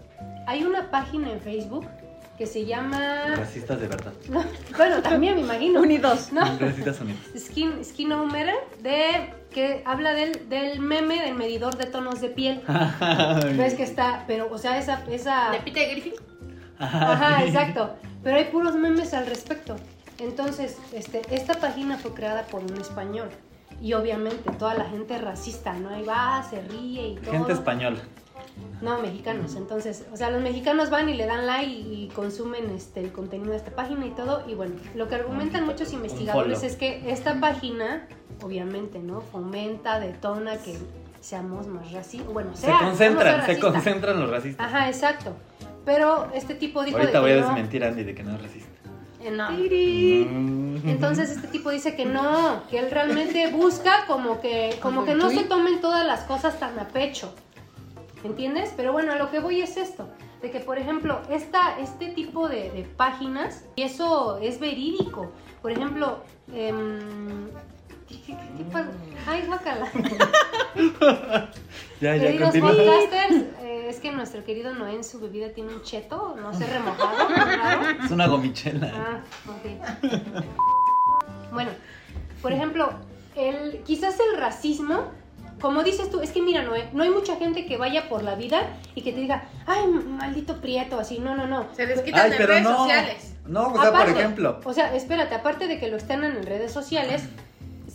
hay 0.45 0.63
una 0.63 0.91
página 0.91 1.31
en 1.31 1.39
Facebook 1.39 1.87
que 2.37 2.45
se 2.45 2.65
llama. 2.65 3.35
Racistas 3.35 3.79
de 3.79 3.87
verdad. 3.87 4.13
No, 4.29 4.43
bueno, 4.77 5.01
también 5.01 5.35
me 5.35 5.41
imagino. 5.41 5.81
Unidos. 5.89 6.31
No. 6.31 6.41
Racistas 6.59 7.01
unidos. 7.01 7.21
Skin, 7.37 7.83
Skinometer, 7.83 8.55
de 8.81 9.33
que 9.51 9.81
habla 9.85 10.13
del, 10.13 10.47
del 10.49 10.79
meme 10.79 11.21
del 11.21 11.35
medidor 11.35 11.75
de 11.77 11.85
tonos 11.85 12.21
de 12.21 12.29
piel. 12.29 12.61
Ves 13.57 13.73
que 13.73 13.83
está, 13.83 14.25
pero, 14.27 14.51
o 14.51 14.57
sea, 14.57 14.77
esa, 14.77 15.03
esa. 15.09 15.51
¿De 15.51 15.59
Peter 15.59 15.89
Griffin? 15.89 16.13
Ajá, 16.77 17.45
exacto. 17.45 17.95
Pero 18.23 18.37
hay 18.37 18.45
puros 18.45 18.75
memes 18.75 19.13
al 19.13 19.25
respecto. 19.25 19.75
Entonces, 20.19 20.77
este, 20.93 21.21
esta 21.33 21.55
página 21.55 21.97
fue 21.97 22.13
creada 22.13 22.43
por 22.43 22.61
un 22.63 22.77
español. 22.79 23.29
Y 23.81 23.93
obviamente 23.93 24.51
toda 24.51 24.73
la 24.73 24.85
gente 24.85 25.17
racista, 25.17 25.73
¿no? 25.73 25.89
Ahí 25.89 26.03
va, 26.03 26.43
se 26.49 26.61
ríe 26.61 27.09
y 27.09 27.15
todo. 27.15 27.31
Gente 27.31 27.53
española. 27.53 27.99
No, 28.81 28.99
mexicanos. 28.99 29.55
Entonces, 29.55 30.05
o 30.11 30.17
sea, 30.17 30.29
los 30.29 30.41
mexicanos 30.41 30.89
van 30.89 31.09
y 31.09 31.13
le 31.13 31.25
dan 31.25 31.45
like 31.45 31.71
y 31.71 32.09
consumen 32.13 32.69
este, 32.71 33.01
el 33.01 33.11
contenido 33.11 33.51
de 33.51 33.57
esta 33.57 33.71
página 33.71 34.05
y 34.05 34.11
todo. 34.11 34.43
Y 34.47 34.55
bueno, 34.55 34.75
lo 34.95 35.07
que 35.07 35.15
argumentan 35.15 35.65
muchos 35.65 35.93
investigadores 35.93 36.63
es 36.63 36.75
que 36.75 37.11
esta 37.11 37.39
página, 37.39 38.07
obviamente, 38.41 38.99
¿no? 38.99 39.21
Fomenta, 39.21 39.99
detona 39.99 40.57
que 40.57 40.77
seamos 41.19 41.67
más 41.67 41.91
racistas. 41.91 42.33
Bueno, 42.33 42.55
Se 42.55 42.71
concentran, 42.71 43.45
se 43.45 43.59
concentran 43.59 44.19
los 44.19 44.29
racistas. 44.29 44.65
Ajá, 44.65 44.87
exacto. 44.87 45.35
Pero 45.85 46.29
este 46.33 46.55
tipo 46.55 46.83
dijo 46.83 46.97
Ahorita 46.97 47.17
de 47.17 47.19
voy 47.19 47.31
que 47.31 47.37
a 47.37 47.41
no, 47.41 47.47
desmentir 47.47 47.83
a 47.83 47.87
Andy 47.87 48.03
de 48.03 48.15
que 48.15 48.23
no 48.23 48.35
es 48.35 48.41
racista. 48.41 48.78
No. 49.31 49.51
Mm. 49.51 50.87
Entonces 50.87 51.31
este 51.31 51.47
tipo 51.47 51.69
dice 51.69 51.95
que 51.95 52.05
no, 52.05 52.63
que 52.69 52.79
él 52.79 52.89
realmente 52.89 53.51
busca 53.51 54.05
como 54.07 54.39
que, 54.39 54.77
como 54.81 55.05
que 55.05 55.15
no 55.15 55.29
se 55.29 55.43
tomen 55.43 55.81
todas 55.81 56.05
las 56.05 56.21
cosas 56.21 56.59
tan 56.59 56.79
a 56.79 56.87
pecho. 56.87 57.33
¿Entiendes? 58.23 58.73
Pero 58.75 58.91
bueno, 58.91 59.13
a 59.13 59.15
lo 59.15 59.29
que 59.31 59.39
voy 59.39 59.61
es 59.61 59.77
esto. 59.77 60.09
De 60.41 60.51
que, 60.51 60.59
por 60.59 60.77
ejemplo, 60.77 61.21
esta, 61.29 61.79
este 61.79 62.09
tipo 62.09 62.47
de, 62.47 62.71
de 62.71 62.83
páginas, 62.83 63.65
y 63.75 63.83
eso 63.83 64.37
es 64.37 64.59
verídico. 64.59 65.31
Por 65.61 65.71
ejemplo, 65.71 66.23
em, 66.53 67.49
Ay, 69.27 69.43
guácala. 69.47 69.89
Ya, 72.01 72.15
ya, 72.15 72.27
Queridos 72.27 72.51
continúa. 72.51 72.69
podcasters, 72.71 73.35
eh, 73.61 73.87
es 73.89 73.99
que 73.99 74.11
nuestro 74.13 74.45
querido 74.45 74.73
Noé 74.73 74.95
en 74.95 75.03
su 75.03 75.19
bebida 75.19 75.49
tiene 75.49 75.73
un 75.73 75.81
cheto, 75.81 76.33
no 76.41 76.53
sé, 76.53 76.65
remojado. 76.65 77.11
Es 78.05 78.09
una 78.11 78.27
gomichela. 78.27 78.89
Ah, 78.95 79.19
ok. 79.49 79.65
Bueno, 81.51 81.71
por 82.41 82.53
ejemplo, 82.53 82.89
el, 83.35 83.81
quizás 83.83 84.15
el 84.19 84.39
racismo, 84.39 85.11
como 85.59 85.83
dices 85.83 86.09
tú, 86.09 86.21
es 86.21 86.31
que 86.31 86.41
mira, 86.41 86.61
Noé, 86.63 86.87
no 86.93 87.03
hay 87.03 87.09
mucha 87.09 87.35
gente 87.35 87.65
que 87.65 87.75
vaya 87.75 88.07
por 88.07 88.23
la 88.23 88.35
vida 88.35 88.61
y 88.95 89.01
que 89.01 89.11
te 89.11 89.19
diga, 89.19 89.43
ay, 89.67 89.85
maldito 89.87 90.61
prieto, 90.61 90.99
así, 90.99 91.19
no, 91.19 91.35
no, 91.35 91.47
no. 91.47 91.67
Se 91.73 91.85
les 91.85 91.99
quitan 92.01 92.31
Ay, 92.31 92.37
en 92.39 92.47
redes 92.47 92.63
no. 92.63 92.77
sociales. 92.77 93.33
No, 93.45 93.73
o 93.73 93.81
sea, 93.81 93.91
por 93.91 94.07
ejemplo. 94.07 94.61
O 94.63 94.73
sea, 94.73 94.95
espérate, 94.95 95.35
aparte 95.35 95.67
de 95.67 95.79
que 95.79 95.89
lo 95.89 95.97
están 95.97 96.23
en 96.23 96.43
redes 96.43 96.71
sociales, 96.71 97.23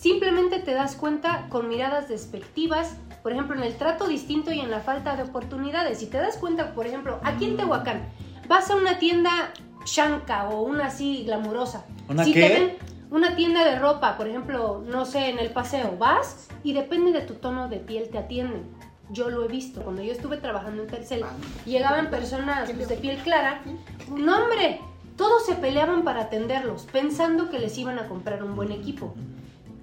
simplemente 0.04 0.58
te 0.58 0.74
das 0.74 0.96
cuenta 0.96 1.46
con 1.48 1.66
miradas 1.66 2.10
despectivas, 2.10 2.94
por 3.22 3.32
ejemplo, 3.32 3.56
en 3.56 3.62
el 3.62 3.74
trato 3.76 4.06
distinto 4.06 4.52
y 4.52 4.60
en 4.60 4.70
la 4.70 4.80
falta 4.80 5.16
de 5.16 5.22
oportunidades. 5.22 6.00
Si 6.00 6.08
te 6.08 6.18
das 6.18 6.36
cuenta, 6.36 6.74
por 6.74 6.86
ejemplo, 6.86 7.20
aquí 7.24 7.46
en 7.46 7.56
Tehuacán, 7.56 8.04
vas 8.46 8.70
a 8.70 8.76
una 8.76 8.98
tienda 8.98 9.54
shanka 9.86 10.50
o 10.50 10.60
una 10.60 10.88
así 10.88 11.24
glamurosa. 11.24 11.86
¿Una 12.06 12.22
si 12.22 12.34
qué? 12.34 12.40
te 12.40 12.48
ven 12.52 12.76
una 13.10 13.34
tienda 13.34 13.64
de 13.64 13.78
ropa, 13.78 14.18
por 14.18 14.28
ejemplo, 14.28 14.84
no 14.86 15.06
sé, 15.06 15.30
en 15.30 15.38
el 15.38 15.48
paseo, 15.48 15.96
vas 15.98 16.48
y 16.62 16.74
depende 16.74 17.10
de 17.12 17.22
tu 17.22 17.36
tono 17.36 17.70
de 17.70 17.78
piel 17.78 18.10
te 18.10 18.18
atienden. 18.18 18.64
Yo 19.08 19.30
lo 19.30 19.46
he 19.46 19.48
visto. 19.48 19.80
Cuando 19.80 20.02
yo 20.02 20.12
estuve 20.12 20.36
trabajando 20.36 20.82
en 20.82 20.88
Telcel, 20.90 21.24
llegaban 21.64 22.10
personas 22.10 22.70
pues, 22.70 22.90
de 22.90 22.96
piel 22.96 23.16
clara. 23.22 23.62
No, 24.10 24.36
hombre, 24.36 24.82
todos 25.16 25.46
se 25.46 25.54
peleaban 25.54 26.04
para 26.04 26.24
atenderlos, 26.24 26.86
pensando 26.92 27.48
que 27.48 27.58
les 27.58 27.78
iban 27.78 27.98
a 27.98 28.06
comprar 28.06 28.44
un 28.44 28.54
buen 28.54 28.70
equipo. 28.70 29.14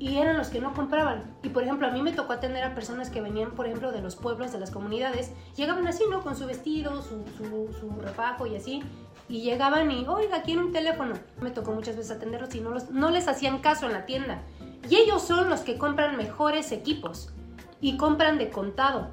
Y 0.01 0.17
eran 0.17 0.35
los 0.35 0.47
que 0.47 0.59
no 0.59 0.73
compraban. 0.73 1.35
Y 1.43 1.49
por 1.49 1.61
ejemplo, 1.61 1.85
a 1.85 1.91
mí 1.91 2.01
me 2.01 2.11
tocó 2.11 2.33
atender 2.33 2.63
a 2.63 2.73
personas 2.73 3.11
que 3.11 3.21
venían, 3.21 3.51
por 3.51 3.67
ejemplo, 3.67 3.91
de 3.91 4.01
los 4.01 4.15
pueblos, 4.15 4.51
de 4.51 4.59
las 4.59 4.71
comunidades. 4.71 5.31
Llegaban 5.55 5.87
así, 5.87 6.05
¿no? 6.09 6.21
Con 6.21 6.35
su 6.35 6.47
vestido, 6.47 7.03
su, 7.03 7.23
su, 7.37 7.71
su 7.79 8.47
y 8.47 8.55
así. 8.55 8.81
Y 9.29 9.41
llegaban 9.41 9.91
y, 9.91 10.07
oiga, 10.07 10.41
quiero 10.41 10.61
un 10.61 10.71
teléfono. 10.71 11.13
Me 11.39 11.51
tocó 11.51 11.71
muchas 11.73 11.97
veces 11.97 12.17
atenderlos 12.17 12.55
y 12.55 12.61
no, 12.61 12.71
los, 12.71 12.89
no 12.89 13.11
les 13.11 13.27
hacían 13.27 13.59
caso 13.59 13.85
en 13.85 13.93
la 13.93 14.07
tienda. 14.07 14.41
Y 14.89 14.95
ellos 14.95 15.21
son 15.21 15.51
los 15.51 15.59
que 15.59 15.77
compran 15.77 16.17
mejores 16.17 16.71
equipos. 16.71 17.31
Y 17.79 17.95
compran 17.97 18.39
de 18.39 18.49
contado. 18.49 19.11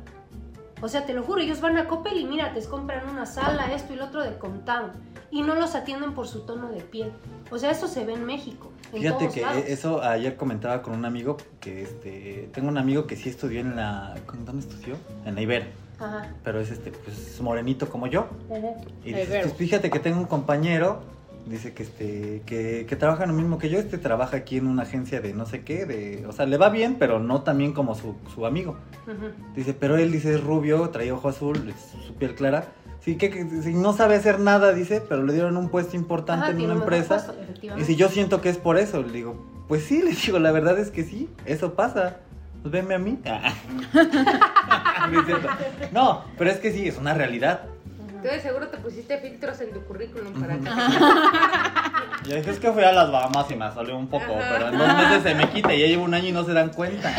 O 0.80 0.88
sea, 0.88 1.04
te 1.04 1.12
lo 1.12 1.22
juro, 1.22 1.42
ellos 1.42 1.60
van 1.60 1.76
a 1.76 1.86
Coppel 1.86 2.16
y 2.16 2.24
mira, 2.24 2.54
te 2.54 2.64
compran 2.64 3.10
una 3.10 3.26
sala, 3.26 3.74
esto 3.74 3.92
y 3.92 3.96
lo 3.96 4.06
otro 4.06 4.22
de 4.22 4.38
contado. 4.38 4.92
Y 5.30 5.42
no 5.42 5.54
los 5.54 5.74
atienden 5.74 6.14
por 6.14 6.26
su 6.26 6.40
tono 6.46 6.68
de 6.70 6.80
piel. 6.80 7.12
O 7.50 7.58
sea, 7.58 7.70
eso 7.70 7.86
se 7.86 8.04
ve 8.04 8.14
en 8.14 8.24
México. 8.24 8.70
En 8.92 9.00
Fíjate 9.02 9.18
todos 9.24 9.34
que 9.34 9.40
lados. 9.42 9.64
eso 9.66 10.02
ayer 10.02 10.36
comentaba 10.36 10.80
con 10.82 10.94
un 10.94 11.04
amigo 11.04 11.36
que 11.60 11.82
este 11.82 12.48
tengo 12.52 12.68
un 12.68 12.78
amigo 12.78 13.06
que 13.06 13.16
sí 13.16 13.28
estudió 13.28 13.60
en 13.60 13.76
la 13.76 14.14
¿con- 14.26 14.44
¿dónde 14.46 14.66
estudió? 14.66 14.96
En 15.26 15.34
la 15.34 15.42
Ibero, 15.42 15.66
Ajá. 16.00 16.32
pero 16.42 16.60
es 16.60 16.70
este 16.70 16.90
pues 16.92 17.38
morenito 17.42 17.90
como 17.90 18.06
yo. 18.06 18.28
Y 19.04 19.10
La 19.12 19.18
dices, 19.18 19.42
pues 19.42 19.54
fíjate 19.54 19.90
que 19.90 19.98
tengo 19.98 20.18
un 20.18 20.26
compañero 20.26 21.00
Dice 21.46 21.72
que 21.72 21.82
este 21.82 22.42
que, 22.44 22.84
que 22.86 22.96
trabaja 22.96 23.24
lo 23.24 23.32
mismo 23.32 23.56
que 23.56 23.70
yo, 23.70 23.78
este 23.78 23.96
trabaja 23.96 24.36
aquí 24.36 24.58
en 24.58 24.66
una 24.66 24.82
agencia 24.82 25.22
de 25.22 25.32
no 25.32 25.46
sé 25.46 25.62
qué, 25.64 25.86
de, 25.86 26.26
o 26.26 26.32
sea, 26.32 26.44
le 26.44 26.58
va 26.58 26.68
bien, 26.68 26.96
pero 26.98 27.20
no 27.20 27.40
tan 27.42 27.56
bien 27.56 27.72
como 27.72 27.94
su, 27.94 28.16
su 28.34 28.44
amigo. 28.44 28.76
Ujú. 29.06 29.30
Dice, 29.56 29.72
pero 29.72 29.96
él 29.96 30.12
dice 30.12 30.34
es 30.34 30.44
rubio, 30.44 30.90
traía 30.90 31.14
ojo 31.14 31.26
azul, 31.30 31.56
es 31.74 32.04
su 32.06 32.12
piel 32.16 32.34
clara. 32.34 32.66
Sí, 33.08 33.16
que, 33.16 33.30
que 33.30 33.42
no 33.72 33.94
sabe 33.94 34.16
hacer 34.16 34.38
nada, 34.38 34.74
dice, 34.74 35.00
pero 35.00 35.22
le 35.22 35.32
dieron 35.32 35.56
un 35.56 35.70
puesto 35.70 35.96
importante 35.96 36.48
Ajá, 36.48 36.50
en 36.54 36.60
una 36.60 36.74
empresa. 36.74 37.24
puesto, 37.24 37.78
Y 37.78 37.84
si 37.84 37.96
yo 37.96 38.10
siento 38.10 38.42
que 38.42 38.50
es 38.50 38.58
por 38.58 38.76
eso, 38.76 39.02
le 39.02 39.10
digo, 39.10 39.46
pues 39.66 39.84
sí, 39.84 40.02
le 40.04 40.10
digo, 40.10 40.38
la 40.38 40.52
verdad 40.52 40.78
es 40.78 40.90
que 40.90 41.04
sí, 41.04 41.30
eso 41.46 41.72
pasa. 41.72 42.16
Pues 42.60 42.70
venme 42.70 42.96
a 42.96 42.98
mí. 42.98 43.18
No 45.10 45.24
cierto. 45.24 45.48
no, 45.90 46.24
pero 46.36 46.50
es 46.50 46.58
que 46.58 46.70
sí, 46.70 46.86
es 46.86 46.98
una 46.98 47.14
realidad. 47.14 47.62
Tú 48.20 48.28
de 48.28 48.40
seguro 48.42 48.68
te 48.68 48.76
pusiste 48.76 49.16
filtros 49.20 49.58
en 49.62 49.72
tu 49.72 49.80
currículum 49.84 50.34
para 50.38 50.58
que 50.58 50.68
Y 52.30 52.34
dije, 52.36 52.50
es 52.50 52.58
que 52.58 52.70
fui 52.72 52.82
a 52.84 52.92
las 52.92 53.10
Bahamas 53.10 53.50
y 53.50 53.54
me 53.54 53.72
salió 53.72 53.96
un 53.96 54.08
poco, 54.08 54.34
Ajá. 54.34 54.50
pero 54.52 54.68
en 54.68 54.76
dos 54.76 54.88
meses 54.88 55.22
se 55.22 55.34
me 55.34 55.48
quita 55.48 55.72
y 55.72 55.80
ya 55.80 55.86
llevo 55.86 56.04
un 56.04 56.12
año 56.12 56.28
y 56.28 56.32
no 56.32 56.44
se 56.44 56.52
dan 56.52 56.68
cuenta. 56.68 57.10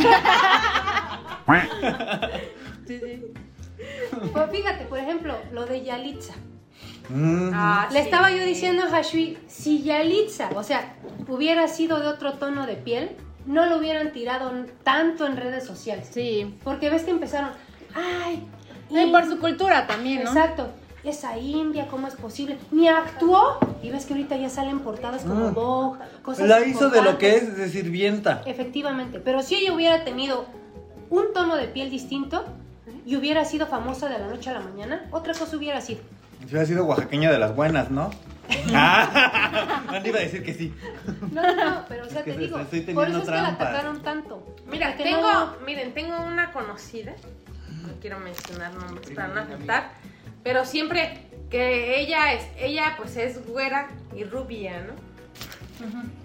Sí, 2.85 2.99
sí. 2.99 3.33
Pues 4.33 4.51
fíjate, 4.51 4.85
por 4.85 4.99
ejemplo, 4.99 5.35
lo 5.51 5.65
de 5.65 5.83
Yalitza. 5.83 6.33
Mm. 7.09 7.49
Ah, 7.53 7.87
Le 7.91 7.99
sí. 7.99 8.05
estaba 8.05 8.31
yo 8.31 8.43
diciendo 8.43 8.83
a 8.83 8.95
Hashui, 8.97 9.37
si 9.47 9.81
Yalitza, 9.83 10.49
o 10.55 10.63
sea, 10.63 10.95
hubiera 11.27 11.67
sido 11.67 11.99
de 11.99 12.07
otro 12.07 12.33
tono 12.33 12.67
de 12.67 12.75
piel, 12.75 13.11
no 13.45 13.65
lo 13.65 13.77
hubieran 13.77 14.11
tirado 14.11 14.51
tanto 14.83 15.25
en 15.25 15.37
redes 15.37 15.65
sociales. 15.65 16.09
Sí. 16.11 16.55
Porque 16.63 16.89
ves 16.89 17.03
que 17.03 17.11
empezaron, 17.11 17.49
ay, 17.95 18.47
Y 18.89 19.05
por 19.11 19.25
su 19.25 19.39
cultura 19.39 19.87
también, 19.87 20.23
¿no? 20.23 20.29
Exacto. 20.31 20.69
Esa 21.03 21.37
India, 21.37 21.87
¿cómo 21.87 22.07
es 22.07 22.15
posible? 22.15 22.57
Ni 22.71 22.87
actuó. 22.89 23.57
Y 23.81 23.89
ves 23.89 24.05
que 24.05 24.13
ahorita 24.13 24.35
ya 24.35 24.49
salen 24.49 24.79
portadas 24.79 25.23
como 25.23 25.49
Mm. 25.49 25.53
Vogue, 25.53 25.99
cosas 26.21 26.47
La 26.47 26.65
hizo 26.65 26.89
de 26.89 27.01
lo 27.01 27.17
que 27.17 27.37
es 27.37 27.55
de 27.57 27.69
sirvienta. 27.69 28.43
Efectivamente. 28.45 29.19
Pero 29.19 29.41
si 29.41 29.55
ella 29.55 29.73
hubiera 29.73 30.03
tenido 30.03 30.45
un 31.09 31.31
tono 31.33 31.55
de 31.55 31.67
piel 31.67 31.89
distinto 31.89 32.43
y 33.05 33.15
hubiera 33.15 33.45
sido 33.45 33.67
famosa 33.67 34.07
de 34.09 34.19
la 34.19 34.27
noche 34.27 34.49
a 34.49 34.53
la 34.53 34.59
mañana, 34.61 35.05
otra 35.11 35.33
cosa 35.33 35.55
hubiera 35.57 35.81
sido. 35.81 36.01
Si 36.39 36.45
hubiera 36.45 36.65
sido 36.65 36.85
oaxaqueña 36.85 37.31
de 37.31 37.39
las 37.39 37.55
buenas, 37.55 37.89
¿no? 37.91 38.09
Ah, 38.73 39.83
Andy 39.89 40.09
iba 40.09 40.17
a 40.17 40.21
decir 40.23 40.43
que 40.43 40.53
sí. 40.55 40.73
No, 41.31 41.41
no, 41.41 41.55
no, 41.55 41.85
pero 41.87 42.05
o 42.05 42.09
sea, 42.09 42.19
Es 42.19 42.25
que 42.25 42.33
te 42.33 42.39
digo, 42.39 42.59
estoy 42.59 42.81
por 42.81 43.07
eso 43.07 43.19
es 43.19 43.25
que 43.25 43.31
la 43.31 43.47
atacaron 43.49 44.01
tanto. 44.01 44.55
Mira, 44.67 44.95
tengo, 44.97 45.21
no- 45.31 45.53
miren, 45.65 45.93
tengo 45.93 46.19
una 46.21 46.51
conocida, 46.51 47.13
no 47.83 47.89
quiero 48.01 48.19
mencionar 48.19 48.73
nombres 48.73 49.11
para 49.11 49.27
no 49.27 49.41
afectar, 49.41 49.91
pero 50.43 50.65
siempre 50.65 51.27
que 51.51 51.99
ella 51.99 52.33
es, 52.33 52.43
ella 52.59 52.95
pues 52.97 53.17
es 53.17 53.45
güera 53.45 53.89
y 54.15 54.23
rubia, 54.23 54.81
¿no? 54.81 54.93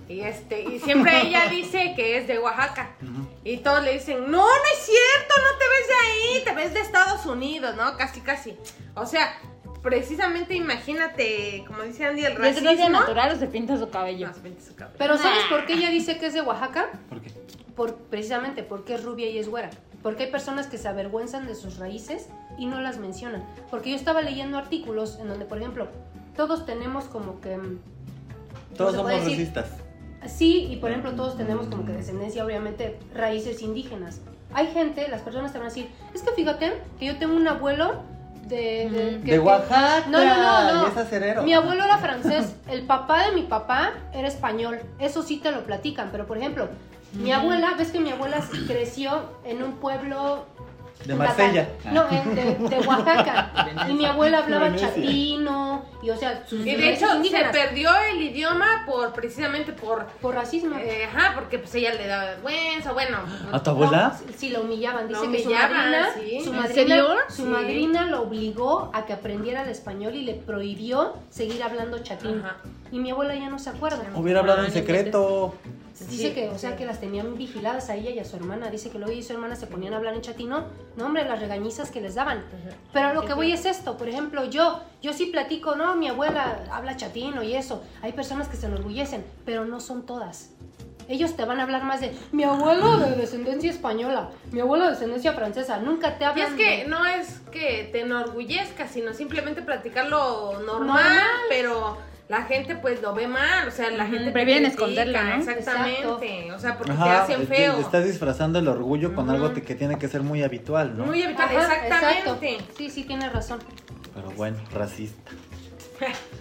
Y 0.09 0.21
este, 0.21 0.63
y 0.63 0.79
siempre 0.81 1.21
ella 1.27 1.49
dice 1.49 1.95
que 1.97 2.19
es 2.19 2.27
de 2.27 2.39
Oaxaca. 2.39 2.97
Y 3.43 3.59
todos 3.59 3.83
le 3.83 3.95
dicen, 3.95 4.21
no, 4.31 4.43
no 4.43 4.47
es 4.75 4.85
cierto, 4.85 5.35
no 5.37 5.59
te 5.59 5.65
ves 5.69 5.89
de 5.89 5.95
ahí, 5.95 6.45
te 6.45 6.53
ves 6.55 6.75
de 6.75 6.81
Estados 6.81 7.25
Unidos, 7.27 7.75
¿no? 7.77 7.97
Casi, 7.97 8.21
casi. 8.21 8.57
O 8.95 9.07
sea, 9.07 9.35
precisamente 9.83 10.55
imagínate, 10.55 11.65
como 11.67 11.83
dice 11.83 12.05
Andy, 12.07 12.25
el 12.25 12.33
¿Y 12.33 12.35
es 12.35 12.39
racismo. 12.41 12.63
gracia 12.71 12.89
natural 12.91 13.33
o 13.35 13.39
se 13.39 13.47
pinta 13.47 13.77
su 13.79 13.89
cabello? 13.91 14.29
No, 14.29 14.35
se 14.35 14.41
pinta 14.41 14.63
su 14.65 14.75
cabello. 14.75 14.97
Pero 14.99 15.19
¿sabes 15.19 15.45
por 15.51 15.67
qué 15.67 15.75
ella 15.75 15.91
dice 15.91 16.19
que 16.19 16.27
es 16.27 16.35
de 16.35 16.41
Oaxaca? 16.43 16.91
¿Por 17.09 17.21
qué? 17.21 17.31
Por, 17.77 17.95
precisamente 17.97 18.63
porque 18.63 18.95
es 18.95 19.03
rubia 19.05 19.29
y 19.29 19.39
es 19.39 19.49
güera. 19.49 19.71
Porque 20.03 20.25
hay 20.25 20.31
personas 20.31 20.67
que 20.67 20.77
se 20.79 20.87
avergüenzan 20.87 21.47
de 21.47 21.55
sus 21.55 21.79
raíces 21.79 22.29
y 22.59 22.67
no 22.67 22.81
las 22.81 22.99
mencionan. 22.99 23.45
Porque 23.71 23.91
yo 23.91 23.97
estaba 23.97 24.21
leyendo 24.21 24.59
artículos 24.59 25.19
en 25.19 25.29
donde, 25.29 25.45
por 25.47 25.59
ejemplo, 25.59 25.89
todos 26.37 26.67
tenemos 26.67 27.05
como 27.07 27.41
que... 27.41 27.57
mm, 27.57 27.79
Todos 28.77 28.95
somos 28.97 29.13
racistas. 29.13 29.67
Sí, 30.27 30.69
y 30.71 30.77
por 30.77 30.91
ejemplo 30.91 31.13
todos 31.13 31.37
tenemos 31.37 31.67
como 31.67 31.85
que 31.85 31.93
descendencia, 31.93 32.45
obviamente, 32.45 32.99
raíces 33.15 33.63
indígenas. 33.63 34.21
Hay 34.53 34.69
gente, 34.69 35.09
las 35.09 35.21
personas 35.23 35.53
te 35.53 35.59
van 35.59 35.67
a 35.67 35.71
decir, 35.71 35.89
es 36.15 36.23
que 36.23 36.31
fíjate 36.33 36.75
que 36.99 37.07
yo 37.07 37.17
tengo 37.19 37.35
un 37.35 37.47
abuelo 37.49 38.03
de... 38.47 38.57
De, 38.57 38.87
Ujú. 38.87 38.95
que- 38.95 39.19
De 39.19 39.23
que- 39.33 39.39
Oaxaca. 39.39 40.05
No, 40.09 40.25
no, 40.25 40.35
no, 40.37 40.75
no. 40.75 40.87
Y 40.87 40.91
es 40.91 40.97
acerero. 40.97 41.43
Mi 41.43 41.55
abuelo 41.55 41.85
era 41.85 41.99
francés, 41.99 42.55
el 42.69 42.83
papá 42.87 43.27
de 43.27 43.33
mi 43.33 43.43
papá 43.43 43.93
era 44.13 44.29
español. 44.29 44.81
Eso 44.99 45.23
sí 45.23 45.39
te 45.39 45.51
lo 45.51 45.65
platican, 45.65 46.11
pero 46.13 46.27
por 46.27 46.39
ejemplo, 46.39 46.69
mi 47.15 47.33
abuela, 47.33 47.75
ves 47.79 47.91
que 47.91 48.01
mi 48.01 48.11
abuela 48.11 48.41
creció 48.67 49.23
en 49.45 49.63
un 49.63 49.73
pueblo 49.75 50.47
De 51.05 51.15
Marsella. 51.15 51.69
No, 51.93 52.07
en- 52.11 52.35
de, 52.35 52.55
de 52.77 52.87
Oaxaca. 52.87 53.69
y 53.89 53.93
mi 53.93 54.07
abuela 54.07 54.39
hablaba 54.39 54.65
Venecia. 54.65 54.89
chatino 54.89 55.85
y 56.03 56.11
o 56.11 56.17
sea, 56.17 56.45
sus 56.47 56.61
Y 56.67 56.75
de 56.77 56.93
hecho 56.95 57.09
se 57.09 57.17
indígenas, 57.17 57.53
perdió 57.53 57.91
el 58.11 58.23
idioma 58.23 58.85
por 58.87 59.13
precisamente 59.13 59.73
por 59.73 60.07
por 60.21 60.35
racismo. 60.35 60.77
eh, 60.79 61.05
ajá, 61.07 61.33
porque 61.35 61.59
pues 61.59 61.75
ella 61.75 61.95
le 61.95 62.07
daba 62.07 62.25
vergüenza, 62.25 62.93
bueno. 62.93 63.19
¿A 63.53 63.63
tu 63.63 63.71
abuela? 63.71 64.17
No, 64.27 64.33
sí, 64.37 64.49
lo 64.51 64.63
humillaban. 64.63 65.09
Dice 65.09 65.25
Lo 65.27 65.33
que 65.33 65.39
su 65.43 65.49
humillaban, 65.49 65.73
madrina, 65.91 66.09
sí. 66.15 66.41
su 66.45 66.51
¿En 66.51 66.57
madrina, 66.57 66.75
serio? 66.75 67.07
su 67.29 67.35
Sí. 67.37 67.43
madrina 67.45 68.07
lo 68.07 68.23
obligó 68.23 68.91
a 68.95 69.05
que 69.07 69.13
aprendiera 69.13 69.63
el 69.63 69.69
español 69.69 70.15
y 70.15 70.23
le 70.23 70.35
prohibió 70.35 71.15
seguir 71.31 71.63
hablando 71.63 71.99
chatín. 71.99 72.41
Ajá. 72.45 72.57
Y 72.93 72.99
mi 72.99 73.11
abuela 73.11 73.35
ya 73.35 73.49
no 73.51 73.59
se 73.59 73.71
acuerda. 73.71 74.03
Hubiera 74.15 74.41
hablado 74.41 74.61
en 74.65 74.67
Ah, 74.67 75.53
Dice 76.09 76.33
que, 76.35 76.49
o 76.49 76.59
sea, 76.59 76.71
sí. 76.73 76.77
que 76.77 76.87
las 76.87 77.01
tenían 77.01 77.37
vigiladas 77.37 77.89
a 77.89 77.95
ella 77.95 78.11
y 78.11 78.19
a 78.19 78.25
su 78.25 78.35
hermana. 78.37 78.69
Dice 78.71 78.91
que 78.91 78.99
luego 78.99 79.13
ella 79.13 79.21
y 79.21 79.23
su 79.23 79.33
hermana 79.33 79.55
se 79.55 79.67
ponían 79.69 79.95
a 79.95 79.99
hablar 79.99 80.15
en 80.15 80.23
chatino. 80.23 80.65
No, 80.97 81.07
hombre, 81.07 81.25
las 81.25 81.39
regañizas 81.41 81.91
que 81.91 82.01
les 82.01 82.15
daban. 82.17 82.45
Pero 82.93 83.15
lo 83.15 83.25
que 83.25 83.35
voy 83.35 83.53
es 83.53 83.65
esto. 83.65 83.97
Por 83.97 84.09
ejemplo, 84.09 84.45
yo, 84.45 84.81
yo 85.03 85.13
sí 85.13 85.27
platico, 85.27 85.77
no, 85.77 85.95
mi 85.95 86.09
abuela 86.09 86.65
habla 86.73 86.97
chatino 86.97 87.43
y 87.45 87.55
eso. 87.55 87.83
Hay 88.03 88.13
personas 88.13 88.49
que 88.49 88.57
se 88.57 88.67
enorgullecen, 88.67 89.25
pero 89.45 89.65
no 89.65 89.79
son 89.81 90.05
todas. 90.05 90.51
Ellos 91.07 91.37
te 91.37 91.45
van 91.45 91.61
a 91.61 91.65
hablar 91.65 91.85
más 91.85 92.01
de 92.01 92.17
mi 92.33 92.45
abuelo 92.45 92.97
de 92.97 93.11
descendencia 93.15 93.71
española, 93.71 94.31
mi 94.53 94.61
abuelo 94.61 94.85
de 94.87 94.93
descendencia 94.93 95.35
francesa. 95.35 95.77
Nunca 95.79 96.17
te 96.17 96.25
Y 96.25 96.27
hablan 96.27 96.53
es 96.53 96.55
que 96.55 96.77
de- 96.79 96.89
no 96.89 97.05
es 97.05 97.41
que 97.53 97.91
te 97.93 98.01
enorgullezcas, 98.01 98.91
sino 98.91 99.13
simplemente 99.13 99.61
platicarlo 99.61 100.61
normal, 100.61 100.87
Normal. 101.05 101.23
pero 101.51 101.99
la 102.35 102.43
gente 102.43 102.75
pues 102.77 103.01
lo 103.01 103.15
ve 103.15 103.29
mal, 103.29 103.69
o 103.69 103.71
sea, 103.71 103.91
la 103.91 104.07
gente 104.07 104.25
te 104.25 104.33
prefieren 104.33 104.65
¿no? 104.65 105.35
Exactamente, 105.37 106.53
o 106.53 106.59
sea, 106.59 106.77
porque 106.77 106.93
te 106.93 106.99
hacen 106.99 107.41
te- 107.41 107.47
feo. 107.47 107.79
Estás 107.79 108.05
disfrazando 108.05 108.59
el 108.59 108.67
orgullo 108.67 109.15
con 109.15 109.31
algo 109.31 109.51
te- 109.53 109.63
que 109.63 109.75
tiene 109.77 109.99
que 109.99 110.09
ser 110.09 110.23
muy 110.23 110.43
habitual, 110.43 110.97
¿no? 110.99 111.07
Muy 111.07 111.23
habitual, 111.23 111.49
Ajá, 111.57 111.87
exactamente. 111.87 112.55
exacto. 112.55 112.75
Sí, 112.77 112.91
sí, 112.91 113.05
tienes 113.05 113.33
razón. 113.33 113.61
Pero 114.15 114.31
bueno, 114.33 114.57
racista. 114.73 115.31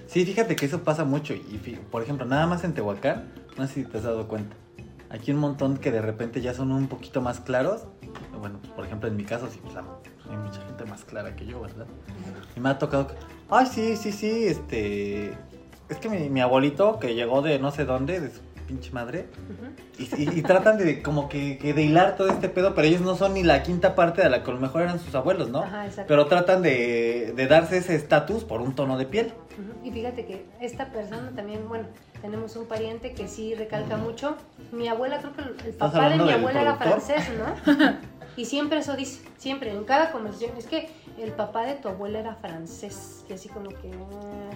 Sí, 0.07 0.25
fíjate 0.25 0.55
que 0.55 0.65
eso 0.65 0.83
pasa 0.83 1.03
mucho. 1.05 1.33
Y 1.35 1.77
por 1.91 2.01
ejemplo, 2.01 2.25
nada 2.25 2.47
más 2.47 2.63
en 2.63 2.73
Tehuacán, 2.73 3.31
no 3.57 3.67
sé 3.67 3.73
si 3.75 3.83
te 3.85 3.97
has 3.97 4.03
dado 4.03 4.27
cuenta. 4.27 4.55
Aquí 5.09 5.31
un 5.31 5.37
montón 5.37 5.77
que 5.77 5.91
de 5.91 6.01
repente 6.01 6.41
ya 6.41 6.55
son 6.55 6.71
un 6.71 6.87
poquito 6.87 7.21
más 7.21 7.39
claros. 7.39 7.85
Bueno, 8.39 8.57
pues, 8.61 8.73
por 8.73 8.85
ejemplo, 8.85 9.07
en 9.09 9.15
mi 9.15 9.23
caso, 9.25 9.47
sí, 9.51 9.59
pues, 9.61 9.75
la- 9.75 9.83
hay 10.29 10.37
mucha 10.37 10.59
gente 10.65 10.85
más 10.85 11.03
clara 11.03 11.35
que 11.35 11.45
yo, 11.45 11.61
¿verdad? 11.61 11.85
Y 12.55 12.59
me 12.59 12.69
ha 12.69 12.79
tocado 12.79 13.07
que, 13.07 13.13
ay, 13.51 13.67
sí, 13.67 13.95
sí, 13.95 14.11
sí, 14.11 14.45
este. 14.47 15.33
Es 15.89 15.97
que 15.97 16.09
mi, 16.09 16.29
mi 16.29 16.41
abuelito, 16.41 16.99
que 16.99 17.13
llegó 17.15 17.41
de 17.41 17.59
no 17.59 17.71
sé 17.71 17.85
dónde, 17.85 18.19
de 18.19 18.29
su 18.31 18.39
pinche 18.67 18.91
madre, 18.91 19.27
y, 19.99 20.03
y- 20.23 20.39
y 20.39 20.41
tratan 20.41 20.77
de 20.77 21.01
como 21.03 21.27
que, 21.29 21.57
que 21.57 21.73
de 21.73 21.83
hilar 21.83 22.15
todo 22.15 22.29
este 22.29 22.47
pedo, 22.49 22.73
pero 22.73 22.87
ellos 22.87 23.01
no 23.01 23.15
son 23.15 23.33
ni 23.33 23.43
la 23.43 23.61
quinta 23.61 23.93
parte 23.93 24.21
de 24.23 24.29
la 24.29 24.41
que 24.43 24.49
a 24.51 24.53
lo 24.53 24.59
mejor 24.59 24.83
eran 24.83 24.99
sus 24.99 25.13
abuelos, 25.15 25.49
¿no? 25.49 25.59
Ajá, 25.63 25.85
exacto. 25.85 26.07
Pero 26.07 26.25
tratan 26.27 26.61
de, 26.61 27.33
de 27.35 27.47
darse 27.47 27.77
ese 27.77 27.95
estatus 27.95 28.43
por 28.45 28.61
un 28.61 28.73
tono 28.73 28.97
de 28.97 29.05
piel. 29.05 29.33
Y 29.83 29.91
fíjate 29.91 30.25
que 30.25 30.45
esta 30.61 30.87
persona 30.91 31.31
también, 31.35 31.67
bueno, 31.67 31.85
tenemos 32.21 32.55
un 32.55 32.65
pariente 32.65 33.11
que 33.13 33.27
sí 33.27 33.53
recalca 33.53 33.97
mucho. 33.97 34.37
Mi 34.71 34.87
abuela, 34.87 35.19
creo 35.19 35.33
que 35.33 35.41
el- 35.67 35.73
papá 35.75 36.09
de 36.09 36.15
mi 36.17 36.31
abuela 36.31 36.61
era 36.61 36.75
francés, 36.77 37.29
¿no? 37.37 37.93
Y 38.35 38.45
siempre 38.45 38.79
eso 38.79 38.95
dice, 38.95 39.21
siempre, 39.37 39.69
en 39.71 39.83
cada 39.83 40.11
conversación, 40.11 40.51
es 40.57 40.65
que 40.65 40.89
el 41.19 41.33
papá 41.33 41.65
de 41.65 41.75
tu 41.75 41.87
abuela 41.89 42.17
era 42.19 42.33
francés. 42.33 43.23
Y 43.29 43.33
así 43.33 43.47
como 43.47 43.69
que, 43.69 43.91
ah, 43.93 44.55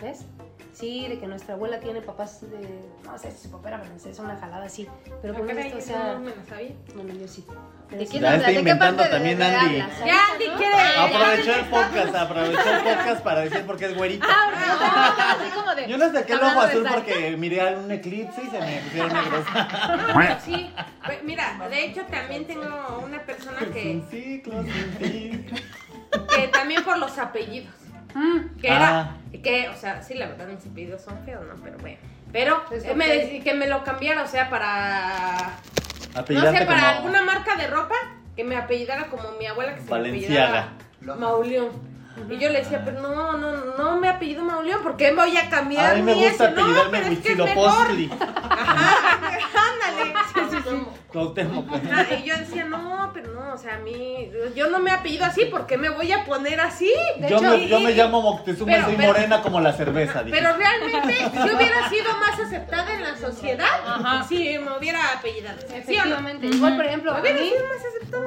¿ves? 0.00 0.24
Sí, 0.72 1.06
de 1.08 1.18
que 1.18 1.26
nuestra 1.26 1.54
abuela 1.54 1.80
tiene 1.80 2.00
papás 2.00 2.40
de, 2.42 2.58
no 3.04 3.18
sé 3.18 3.30
si 3.32 3.44
su 3.44 3.50
papá 3.50 3.68
era 3.68 3.78
francés, 3.80 4.18
una 4.18 4.36
jalada 4.38 4.64
así. 4.66 4.86
Pero 5.20 5.34
con 5.34 5.50
esto, 5.50 5.78
o 5.78 5.80
sea, 5.80 6.12
no 6.14 6.20
me 6.20 6.30
lo 6.34 6.44
sabía. 6.48 6.70
bueno, 6.94 7.12
yo 7.14 7.26
sí. 7.28 7.44
¿De 7.90 7.98
sí. 8.06 8.06
quién 8.12 8.22
Ya 8.22 8.28
hablas? 8.28 8.34
está 8.40 8.46
¿De 8.48 8.52
qué 8.54 8.58
inventando 8.60 8.96
parte 9.02 9.10
de- 9.12 9.16
también 9.18 9.38
de- 9.38 9.44
Andy. 9.44 9.80
hablas? 9.80 9.98
Ya, 10.06 10.20
Andy 10.32 10.44
quiere. 10.56 10.96
Aprovechó 10.96 11.54
el 11.54 11.64
podcast, 11.66 12.14
aprovechó 12.14 12.70
el 12.70 12.82
podcast 12.82 13.22
para 13.24 13.40
decir 13.40 13.64
porque 13.66 13.84
es 13.86 13.96
güerita. 13.96 14.26
Ah, 14.28 15.36
así 15.40 15.50
como 15.50 15.74
de. 15.74 15.88
Yo 15.88 15.96
le 15.98 16.12
saqué 16.12 16.32
el 16.34 16.42
ojo 16.42 16.60
de 16.60 16.66
azul 16.68 16.86
porque 16.94 17.36
miré 17.36 17.74
un 17.76 17.90
eclipse 17.90 18.42
y 18.44 18.50
se 18.50 18.60
me 18.60 18.80
pusieron 18.80 19.12
negros. 19.12 19.44
No, 19.52 20.14
pero 20.16 20.40
sí. 20.44 20.72
Pues, 21.04 21.22
Mira, 21.24 21.58
de 21.68 21.84
hecho 21.84 22.02
también 22.06 22.46
tengo 22.46 23.02
una 23.04 23.20
persona 23.22 23.58
que, 23.72 24.02
ciclo 24.10 24.62
sin 24.62 24.72
fin. 24.98 25.46
que 26.34 26.48
también 26.48 26.84
por 26.84 26.96
los 26.98 27.18
apellidos. 27.18 27.74
Mm, 28.14 28.60
Que 28.60 28.70
Ah. 28.70 29.16
era, 29.32 29.42
que, 29.42 29.68
o 29.68 29.76
sea, 29.76 30.02
sí, 30.02 30.14
la 30.14 30.26
verdad 30.26 30.46
mis 30.48 30.64
apellidos 30.66 31.02
son 31.02 31.18
feos, 31.24 31.44
¿no? 31.46 31.54
Pero 31.62 31.78
bueno. 31.78 31.96
Pero 32.32 32.62
eh, 32.70 32.94
me 32.94 33.40
que 33.42 33.54
me 33.54 33.66
lo 33.66 33.82
cambiara, 33.82 34.22
o 34.22 34.26
sea, 34.26 34.48
para. 34.50 35.58
No 36.14 36.24
sé, 36.24 36.30
para 36.32 36.64
como 36.64 36.86
alguna 36.86 37.22
marca 37.22 37.56
de 37.56 37.66
ropa 37.66 37.94
que 38.36 38.44
me 38.44 38.56
apellidara 38.56 39.06
como 39.08 39.32
mi 39.38 39.46
abuela 39.46 39.74
que 39.74 39.82
se 39.82 39.88
Valenciaga. 39.90 40.68
me 41.00 41.12
apellidara 41.12 41.20
Mauleón. 41.20 41.90
Y 42.28 42.36
yo 42.38 42.50
le 42.50 42.58
decía, 42.58 42.82
pero 42.84 43.00
no, 43.00 43.36
no, 43.38 43.52
no 43.76 43.96
me 43.96 44.08
apellido 44.08 44.44
Mauleón, 44.44 44.82
¿por 44.82 44.96
qué 44.96 45.12
voy 45.14 45.36
a 45.36 45.48
cambiar 45.48 45.92
A 45.92 45.94
mí 45.94 46.02
me 46.02 46.14
mi 46.14 46.24
gusta? 46.28 46.50
No, 46.50 46.60
apellidarme 46.62 46.98
pero 47.00 47.12
es 47.12 47.18
que 47.20 47.32
es 47.32 47.38
mejor. 47.38 47.88
Huitzilopochtli. 47.90 48.10
Ajá, 48.50 49.60
ándale. 49.72 50.14
Cuauhtémoc. 51.08 51.72
Ajá, 51.72 52.14
y 52.14 52.28
yo 52.28 52.36
decía, 52.36 52.64
no, 52.64 53.10
pero 53.12 53.32
no, 53.34 53.52
o 53.54 53.58
sea, 53.58 53.76
a 53.76 53.78
mí, 53.78 54.30
yo 54.54 54.68
no 54.70 54.78
me 54.78 54.90
apellido 54.90 55.24
así, 55.24 55.46
¿por 55.46 55.66
qué 55.66 55.76
me 55.76 55.88
voy 55.88 56.12
a 56.12 56.24
poner 56.24 56.60
así? 56.60 56.92
De 57.18 57.28
Yo, 57.28 57.38
hecho, 57.38 57.50
me, 57.50 57.66
yo 57.68 57.80
me 57.80 57.92
llamo 57.92 58.22
Moctezuma 58.22 58.70
y 58.70 58.74
pero- 58.74 58.86
soy 58.86 58.96
pero- 58.96 59.08
morena 59.08 59.42
como 59.42 59.60
la 59.60 59.72
cerveza, 59.72 60.22
dije. 60.22 60.36
Pero 60.38 60.56
realmente, 60.56 61.30
si 61.32 61.38
hubiera 61.54 61.88
sido 61.88 62.16
más 62.18 62.38
aceptada 62.38 62.94
en 62.94 63.02
la 63.02 63.16
sociedad, 63.16 64.26
si 64.28 64.58
me 64.58 64.76
hubiera 64.78 65.00
apellidado. 65.18 65.58
¿sí 65.60 65.66
o 65.66 65.70
no? 65.70 65.76
Efectivamente. 65.78 66.46
Igual, 66.46 66.76
por 66.76 66.86
ejemplo, 66.86 67.12
a 67.12 67.20
mí, 67.20 67.30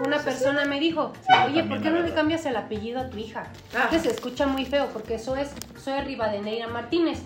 una 0.06 0.18
persona 0.20 0.66
me 0.66 0.80
dijo, 0.80 1.14
Sí, 1.22 1.34
oye, 1.46 1.64
¿por 1.64 1.82
qué 1.82 1.90
no 1.90 2.00
le 2.02 2.14
cambias 2.14 2.46
el 2.46 2.56
apellido 2.58 3.00
a 3.02 3.10
tu 3.10 3.18
hija? 3.18 3.48
Ah. 3.76 3.88
Que 3.90 4.00
se 4.00 4.10
escucha 4.10 4.46
muy 4.48 4.66
feo, 4.66 4.88
porque 4.92 5.16
eso 5.16 5.36
es, 5.36 5.52
soy 5.82 6.00
Rivadeneira 6.02 6.68
Martínez. 6.68 7.22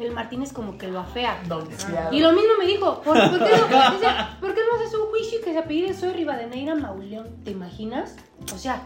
El 0.00 0.12
Martínez 0.12 0.52
como 0.52 0.78
que 0.78 0.88
lo 0.88 0.98
afea. 1.00 1.38
Y 2.10 2.20
lo 2.20 2.32
mismo 2.32 2.52
me 2.58 2.66
dijo, 2.66 3.02
¿por, 3.02 3.14
por 3.14 3.38
qué, 3.38 3.50
no, 3.70 3.90
dice, 3.92 4.06
¿por 4.40 4.54
qué 4.54 4.60
no 4.68 4.78
haces 4.80 4.94
un 4.98 5.06
juicio 5.10 5.38
que 5.44 5.52
se 5.52 5.58
apellide 5.58 5.94
Soy 5.94 6.12
Rivadeneira 6.12 6.74
Mauleón? 6.74 7.28
¿Te 7.44 7.50
imaginas? 7.50 8.16
O 8.52 8.56
sea, 8.58 8.82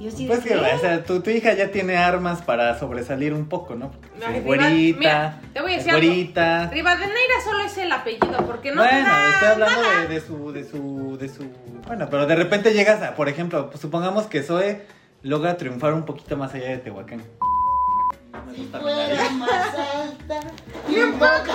yo 0.00 0.10
sí 0.10 0.26
Pues 0.26 0.40
que, 0.40 0.56
o 0.56 0.78
sea, 0.78 1.04
tu, 1.04 1.20
tu 1.20 1.30
hija 1.30 1.52
ya 1.54 1.70
tiene 1.70 1.96
armas 1.96 2.42
para 2.42 2.78
sobresalir 2.78 3.32
un 3.34 3.48
poco, 3.48 3.74
¿no? 3.74 3.92
Ay, 4.26 4.36
es 4.38 4.44
Riva- 4.44 4.44
güerita, 4.44 4.98
mira, 4.98 5.40
te 5.52 5.60
voy 5.60 5.72
a 5.72 5.76
decir 5.76 5.90
algo. 5.92 6.06
güerita. 6.06 6.70
Rivadeneira 6.70 7.34
solo 7.44 7.60
es 7.64 7.76
el 7.78 7.92
apellido, 7.92 8.46
porque 8.46 8.72
no 8.72 8.82
bueno, 8.82 9.08
estoy 9.32 9.48
hablando 9.48 10.08
de 10.08 10.20
su, 10.20 10.52
de 10.52 10.64
su, 10.64 11.16
de 11.18 11.28
su... 11.28 11.44
Bueno, 11.86 12.08
pero 12.10 12.26
de 12.26 12.34
repente 12.34 12.72
llegas 12.72 13.02
a, 13.02 13.14
por 13.14 13.28
ejemplo, 13.28 13.68
pues, 13.68 13.80
supongamos 13.80 14.26
que 14.26 14.42
Zoe 14.42 14.82
logra 15.22 15.56
triunfar 15.56 15.92
un 15.94 16.04
poquito 16.04 16.36
más 16.36 16.54
allá 16.54 16.68
de 16.68 16.78
Tehuacán. 16.78 17.22
Me 18.56 18.92
nariz. 18.94 19.18
Fuera 19.18 19.30
más 19.30 19.74
alta 19.74 20.40
y 20.88 20.96
un 20.98 21.12
poco 21.18 21.52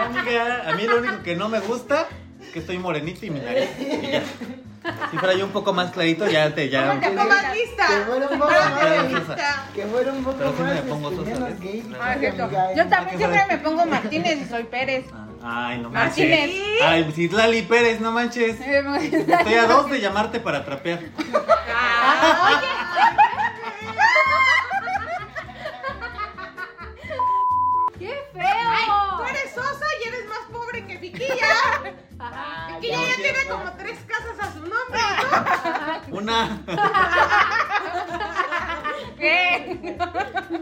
amiga, 0.00 0.68
a 0.68 0.72
mí 0.74 0.82
lo 0.84 0.98
único 0.98 1.22
que 1.22 1.36
no 1.36 1.48
me 1.48 1.60
gusta 1.60 2.06
es 2.40 2.48
que 2.48 2.58
estoy 2.60 2.78
morenito 2.78 3.26
y 3.26 3.30
mi 3.30 3.40
nariz. 3.40 3.68
y 3.78 4.06
ya. 4.12 4.22
Si 5.10 5.18
fuera 5.18 5.34
yo 5.34 5.44
un 5.44 5.50
poco 5.52 5.72
más 5.74 5.90
clarito, 5.90 6.26
ya 6.28 6.54
te 6.54 6.68
ya. 6.70 6.92
Un 6.92 7.00
poco 7.00 7.28
más 7.28 7.54
lista. 7.54 7.86
Que 7.88 7.96
fuera 8.04 8.28
un 8.28 8.38
poco 8.38 8.50
más 8.52 9.12
lista. 9.12 9.66
Que 9.74 9.84
fuera 9.86 10.12
un 10.12 10.24
poco 10.24 10.36
Pero 10.38 10.52
me 10.52 10.64
más 10.74 10.80
pongo 10.82 11.10
este. 11.10 11.82
Ah, 12.00 12.12
amiga, 12.12 12.74
Yo 12.74 12.88
también 12.88 13.18
siempre 13.18 13.44
me 13.48 13.58
pongo 13.58 13.86
Martínez 13.86 14.38
y 14.40 14.48
soy 14.48 14.64
Pérez. 14.64 15.04
Ay, 15.42 15.78
no 15.78 15.90
Martínez. 15.90 16.48
manches. 16.48 16.82
Ay, 16.82 17.12
Citlali 17.14 17.62
Pérez, 17.62 18.00
no 18.00 18.12
manches. 18.12 18.58
Estoy 18.60 19.54
a 19.54 19.66
dos 19.66 19.90
de 19.90 20.00
llamarte 20.00 20.40
para 20.40 20.64
trapear. 20.64 21.00
¡Qué 21.00 22.67
Una. 36.18 36.62
¿Qué? 39.18 39.96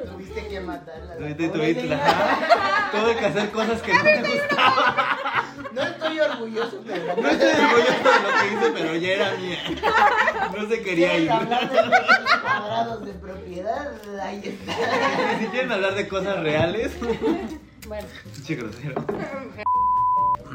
Tuviste 0.06 0.48
que 0.48 0.60
matarla. 0.60 1.14
la 1.14 1.16
Tuviste, 1.16 1.48
tuviste, 1.48 1.94
ajá. 1.94 2.90
Tuve 2.92 3.16
que 3.16 3.26
hacer 3.26 3.50
cosas 3.50 3.82
que 3.82 3.92
no 3.94 4.04
me 4.04 4.18
gustaban. 4.22 4.94
No 5.72 5.82
estoy 5.82 6.20
orgulloso, 6.20 6.82
pero 6.86 7.16
No 7.20 7.28
estoy 7.28 7.48
orgulloso 7.64 7.92
de 7.92 8.20
lo 8.22 8.28
que 8.40 8.46
hice, 8.54 8.70
pero 8.74 8.96
ya 8.96 9.08
era 9.08 9.34
mía. 9.36 9.58
No 10.56 10.68
se 10.68 10.82
quería 10.82 11.18
ir. 11.18 11.28
¿Quieres 11.28 11.42
hablar 11.42 11.70
de 11.70 11.82
metros 11.82 12.40
cuadrados 12.42 13.04
de 13.06 13.12
propiedad? 13.12 13.92
Ahí 14.22 14.42
está. 14.44 15.38
Si 15.40 15.46
quieren 15.46 15.72
hablar 15.72 15.94
de 15.94 16.08
cosas 16.08 16.40
reales. 16.40 16.92
Bueno, 17.88 18.06
Pinche 18.34 18.54
grosero. 18.56 19.04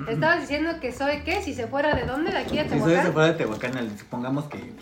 estabas 0.10 0.42
diciendo 0.42 0.72
que 0.82 0.92
soy 0.92 1.22
qué, 1.24 1.42
si 1.44 1.54
se 1.54 1.68
fuera 1.68 1.94
de 1.94 2.06
dónde, 2.06 2.32
de 2.32 2.40
aquí 2.40 2.58
a 2.60 2.64
Si 2.64 2.70
soy 2.72 2.80
de 2.80 2.86
Tehuacán. 2.88 3.14
fuera 3.14 3.28
de 3.30 3.34
Tehuacán, 3.36 3.78
el- 3.78 3.98
supongamos 4.00 4.46
que 4.46 4.74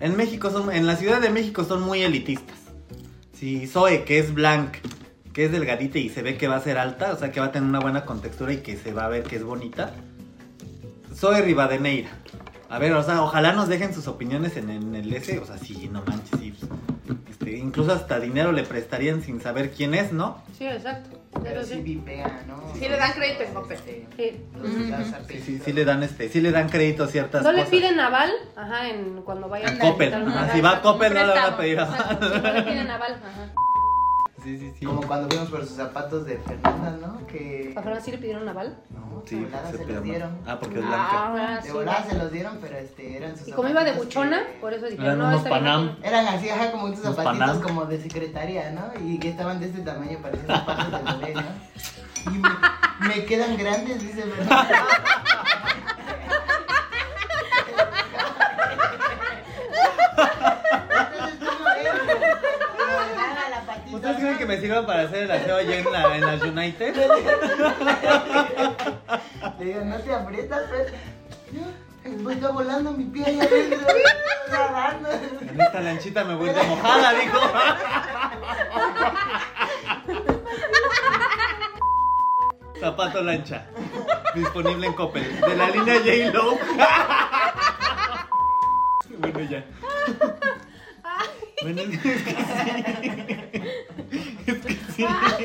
en 0.00 0.16
México 0.16 0.50
son, 0.50 0.72
en 0.72 0.86
la 0.86 0.96
Ciudad 0.96 1.20
de 1.20 1.30
México 1.30 1.64
son 1.64 1.82
muy 1.82 2.02
elitistas. 2.02 2.56
Si 3.34 3.66
Zoe, 3.66 4.04
que 4.04 4.18
es 4.18 4.34
blanc, 4.34 4.76
que 5.32 5.44
es 5.44 5.52
delgadita 5.52 5.98
y 5.98 6.08
se 6.08 6.22
ve 6.22 6.36
que 6.36 6.48
va 6.48 6.56
a 6.56 6.60
ser 6.60 6.78
alta, 6.78 7.12
o 7.12 7.16
sea 7.16 7.30
que 7.30 7.40
va 7.40 7.46
a 7.46 7.52
tener 7.52 7.68
una 7.68 7.80
buena 7.80 8.04
contextura 8.04 8.52
y 8.52 8.58
que 8.58 8.76
se 8.76 8.92
va 8.92 9.04
a 9.04 9.08
ver 9.08 9.22
que 9.22 9.36
es 9.36 9.44
bonita. 9.44 9.92
Zoe 11.14 11.42
Rivadeneira. 11.42 12.10
A 12.68 12.78
ver, 12.78 12.92
o 12.92 13.02
sea, 13.02 13.22
ojalá 13.22 13.52
nos 13.52 13.68
dejen 13.68 13.92
sus 13.92 14.06
opiniones 14.06 14.56
en, 14.56 14.70
en 14.70 14.94
el 14.94 15.12
S, 15.12 15.38
o 15.38 15.44
sea, 15.44 15.58
sí, 15.58 15.88
no 15.92 16.02
manches, 16.04 16.38
sí. 16.38 16.54
pues, 17.06 17.18
Este, 17.30 17.58
incluso 17.58 17.92
hasta 17.92 18.20
dinero 18.20 18.52
le 18.52 18.62
prestarían 18.62 19.22
sin 19.22 19.40
saber 19.40 19.72
quién 19.72 19.94
es, 19.94 20.12
¿no? 20.12 20.42
Sí, 20.56 20.66
exacto. 20.66 21.19
Pero 21.42 21.62
sí 21.62 21.74
sí. 21.74 21.80
vipea, 21.80 22.42
¿no? 22.48 22.60
Sí 22.74 22.88
le 22.88 22.96
dan 22.96 23.12
crédito 23.12 23.42
en 23.44 23.54
Coppel. 23.54 23.78
Sí. 23.86 24.06
Sí, 25.44 25.60
sí, 25.64 25.72
le 25.72 25.84
dan 25.84 26.02
este, 26.02 26.28
sí 26.28 26.40
le 26.40 26.50
dan 26.50 26.68
crédito 26.68 27.04
a 27.04 27.06
ciertas 27.08 27.42
No 27.42 27.52
le 27.52 27.58
cosas. 27.58 27.70
piden 27.70 28.00
aval, 28.00 28.30
ajá, 28.56 28.88
en, 28.88 29.22
cuando 29.22 29.48
vayan 29.48 29.76
A 29.76 29.78
Coppel, 29.78 30.12
ajá, 30.12 30.52
si 30.52 30.60
va 30.60 30.70
a 30.76 30.82
Coppel 30.82 31.14
no 31.14 31.20
le 31.26 31.32
van 31.32 31.52
a 31.52 31.56
pedir 31.56 31.78
aval. 31.80 32.18
no 32.20 32.52
le 32.52 32.62
piden 32.62 32.90
aval, 32.90 33.12
ajá. 33.14 33.52
Sí, 34.42 34.58
sí, 34.58 34.72
sí. 34.78 34.86
Como 34.86 35.02
cuando 35.02 35.28
vimos 35.28 35.48
por 35.50 35.60
sus 35.66 35.76
zapatos 35.76 36.24
de 36.24 36.38
Fernanda, 36.38 36.96
¿no? 37.06 37.26
Que. 37.26 37.72
¿A 37.76 37.82
Fernanda 37.82 38.00
sí 38.04 38.10
le 38.10 38.18
pidieron 38.18 38.48
aval? 38.48 38.78
No, 38.90 39.22
Sí, 39.26 39.36
de 39.36 39.44
volada 39.44 39.70
se 39.70 39.76
se, 39.78 39.86
los 39.86 40.02
dieron. 40.02 40.38
Ah, 40.46 40.58
porque 40.58 40.78
es 40.78 40.86
blanca. 40.86 41.08
Ah, 41.12 41.56
De 41.56 41.62
sí. 41.68 41.72
volada 41.72 42.04
se 42.08 42.16
los 42.16 42.32
dieron, 42.32 42.58
pero 42.60 42.78
este, 42.78 43.16
eran 43.18 43.36
sus 43.36 43.48
Y 43.48 43.52
como 43.52 43.68
iba 43.68 43.84
de 43.84 43.92
buchona, 43.92 44.46
que- 44.46 44.52
por 44.60 44.72
eso 44.72 44.86
dijeron, 44.86 45.18
no, 45.18 45.28
unos 45.28 45.42
Panam. 45.42 45.96
Eran 46.02 46.26
así, 46.28 46.48
ajá, 46.48 46.70
como 46.72 46.88
Los 46.88 46.98
zapatitos 47.00 47.24
Panam. 47.38 47.60
como 47.60 47.84
de 47.84 48.00
secretaria, 48.00 48.70
¿no? 48.70 48.90
Y 49.06 49.18
que 49.18 49.28
estaban 49.28 49.60
de 49.60 49.66
este 49.66 49.82
tamaño, 49.82 50.18
parecían 50.22 50.46
zapatos 50.46 51.04
de 51.20 51.26
bebé, 51.26 51.34
¿no? 51.34 52.32
Y 52.32 52.38
me, 52.38 53.08
me 53.08 53.24
quedan 53.26 53.56
grandes, 53.58 54.00
dice 54.02 54.22
Fernanda. 54.22 54.68
me 64.50 64.60
sirva 64.60 64.84
para 64.84 65.02
hacer 65.02 65.22
el 65.22 65.30
aseo 65.30 65.58
allá 65.58 65.78
en, 65.78 65.92
la, 65.92 66.16
en 66.16 66.26
las 66.26 66.42
United? 66.42 66.96
Le 69.60 69.64
digo, 69.64 69.84
no 69.84 69.96
te 69.98 70.12
aprietas, 70.12 70.62
pues. 70.68 70.92
Pues 72.24 72.36
está 72.36 72.50
volando 72.50 72.90
mi 72.90 73.04
pie 73.04 73.26
allá 73.26 73.44
adentro. 73.44 73.86
nadando. 74.50 75.08
En 75.40 75.60
esta 75.60 75.80
lanchita 75.80 76.24
me 76.24 76.34
voy 76.34 76.50
de 76.50 76.62
mojada, 76.64 77.12
dijo. 77.12 77.38
Zapato 82.80 83.22
lancha. 83.22 83.66
Disponible 84.34 84.88
en 84.88 84.94
Coppel. 84.94 85.40
De 85.42 85.54
la 85.54 85.70
línea 85.70 85.94
J-Lo. 85.94 86.58
Bueno, 89.18 89.40
ya. 89.48 89.64
Bueno, 91.62 91.82
es 91.82 91.98
que 92.00 92.18
sí. 92.18 93.36
Sí. 95.38 95.44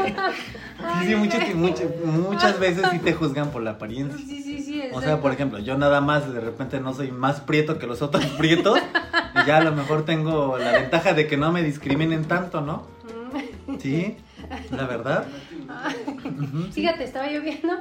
Sí, 1.00 1.08
sí, 1.08 1.16
muchas, 1.16 1.56
muchas, 1.56 1.88
muchas 2.04 2.60
veces 2.60 2.86
sí 2.92 3.00
te 3.00 3.14
juzgan 3.14 3.52
por 3.52 3.64
la 3.64 3.72
apariencia. 3.72 4.18
Sí, 4.18 4.44
sí, 4.44 4.62
sí. 4.62 4.82
O 4.94 5.02
sea, 5.02 5.22
por 5.22 5.32
ejemplo, 5.32 5.60
yo 5.60 5.78
nada 5.78 6.02
más 6.02 6.32
de 6.32 6.40
repente 6.40 6.80
no 6.80 6.94
soy 6.94 7.12
más 7.12 7.40
prieto 7.42 7.80
que 7.80 7.88
los 7.88 8.02
otros 8.02 8.26
prietos. 8.38 8.80
Y 9.42 9.48
ya 9.48 9.58
a 9.58 9.64
lo 9.64 9.72
mejor 9.72 10.06
tengo 10.06 10.58
la 10.58 10.74
ventaja 10.74 11.14
de 11.14 11.28
que 11.28 11.38
no 11.38 11.52
me 11.52 11.64
discriminen 11.64 12.26
tanto, 12.26 12.62
¿no? 12.62 12.88
Sí, 13.80 14.18
la 14.72 14.86
verdad. 14.86 15.26
Fíjate, 16.72 17.04
estaba 17.04 17.30
yo 17.30 17.42
viendo 17.42 17.74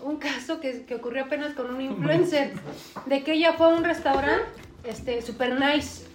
un 0.00 0.16
caso 0.16 0.60
que, 0.60 0.84
que 0.84 0.96
ocurrió 0.96 1.24
apenas 1.24 1.54
con 1.54 1.74
un 1.74 1.80
influencer, 1.80 2.52
de 3.06 3.22
que 3.22 3.32
ella 3.32 3.54
fue 3.54 3.66
a 3.66 3.70
un 3.70 3.84
restaurante, 3.84 4.44
este, 4.84 5.22
super 5.22 5.58
nice, 5.58 6.06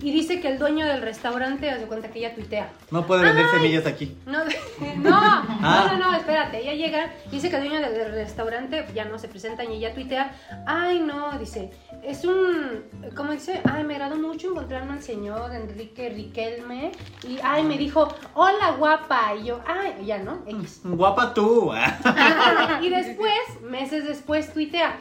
y 0.00 0.12
dice 0.12 0.40
que 0.40 0.48
el 0.48 0.58
dueño 0.58 0.86
del 0.86 1.00
restaurante, 1.02 1.70
hace 1.70 1.86
cuenta 1.86 2.08
que 2.08 2.18
ella 2.18 2.34
tuitea. 2.34 2.70
No 2.90 3.06
puede 3.06 3.22
vender 3.24 3.46
Ay. 3.46 3.50
semillas 3.54 3.86
aquí. 3.86 4.16
No, 4.26 4.44
no, 4.96 5.10
Ah. 5.14 5.88
no, 5.90 5.98
no, 5.98 6.10
no, 6.10 6.16
espérate, 6.16 6.60
ella 6.60 6.74
llega, 6.74 7.12
dice 7.30 7.50
que 7.50 7.56
el 7.56 7.64
dueño 7.68 7.80
del, 7.80 7.94
del 7.94 8.12
restaurante, 8.12 8.86
ya 8.94 9.04
no 9.06 9.18
se 9.18 9.28
presenta 9.28 9.64
y 9.64 9.74
ella 9.74 9.94
tuitea, 9.94 10.34
ay 10.66 11.00
no, 11.00 11.38
dice, 11.38 11.70
es 12.04 12.24
un, 12.24 12.84
¿cómo 13.16 13.32
dice? 13.32 13.60
Ay, 13.70 13.84
me 13.84 13.94
agradó 13.94 14.16
mucho 14.16 14.50
encontrarme 14.50 14.92
al 14.94 15.02
señor 15.02 15.54
Enrique 15.54 16.10
Riquelme, 16.10 16.92
y 17.26 17.38
ay, 17.42 17.62
me 17.64 17.78
dijo, 17.78 18.14
hola 18.34 18.72
guapa, 18.78 19.34
y 19.40 19.46
yo, 19.46 19.60
ay, 19.66 20.04
ya 20.06 20.18
no, 20.18 20.42
X. 20.46 20.80
Guapa 20.84 21.32
tú. 21.34 21.72
y 22.82 22.88
después, 22.90 23.38
meses 23.62 24.06
después, 24.06 24.52
tuitea. 24.52 24.96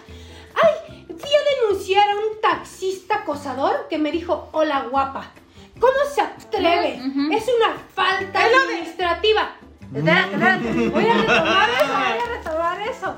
¡Ay! 0.65 1.06
Fui 1.08 1.30
a 1.30 1.62
denunciar 1.62 2.10
a 2.10 2.15
un 2.15 2.41
taxista 2.41 3.15
acosador 3.17 3.88
que 3.89 3.97
me 3.97 4.12
dijo, 4.12 4.49
hola 4.51 4.86
guapa. 4.89 5.32
¿Cómo 5.80 5.93
se 6.13 6.21
atreve? 6.21 6.99
Ujú. 7.06 7.34
Es 7.34 7.45
una 7.47 7.75
falta 7.93 8.39
administrativa. 8.43 9.56
Voy 9.91 10.10
a 10.10 10.25
retomar 10.25 11.69
eso, 11.69 11.93
voy 11.93 12.19
a 12.19 12.38
retomar 12.38 12.82
eso. 12.82 13.15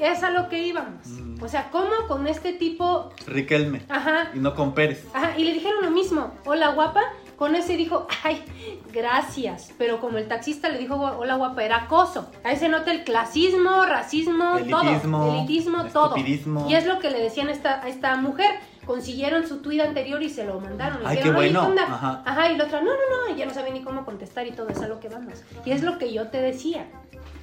es 0.00 0.22
a 0.22 0.30
lo 0.30 0.48
que 0.48 0.58
íbamos. 0.62 1.06
Mm. 1.06 1.42
O 1.42 1.48
sea, 1.48 1.70
¿cómo 1.70 1.90
con 2.08 2.26
este 2.26 2.52
tipo... 2.52 3.10
Riquelme. 3.26 3.84
Ajá, 3.88 4.30
Y 4.34 4.38
no 4.38 4.54
con 4.54 4.74
Pérez. 4.74 5.06
Ajá, 5.12 5.36
y 5.38 5.44
le 5.44 5.52
dijeron 5.54 5.82
lo 5.84 5.90
mismo, 5.90 6.34
hola 6.44 6.68
guapa, 6.70 7.02
con 7.44 7.54
ese 7.56 7.76
dijo, 7.76 8.06
ay, 8.22 8.42
gracias, 8.90 9.74
pero 9.76 10.00
como 10.00 10.16
el 10.16 10.26
taxista 10.28 10.70
le 10.70 10.78
dijo 10.78 10.94
hola 10.94 11.34
guapa, 11.34 11.62
era 11.62 11.76
acoso. 11.76 12.30
Ahí 12.42 12.56
se 12.56 12.70
nota 12.70 12.90
el 12.90 13.04
clasismo, 13.04 13.84
racismo, 13.84 14.56
Elitismo, 14.56 15.18
todo, 15.18 15.34
elitismo, 15.34 15.84
todo. 15.92 16.16
Y 16.16 16.74
es 16.74 16.86
lo 16.86 16.98
que 17.00 17.10
le 17.10 17.20
decían 17.20 17.48
a 17.48 17.52
esta, 17.52 17.82
a 17.82 17.88
esta 17.88 18.16
mujer. 18.16 18.50
Consiguieron 18.86 19.46
su 19.46 19.60
tuit 19.60 19.82
anterior 19.82 20.22
y 20.22 20.30
se 20.30 20.44
lo 20.44 20.58
mandaron. 20.58 21.00
Ay, 21.04 21.18
dijeron, 21.18 21.34
qué 21.34 21.40
"Oye, 21.40 21.52
bueno". 21.52 21.68
onda?". 21.68 21.82
Ajá. 21.82 22.22
Ajá, 22.24 22.50
y 22.50 22.56
la 22.56 22.64
otra, 22.64 22.80
no, 22.80 22.92
no, 22.92 23.26
no, 23.28 23.34
y 23.34 23.38
ya 23.38 23.44
no 23.44 23.52
sabía 23.52 23.74
ni 23.74 23.82
cómo 23.82 24.06
contestar 24.06 24.46
y 24.46 24.52
todo, 24.52 24.70
es 24.70 24.80
a 24.80 24.88
lo 24.88 24.98
que 25.00 25.10
vamos. 25.10 25.42
Y 25.66 25.72
es 25.72 25.82
lo 25.82 25.98
que 25.98 26.14
yo 26.14 26.28
te 26.28 26.40
decía. 26.40 26.86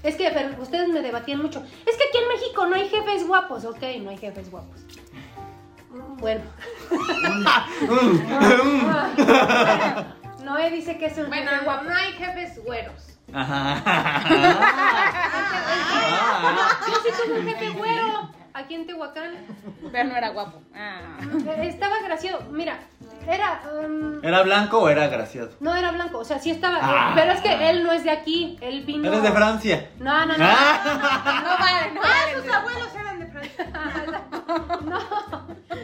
Es 0.02 0.16
que 0.16 0.32
ustedes 0.60 0.90
me 0.90 1.02
debatían 1.02 1.44
mucho. 1.44 1.60
Es 1.60 1.96
que 1.96 2.04
aquí 2.10 2.18
en 2.24 2.28
México 2.28 2.66
no 2.66 2.76
hay 2.76 2.90
jefes 2.90 3.28
guapos. 3.28 3.66
Ok, 3.66 3.84
no 4.02 4.10
hay 4.10 4.18
jefes 4.18 4.50
guapos. 4.50 4.82
Mm, 6.22 6.22
Bueno. 6.22 6.42
Noé 10.44 10.70
dice 10.72 10.98
que 10.98 11.06
es 11.08 11.18
un 11.18 11.28
Bueno, 11.28 11.50
jefe 11.52 11.64
guapo. 11.66 11.84
no 11.86 11.96
hay 11.96 12.12
jefes 12.14 12.64
güeros. 12.64 13.18
Ajá. 13.34 14.22
Yo 16.88 16.96
sí 17.04 17.10
tuve 17.26 17.40
un 17.40 17.48
jefe 17.48 17.70
güero 17.70 18.30
aquí 18.54 18.76
en 18.76 18.86
Tehuacán. 18.88 19.32
Pero 19.92 20.10
no 20.10 20.16
era 20.16 20.30
guapo. 20.30 20.62
Ah. 20.76 21.00
Eh, 21.48 21.68
Estaba 21.68 21.96
gracioso. 22.04 22.44
Mira, 22.52 22.78
era. 23.28 23.62
um, 23.86 24.24
¿Era 24.24 24.42
blanco 24.44 24.80
o 24.80 24.90
era 24.90 25.08
graciado? 25.08 25.52
no 25.60 25.76
era 25.76 25.92
blanco, 25.92 26.20
o 26.20 26.26
sea, 26.26 26.40
sí 26.40 26.52
estaba. 26.52 26.80
Ah. 26.82 27.12
pero 27.16 27.32
es 27.34 27.42
que 27.42 27.70
él 27.70 27.84
no 27.84 27.92
es 27.92 28.04
de 28.04 28.12
aquí. 28.12 28.58
Él 28.62 28.84
vino. 28.86 29.08
Eres 29.08 29.24
de 29.24 29.32
Francia. 29.32 29.90
No, 30.00 30.26
no, 30.26 30.38
no. 30.38 30.46
Ah. 30.48 31.42
No 31.44 31.58
vale, 31.58 31.92
no 31.94 32.02
Ah, 32.04 32.26
vale. 32.26 32.42
sus 32.44 32.54
abuelos 32.54 32.96
eran 33.00 33.20
de 33.20 33.21
Francia. 33.32 33.72
No, 34.86 35.00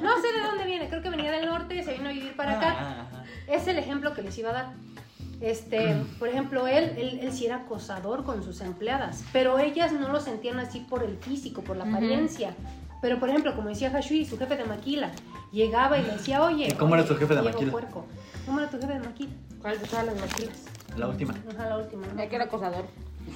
no 0.01 0.21
sé 0.21 0.33
de 0.33 0.43
dónde 0.45 0.65
viene. 0.65 0.89
Creo 0.89 1.01
que 1.01 1.09
venía 1.09 1.31
del 1.31 1.45
norte, 1.45 1.81
se 1.83 1.93
vino 1.93 2.09
a 2.09 2.11
vivir 2.11 2.35
para 2.35 2.57
acá. 2.57 2.75
Ah. 2.79 3.23
Es 3.47 3.67
el 3.67 3.77
ejemplo 3.77 4.13
que 4.13 4.21
les 4.21 4.37
iba 4.37 4.49
a 4.49 4.53
dar. 4.53 4.73
Este, 5.41 5.95
por 6.19 6.27
ejemplo, 6.27 6.67
él, 6.67 6.93
él, 6.97 7.19
él 7.21 7.31
sí 7.31 7.45
era 7.45 7.57
acosador 7.57 8.23
con 8.23 8.43
sus 8.43 8.61
empleadas, 8.61 9.23
pero 9.31 9.59
ellas 9.59 9.93
no 9.93 10.09
lo 10.09 10.19
sentían 10.19 10.59
así 10.59 10.81
por 10.81 11.03
el 11.03 11.17
físico, 11.17 11.61
por 11.63 11.77
la 11.77 11.85
apariencia. 11.85 12.53
Pero, 13.01 13.19
por 13.19 13.29
ejemplo, 13.29 13.55
como 13.55 13.69
decía 13.69 13.91
Hashui, 13.95 14.25
su 14.25 14.37
jefe 14.37 14.57
de 14.57 14.65
maquila, 14.65 15.11
llegaba 15.51 15.97
y 15.99 16.03
le 16.03 16.13
decía, 16.13 16.43
oye. 16.43 16.67
¿Y 16.67 16.71
cómo 16.71 16.95
era 16.95 17.03
oye, 17.03 17.13
tu 17.13 17.19
jefe 17.19 17.35
de 17.35 17.41
maquila? 17.41 17.71
Puerco, 17.71 18.05
¿Cómo 18.45 18.59
era 18.59 18.69
tu 18.69 18.79
jefe 18.79 18.93
de 18.93 18.99
maquila? 18.99 19.31
¿Cuál 19.61 19.79
de 19.79 19.87
todas 19.87 20.05
las 20.05 20.19
maquilas? 20.19 20.65
La 20.97 21.07
última. 21.07 21.35
Ajá, 21.53 21.69
la 21.69 21.77
última. 21.77 22.07
¿no? 22.07 22.29
Que 22.29 22.35
era 22.35 22.45
acosador. 22.45 22.85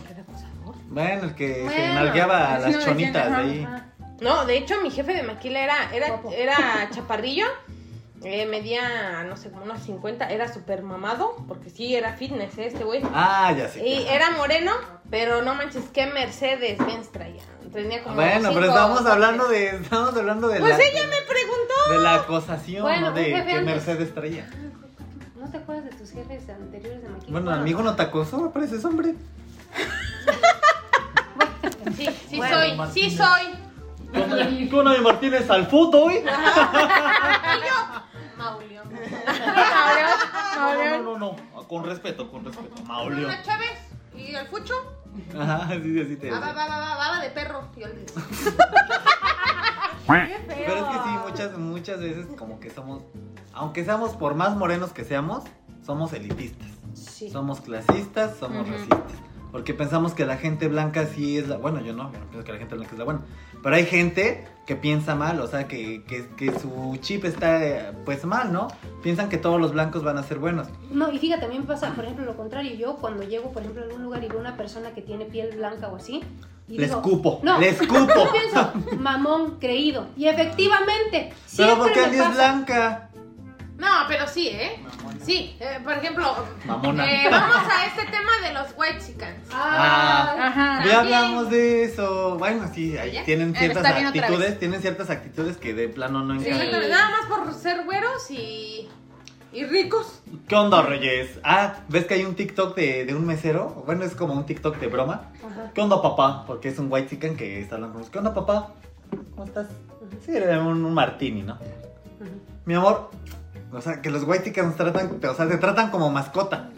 ¿Jefe 0.07 0.21
acosador? 0.21 0.75
Bueno, 0.89 1.23
el 1.23 1.35
que 1.35 1.53
se 1.53 1.63
Bueno, 1.63 1.93
nalgueaba 1.93 2.55
a 2.55 2.59
las 2.59 2.83
chonitas 2.83 3.29
de 3.29 3.35
ahí. 3.35 3.63
Ajá. 3.63 3.85
No, 4.21 4.45
de 4.45 4.57
hecho, 4.57 4.79
mi 4.81 4.91
jefe 4.91 5.13
de 5.13 5.23
maquila 5.23 5.59
era, 5.63 5.93
era, 5.93 6.07
Guapo. 6.09 6.31
era 6.31 6.87
chaparrillo. 6.95 7.45
eh, 8.23 8.45
medía, 8.45 9.23
no 9.27 9.35
sé, 9.35 9.49
como 9.49 9.63
unos 9.63 9.81
50. 9.81 10.29
Era 10.29 10.51
súper 10.53 10.83
mamado. 10.83 11.35
Porque 11.47 11.69
sí, 11.69 11.95
era 11.95 12.13
fitness 12.13 12.57
eh, 12.57 12.67
este 12.67 12.83
güey. 12.83 13.01
Ah, 13.13 13.51
ya 13.57 13.67
sé. 13.67 13.85
Y 13.85 14.07
era 14.07 14.29
moreno, 14.31 14.71
pero 15.09 15.41
no 15.41 15.55
manches, 15.55 15.85
qué 15.91 16.05
Mercedes 16.05 16.77
Benz 16.77 17.11
traía. 17.11 17.41
Tenía 17.73 18.03
como. 18.03 18.15
Bueno, 18.15 18.49
pero 18.53 18.65
estamos 18.67 19.05
hablando 19.05 19.47
de. 19.47 19.69
Estamos 19.69 20.15
hablando 20.15 20.47
de 20.49 20.59
Pues 20.59 20.77
la. 20.77 20.83
ella 20.83 21.07
me 21.07 21.21
preguntó. 21.27 21.73
De 21.91 21.99
la 21.99 22.15
acosación, 22.15 22.83
Bueno, 22.83 23.09
¿no? 23.09 23.13
De 23.15 23.25
que. 23.25 23.61
Mercedes 23.61 24.13
traía. 24.13 24.47
¿No 25.35 25.49
te 25.49 25.57
acuerdas 25.57 25.85
de 25.85 25.91
tus 25.91 26.11
jefes 26.11 26.47
anteriores 26.49 27.01
de 27.01 27.09
maquila? 27.09 27.31
Bueno, 27.31 27.51
amigo 27.51 27.81
no 27.81 27.95
te 27.95 28.03
acosó, 28.03 28.51
pareces 28.51 28.85
hombre. 28.85 29.15
Sí, 31.95 32.07
sí 32.29 32.37
Bueno, 32.37 32.57
soy, 32.57 32.93
sí 32.93 33.15
soy. 33.17 33.41
Con 34.11 34.85
de 34.91 35.01
Martínez 35.01 35.49
al 35.49 35.65
fútbol, 35.67 36.01
hoy. 36.03 36.19
Maulio. 38.37 38.83
No, 40.55 40.75
no, 40.75 41.17
no, 41.17 41.19
no. 41.19 41.35
Con 41.67 41.83
respeto, 41.85 42.29
con 42.29 42.45
respeto. 42.45 42.83
Maulio. 42.83 43.27
Una 43.27 43.41
Chávez 43.43 43.71
y 44.15 44.35
el 44.35 44.47
Fucho. 44.47 44.73
Ajá, 45.37 45.67
sí, 45.69 46.05
sí, 46.05 46.15
te 46.15 46.31
Baba, 46.31 46.47
decía. 46.47 46.65
baba, 46.65 46.77
baba, 46.79 46.95
baba 46.95 47.19
de 47.21 47.29
perro. 47.31 47.67
Y 47.75 47.81
Pero 50.07 50.25
es 50.25 50.85
que 50.85 50.99
sí, 51.03 51.09
muchas, 51.27 51.57
muchas 51.57 51.99
veces 51.99 52.27
como 52.37 52.59
que 52.59 52.69
somos, 52.69 53.03
aunque 53.53 53.83
seamos 53.85 54.15
por 54.15 54.35
más 54.35 54.55
morenos 54.55 54.91
que 54.91 55.03
seamos, 55.05 55.43
somos 55.85 56.13
elitistas. 56.13 56.67
Sí. 56.93 57.29
Somos 57.29 57.61
clasistas, 57.61 58.37
somos 58.37 58.67
racistas. 58.67 58.99
Porque 59.51 59.73
pensamos 59.73 60.13
que 60.13 60.25
la 60.25 60.37
gente 60.37 60.67
blanca 60.67 61.05
sí 61.05 61.37
es 61.37 61.47
la... 61.47 61.57
Bueno, 61.57 61.81
yo 61.81 61.93
no, 61.93 62.11
yo 62.11 62.19
no 62.19 62.25
pienso 62.25 62.45
que 62.45 62.51
la 62.53 62.57
gente 62.57 62.75
blanca 62.75 62.91
es 62.93 62.99
la 62.99 63.05
buena. 63.05 63.21
Pero 63.61 63.75
hay 63.75 63.85
gente 63.85 64.47
que 64.65 64.75
piensa 64.75 65.15
mal, 65.15 65.39
o 65.41 65.47
sea, 65.47 65.67
que, 65.67 66.03
que, 66.05 66.27
que 66.37 66.57
su 66.57 66.97
chip 67.01 67.25
está 67.25 67.63
eh, 67.63 67.91
pues 68.05 68.23
mal, 68.25 68.53
¿no? 68.53 68.69
Piensan 69.03 69.29
que 69.29 69.37
todos 69.37 69.59
los 69.59 69.73
blancos 69.73 70.03
van 70.03 70.17
a 70.17 70.23
ser 70.23 70.39
buenos. 70.39 70.67
No, 70.91 71.11
y 71.11 71.19
fíjate, 71.19 71.47
me 71.47 71.59
pasa, 71.61 71.93
por 71.93 72.05
ejemplo, 72.05 72.25
lo 72.25 72.37
contrario. 72.37 72.73
Yo 72.75 72.95
cuando 72.95 73.23
llego, 73.23 73.51
por 73.51 73.61
ejemplo, 73.61 73.83
a 73.83 73.85
algún 73.85 74.03
lugar 74.03 74.23
y 74.23 74.29
veo 74.29 74.39
una 74.39 74.55
persona 74.55 74.91
que 74.91 75.01
tiene 75.01 75.25
piel 75.25 75.55
blanca 75.55 75.89
o 75.89 75.97
así, 75.97 76.23
y 76.67 76.77
Le 76.77 76.85
digo, 76.85 76.97
escupo, 76.97 77.41
no, 77.43 77.59
le 77.59 77.69
escupo. 77.69 78.07
yo 78.07 78.31
pienso, 78.31 78.97
mamón, 78.97 79.57
creído. 79.59 80.07
Y 80.15 80.27
efectivamente, 80.27 81.33
Pero 81.57 81.77
porque 81.77 81.99
Andy 81.99 82.17
es 82.17 82.33
blanca. 82.33 83.09
No, 83.81 83.87
pero 84.07 84.27
sí, 84.27 84.47
¿eh? 84.49 84.79
Sí, 85.25 85.55
eh, 85.59 85.79
por 85.83 85.93
ejemplo, 85.93 86.35
Mamona. 86.65 87.03
eh, 87.11 87.27
vamos 87.31 87.57
a 87.67 87.85
este 87.87 88.03
tema 88.05 88.31
de 88.47 88.53
los 88.53 88.67
white 88.77 88.99
chickens. 89.03 89.47
Ah, 89.51 90.35
Ajá. 90.47 90.85
Ya 90.85 90.99
hablamos 90.99 91.49
de 91.49 91.85
eso. 91.85 92.37
Bueno, 92.37 92.69
sí, 92.73 92.95
tienen 93.25 93.49
Él 93.49 93.57
ciertas 93.57 93.83
actitudes, 93.85 94.59
tienen 94.59 94.81
ciertas 94.81 95.09
actitudes 95.09 95.57
que 95.57 95.73
de 95.73 95.89
plano 95.89 96.23
no 96.23 96.39
Sí. 96.39 96.47
encajan. 96.47 96.61
Exactamente, 96.67 96.93
Nada 96.93 97.09
más 97.09 97.25
por 97.25 97.53
ser 97.55 97.83
güeros 97.85 98.29
y, 98.29 98.87
y 99.51 99.63
ricos. 99.65 100.21
¿Qué 100.47 100.55
onda, 100.55 100.83
Reyes? 100.83 101.39
Ah, 101.43 101.77
¿ves 101.89 102.05
que 102.05 102.13
hay 102.13 102.23
un 102.23 102.35
TikTok 102.35 102.75
de, 102.75 103.05
de 103.05 103.15
un 103.15 103.25
mesero? 103.25 103.83
Bueno, 103.87 104.03
es 104.05 104.13
como 104.15 104.33
un 104.35 104.45
TikTok 104.45 104.77
de 104.77 104.87
broma. 104.87 105.31
Ajá. 105.43 105.71
¿Qué 105.73 105.81
onda, 105.81 105.99
papá? 106.03 106.45
Porque 106.45 106.69
es 106.69 106.77
un 106.77 106.85
white 106.91 107.09
chicken 107.09 107.35
que 107.35 107.59
está 107.61 107.75
hablando 107.75 107.99
con 107.99 108.07
¿Qué 108.11 108.17
onda, 108.19 108.31
papá? 108.33 108.73
¿Cómo 109.31 109.45
estás? 109.45 109.67
Sí, 110.23 110.35
era 110.35 110.59
un, 110.61 110.85
un 110.85 110.93
martini, 110.93 111.41
¿no? 111.41 111.57
Mi 112.65 112.75
amor, 112.75 113.09
o 113.73 113.81
sea, 113.81 114.01
que 114.01 114.09
los 114.09 114.23
white 114.23 114.43
chickens 114.43 114.75
tratan, 114.75 115.19
o 115.23 115.33
sea, 115.33 115.47
te 115.47 115.57
tratan 115.57 115.91
como 115.91 116.09
mascota. 116.09 116.69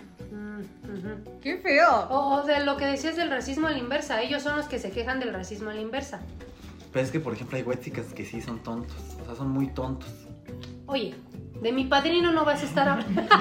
Qué 1.41 1.57
feo. 1.57 2.07
O, 2.09 2.35
o 2.35 2.43
de 2.43 2.63
lo 2.63 2.77
que 2.77 2.85
decías 2.85 3.17
del 3.17 3.29
racismo 3.29 3.67
a 3.67 3.71
la 3.71 3.77
inversa. 3.77 4.21
Ellos 4.21 4.41
son 4.41 4.55
los 4.55 4.67
que 4.67 4.79
se 4.79 4.91
quejan 4.91 5.19
del 5.19 5.33
racismo 5.33 5.69
a 5.69 5.73
la 5.73 5.81
inversa. 5.81 6.21
Pero 6.93 7.05
es 7.05 7.11
que, 7.11 7.19
por 7.19 7.33
ejemplo, 7.33 7.57
hay 7.57 7.63
white 7.63 7.83
chickens 7.83 8.13
que 8.13 8.23
sí 8.23 8.41
son 8.41 8.59
tontos. 8.59 8.95
O 9.21 9.25
sea, 9.25 9.35
son 9.35 9.49
muy 9.49 9.67
tontos. 9.67 10.09
Oye, 10.85 11.15
de 11.61 11.71
mi 11.71 11.85
padrino 11.85 12.31
no 12.31 12.45
vas 12.45 12.61
a 12.61 12.65
estar 12.65 12.87
hablando. 12.87 13.23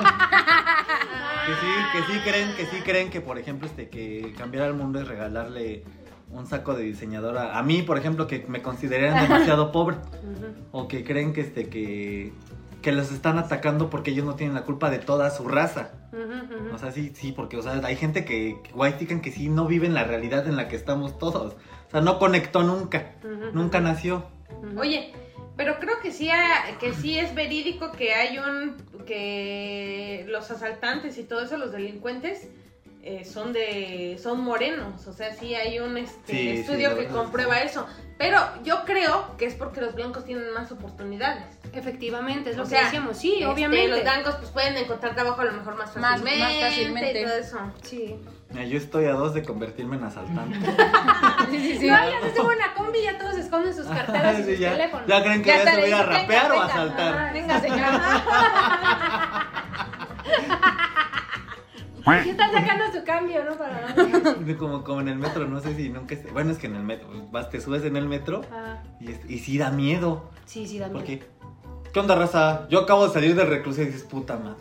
Que 1.42 1.54
sí, 1.54 1.66
que 1.92 2.12
sí 2.12 2.20
creen, 2.20 2.54
que 2.54 2.66
sí 2.66 2.82
creen 2.84 3.10
que, 3.10 3.20
por 3.20 3.36
ejemplo, 3.36 3.66
este, 3.66 3.88
que 3.88 4.32
cambiar 4.38 4.62
al 4.62 4.74
mundo 4.74 5.00
es 5.00 5.08
regalarle 5.08 5.82
un 6.30 6.46
saco 6.46 6.74
de 6.74 6.84
diseñador 6.84 7.36
a, 7.36 7.60
mí, 7.64 7.82
por 7.82 7.98
ejemplo, 7.98 8.28
que 8.28 8.46
me 8.46 8.62
consideraran 8.62 9.24
demasiado 9.24 9.72
pobre. 9.72 9.96
O 10.70 10.86
que 10.86 11.02
creen 11.02 11.32
que 11.32 11.40
este 11.40 11.68
que 11.68 12.32
que 12.82 12.92
los 12.92 13.10
están 13.12 13.38
atacando 13.38 13.88
porque 13.88 14.10
ellos 14.10 14.26
no 14.26 14.34
tienen 14.34 14.54
la 14.54 14.62
culpa 14.64 14.90
de 14.90 14.98
toda 14.98 15.30
su 15.30 15.48
raza. 15.48 15.92
O 16.74 16.78
sea, 16.78 16.92
sí, 16.92 17.12
sí, 17.14 17.32
porque 17.32 17.56
o 17.56 17.62
sea, 17.62 17.80
hay 17.84 17.96
gente 17.96 18.24
que, 18.24 18.58
que 18.62 18.72
que 19.20 19.30
sí 19.30 19.48
no 19.48 19.66
vive 19.66 19.86
en 19.86 19.94
la 19.94 20.04
realidad 20.04 20.46
en 20.46 20.56
la 20.56 20.68
que 20.68 20.76
estamos 20.76 21.18
todos. 21.18 21.54
O 21.88 21.90
sea, 21.90 22.00
no 22.00 22.18
conectó 22.18 22.62
nunca. 22.62 23.12
Nunca 23.54 23.80
nació. 23.80 24.26
Oye, 24.76 25.12
pero 25.56 25.78
creo 25.78 26.00
que 26.02 26.12
sí, 26.12 26.28
ha- 26.30 26.78
que 26.78 26.92
sí 26.92 27.18
es 27.18 27.34
verídico 27.34 27.92
que 27.92 28.14
hay 28.14 28.38
un 28.38 28.76
que 29.04 30.24
los 30.28 30.50
asaltantes 30.50 31.18
y 31.18 31.24
todo 31.24 31.42
eso, 31.42 31.56
los 31.58 31.72
delincuentes 31.72 32.48
eh, 33.02 33.24
son 33.24 33.52
de 33.52 34.16
son 34.22 34.40
morenos, 34.42 35.06
o 35.08 35.12
sea, 35.12 35.34
sí 35.34 35.54
hay 35.54 35.78
un 35.80 35.96
este, 35.96 36.32
Sí, 36.32 36.48
estudio 36.50 36.90
que 36.90 37.02
verdad, 37.02 37.14
comprueba 37.16 37.58
eso. 37.60 37.86
Pero 38.18 38.38
yo 38.62 38.84
creo 38.84 39.36
que 39.36 39.46
es 39.46 39.54
porque 39.56 39.80
los 39.80 39.94
blancos 39.96 40.24
tienen 40.24 40.52
más 40.52 40.70
oportunidades. 40.70 41.42
Efectivamente, 41.72 42.50
es 42.50 42.56
lo 42.56 42.62
O 42.62 42.66
que 42.66 42.70
sea, 42.76 42.84
decíamos. 42.84 43.16
Sí, 43.16 43.32
Este, 43.32 43.46
obviamente. 43.46 43.88
los 43.88 44.02
blancos 44.02 44.36
pues 44.36 44.50
pueden 44.50 44.76
encontrar 44.76 45.14
trabajo 45.16 45.40
a 45.40 45.44
lo 45.46 45.52
mejor 45.54 45.74
más 45.76 45.96
Más- 45.96 46.20
fácilmente, 46.20 46.38
más 46.44 46.54
fácilmente. 46.70 47.20
y 47.20 47.24
todo 47.24 47.34
eso. 47.34 47.58
Sí. 47.82 48.16
Mira, 48.50 48.64
yo 48.66 48.76
estoy 48.78 49.06
a 49.06 49.12
dos 49.14 49.34
de 49.34 49.42
convertirme 49.42 49.96
en 49.96 50.04
asaltante. 50.04 50.56
Sí, 51.50 51.58
sí, 51.58 51.78
sí. 51.78 51.86
No, 51.90 51.96
ya 52.08 52.20
se 52.20 52.36
sube 52.36 52.54
una 52.54 52.72
combi 52.74 52.98
y 53.00 53.02
ya 53.02 53.18
todos 53.18 53.34
esconden 53.36 53.74
sus 53.74 53.86
carteras 53.86 54.38
y 54.38 54.42
Sí, 54.44 54.50
sus 54.52 54.58
ya, 54.60 54.70
teléfonos. 54.72 55.06
ya 55.08 55.22
creen 55.24 55.42
que 55.42 55.48
Ya 55.48 55.64
se 55.64 55.80
voy 55.80 55.90
a 55.90 55.96
venga, 55.96 56.02
rapear 56.20 56.52
o 56.52 56.60
a 56.60 56.64
asaltar. 56.66 57.32
Venga, 57.32 57.60
señora. 57.60 59.48
¿Qué 62.04 62.30
están 62.30 62.52
sacando 62.52 62.84
su 62.92 63.04
cambio, 63.04 63.44
no? 63.44 63.56
Para 63.56 63.94
Como, 64.58 64.84
como 64.84 65.00
en 65.00 65.08
el 65.08 65.16
metro, 65.18 65.46
no 65.46 65.60
sé 65.60 65.74
si 65.76 65.88
nunca... 65.88 66.14
esté- 66.14 66.30
Bueno, 66.32 66.50
es 66.52 66.58
que 66.58 66.66
en 66.66 66.76
el 66.76 66.82
metro, 66.82 67.08
vas, 67.30 67.50
te 67.50 67.60
subes 67.60 67.84
en 67.84 67.96
el 67.96 68.06
metro 68.08 68.42
Ah, 68.52 68.82
y, 69.00 69.10
es- 69.12 69.30
y 69.30 69.38
sí 69.38 69.58
da 69.58 69.70
miedo. 69.70 70.30
sí, 70.44 70.66
sí, 70.66 70.78
da 70.78 70.86
miedo. 70.88 70.98
¿Por 70.98 71.06
qué? 71.06 71.22
¿Qué 71.92 72.00
onda, 72.00 72.14
raza? 72.14 72.66
Yo 72.70 72.80
acabo 72.80 73.06
de 73.06 73.12
salir 73.12 73.34
de 73.34 73.44
reclusión 73.44 73.86
y 73.86 73.90
dices, 73.90 74.04
puta 74.08 74.38
madre. 74.38 74.56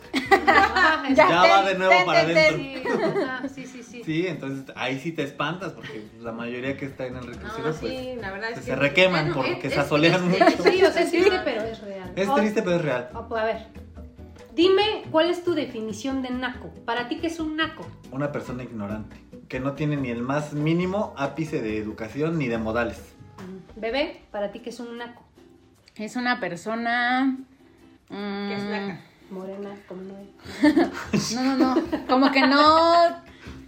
Ah, 0.46 1.02
Ya 1.14 1.26
ten, 1.28 1.50
va 1.50 1.62
de 1.64 1.74
nuevo 1.78 1.92
ten, 1.92 2.06
para 2.06 2.26
ten, 2.26 2.36
adentro. 2.36 3.48
Sí, 3.48 3.54
sí, 3.54 3.66
sí, 3.66 3.82
sí. 3.82 4.02
sí. 4.04 4.26
Entonces 4.26 4.64
ahí 4.76 4.98
sí 5.00 5.12
te 5.12 5.22
espantas 5.22 5.72
porque 5.72 6.06
la 6.20 6.32
mayoría 6.32 6.76
que 6.76 6.84
está 6.84 7.06
en 7.06 7.16
el 7.16 7.26
reclusorio 7.26 7.70
No, 7.72 7.74
pues 7.78 7.92
sí, 7.92 8.14
la 8.20 8.30
verdad 8.32 8.48
es 8.50 8.54
pues, 8.56 8.66
que 8.66 8.70
se 8.72 8.76
requeman 8.76 9.32
Bueno, 9.32 9.34
porque 9.34 9.52
es- 9.68 9.74
se 9.74 9.80
es 9.80 9.86
asolean 9.86 10.28
mucho. 10.28 10.44
Sí, 10.62 10.84
o 10.84 10.92
sea, 10.92 11.02
es 11.02 11.10
triste, 11.10 11.40
pero 11.42 11.62
es 11.62 11.80
real. 11.80 12.12
Es 12.16 12.34
triste 12.34 12.62
pero 12.62 12.76
es 12.76 12.82
real. 12.82 13.08
pues, 13.28 13.40
a 13.42 13.44
ver, 13.46 13.66
dime 14.54 15.04
cuál 15.10 15.30
es 15.30 15.44
tu 15.44 15.54
definición 15.54 16.22
de 16.22 16.30
naco. 16.30 16.70
Para 16.84 17.08
ti, 17.08 17.18
¿qué 17.18 17.26
es 17.26 17.40
un 17.40 17.56
naco? 17.56 17.86
Una 18.10 18.32
persona 18.32 18.62
ignorante 18.62 19.16
que 19.48 19.60
no 19.60 19.72
tiene 19.74 19.96
ni 19.96 20.10
el 20.10 20.22
más 20.22 20.52
mínimo 20.52 21.12
ápice 21.16 21.60
de 21.60 21.78
educación 21.78 22.38
ni 22.38 22.48
de 22.48 22.58
modales. 22.58 23.14
Bebé, 23.76 24.22
para 24.30 24.52
ti, 24.52 24.60
¿qué 24.60 24.70
es 24.70 24.80
un 24.80 24.96
naco? 24.96 25.22
Es 25.96 26.16
una 26.16 26.40
persona. 26.40 27.36
Que 28.08 28.54
es 28.54 28.62
mm, 28.62 28.70
naca. 28.70 29.00
Morena, 29.30 29.70
como 29.88 30.02
no 30.02 30.14
es. 31.12 31.32
No, 31.34 31.42
no, 31.42 31.74
no. 31.74 32.06
Como 32.06 32.30
que 32.30 32.46
no. 32.46 33.22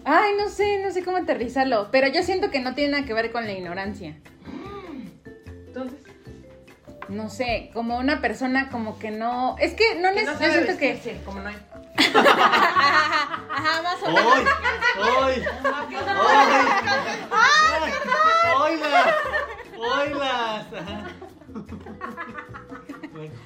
Ay, 0.05 0.33
no 0.39 0.49
sé, 0.51 0.83
no 0.83 0.91
sé 0.91 1.03
cómo 1.03 1.17
aterrizarlo. 1.17 1.89
Pero 1.91 2.09
yo 2.09 2.23
siento 2.23 2.51
que 2.51 2.61
no 2.61 2.75
tiene 2.75 2.93
nada 2.93 3.07
que 3.07 3.15
ver 3.15 3.33
con 3.33 3.45
la 3.45 3.53
ignorancia. 3.53 4.17
No 7.15 7.31
sé, 7.31 7.71
como 7.73 7.97
una 7.99 8.21
persona 8.21 8.69
como 8.71 8.99
que 8.99 9.11
no. 9.13 9.57
Es 9.61 9.75
que 9.75 9.95
no, 10.01 10.11
que 10.13 10.23
neces- 10.23 10.27
no 10.27 10.33
yo 10.33 10.39
sabe 10.39 10.53
siento 10.53 10.79
que. 10.79 10.93
vestirse, 10.95 11.23
como 11.25 11.41
no 11.41 11.49
hay. 11.49 11.57
Ajá, 11.97 13.83
más 13.83 14.03
o 14.03 14.11
menos. 14.11 14.35
¡Ay! 15.01 15.45
¡Ay! 15.65 15.97
¡Ay! 17.31 17.93
¡Oilas! 18.57 19.15
¡Oilas! 19.79 20.67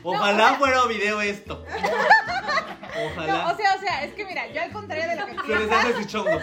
Ojalá 0.03 0.55
fuera 0.55 0.87
video 0.87 1.21
esto. 1.21 1.65
No, 2.99 3.05
Ojalá. 3.07 3.53
o 3.53 3.57
sea, 3.57 3.75
o 3.77 3.81
sea, 3.81 4.03
es 4.05 4.13
que 4.15 4.25
mira, 4.25 4.49
yo 4.53 4.61
al 4.63 4.71
contrario 4.73 5.09
de 5.09 5.17
lo 5.17 5.27
que 5.27 5.33
Se 5.35 5.39
piensas, 5.43 5.69
les 5.69 5.73
hace 5.95 6.03
su 6.03 6.09
chongo. 6.09 6.31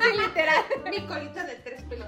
sí, 0.00 0.18
literal. 0.18 0.64
Mi 0.90 1.06
colita 1.06 1.42
de 1.44 1.54
tres 1.56 1.82
pelos. 1.84 2.06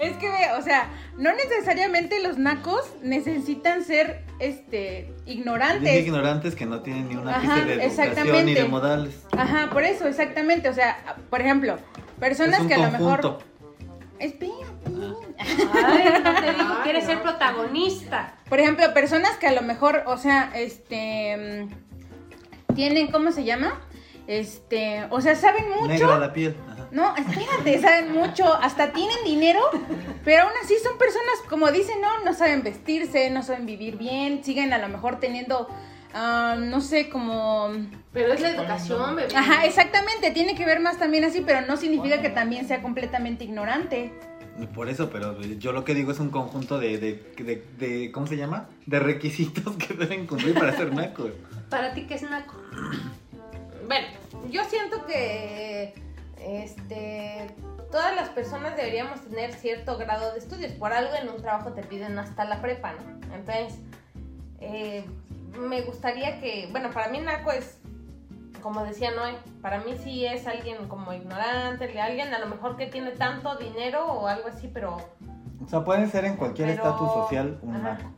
Es 0.00 0.16
que 0.16 0.28
ve, 0.28 0.50
o 0.58 0.62
sea, 0.62 0.88
no 1.16 1.32
necesariamente 1.34 2.20
los 2.20 2.36
nacos 2.38 2.84
necesitan 3.02 3.84
ser 3.84 4.24
este 4.38 5.12
Dije 5.24 5.38
ignorantes. 5.38 6.00
ignorantes 6.06 6.54
que 6.54 6.66
no 6.66 6.80
tienen 6.82 7.08
ni 7.08 7.16
una 7.16 7.36
Ajá, 7.36 7.52
ápice 7.54 7.66
de 7.66 7.72
educación 7.74 8.06
exactamente. 8.08 8.44
ni 8.44 8.54
de 8.54 8.64
modales. 8.64 9.14
Ajá, 9.36 9.70
por 9.72 9.84
eso, 9.84 10.06
exactamente. 10.06 10.68
O 10.68 10.74
sea, 10.74 11.16
por 11.30 11.40
ejemplo, 11.40 11.78
personas 12.18 12.56
es 12.56 12.62
un 12.62 12.68
que 12.68 12.74
a 12.74 12.78
lo 12.78 12.90
mejor. 12.90 13.20
conjunto. 13.20 13.44
Ay, 15.38 16.22
no 16.22 16.34
te 16.40 16.52
digo, 16.52 16.74
quieres 16.82 17.04
ser 17.04 17.22
protagonista. 17.22 18.34
Por 18.48 18.60
ejemplo, 18.60 18.92
personas 18.94 19.36
que 19.36 19.46
a 19.46 19.52
lo 19.52 19.62
mejor, 19.62 20.02
o 20.06 20.16
sea, 20.16 20.50
este. 20.54 21.68
mm, 21.68 22.74
Tienen, 22.74 23.10
¿cómo 23.10 23.32
se 23.32 23.44
llama? 23.44 23.80
Este. 24.26 25.06
O 25.10 25.20
sea, 25.20 25.34
saben 25.34 25.68
mucho. 25.70 25.86
Negra 25.86 26.18
la 26.18 26.32
piel. 26.32 26.56
Ajá. 26.70 26.78
No, 26.90 27.14
espérate, 27.16 27.78
saben 27.80 28.12
mucho, 28.12 28.52
hasta 28.54 28.92
tienen 28.92 29.18
dinero, 29.24 29.60
pero 30.24 30.44
aún 30.44 30.52
así 30.64 30.74
son 30.82 30.96
personas, 30.96 31.34
como 31.48 31.70
dicen, 31.70 32.00
no, 32.00 32.24
no 32.24 32.32
saben 32.32 32.62
vestirse, 32.62 33.28
no 33.28 33.42
saben 33.42 33.66
vivir 33.66 33.98
bien, 33.98 34.42
siguen 34.42 34.72
a 34.72 34.78
lo 34.78 34.88
mejor 34.88 35.20
teniendo, 35.20 35.68
ah, 36.14 36.56
no 36.58 36.80
sé, 36.80 37.10
como... 37.10 37.70
Pero 38.14 38.32
es 38.32 38.40
la 38.40 38.48
educación, 38.50 39.16
bebé. 39.16 39.36
Ajá, 39.36 39.66
exactamente, 39.66 40.30
tiene 40.30 40.54
que 40.54 40.64
ver 40.64 40.80
más 40.80 40.96
también 40.98 41.24
así, 41.24 41.42
pero 41.42 41.60
no 41.66 41.76
significa 41.76 42.22
que 42.22 42.30
también 42.30 42.66
sea 42.66 42.80
completamente 42.80 43.44
ignorante. 43.44 44.10
Por 44.66 44.88
eso, 44.88 45.10
pero 45.10 45.40
yo 45.40 45.72
lo 45.72 45.84
que 45.84 45.94
digo 45.94 46.10
es 46.12 46.18
un 46.18 46.30
conjunto 46.30 46.78
de, 46.78 46.98
de, 46.98 47.64
de, 47.78 48.12
¿cómo 48.12 48.26
se 48.26 48.36
llama? 48.36 48.68
De 48.86 48.98
requisitos 48.98 49.76
que 49.78 49.94
deben 49.94 50.26
cumplir 50.26 50.54
para 50.54 50.76
ser 50.76 50.92
nacos. 50.94 51.30
Para 51.70 51.94
ti, 51.94 52.06
¿qué 52.06 52.14
es 52.14 52.22
naco? 52.22 52.54
Bueno, 53.86 54.06
yo 54.50 54.64
siento 54.64 55.06
que 55.06 55.94
este 56.40 57.46
todas 57.90 58.14
las 58.14 58.28
personas 58.30 58.76
deberíamos 58.76 59.20
tener 59.20 59.52
cierto 59.54 59.96
grado 59.96 60.32
de 60.32 60.38
estudios. 60.38 60.72
Por 60.72 60.92
algo 60.92 61.14
en 61.14 61.28
un 61.28 61.40
trabajo 61.40 61.72
te 61.72 61.82
piden 61.82 62.18
hasta 62.18 62.44
la 62.44 62.60
prepa, 62.60 62.92
¿no? 62.92 63.34
Entonces, 63.34 63.78
eh, 64.60 65.04
me 65.58 65.82
gustaría 65.82 66.40
que, 66.40 66.68
bueno, 66.70 66.90
para 66.90 67.08
mí 67.08 67.18
Naco 67.20 67.50
es, 67.50 67.77
como 68.60 68.84
decía 68.84 69.10
Noé, 69.12 69.34
para 69.62 69.78
mí 69.80 69.94
sí 70.02 70.26
es 70.26 70.46
alguien 70.46 70.88
como 70.88 71.12
ignorante, 71.12 72.00
alguien 72.00 72.32
a 72.34 72.38
lo 72.38 72.46
mejor 72.46 72.76
que 72.76 72.86
tiene 72.86 73.12
tanto 73.12 73.56
dinero 73.56 74.06
o 74.06 74.26
algo 74.26 74.48
así, 74.48 74.68
pero 74.72 74.96
O 75.64 75.68
sea, 75.68 75.84
pueden 75.84 76.08
ser 76.10 76.24
en 76.24 76.36
cualquier 76.36 76.68
estatus 76.70 77.12
social 77.12 77.58
un 77.62 77.76
Ajá. 77.76 77.94
naco. 77.94 78.10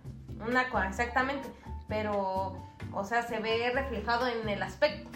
Un 0.47 0.55
naco, 0.55 0.81
exactamente. 0.81 1.49
Pero, 1.89 2.55
o 2.93 3.05
sea, 3.05 3.23
se 3.23 3.41
ve 3.41 3.71
reflejado 3.75 4.27
en 4.29 4.49
el 4.49 4.63
aspecto, 4.63 5.11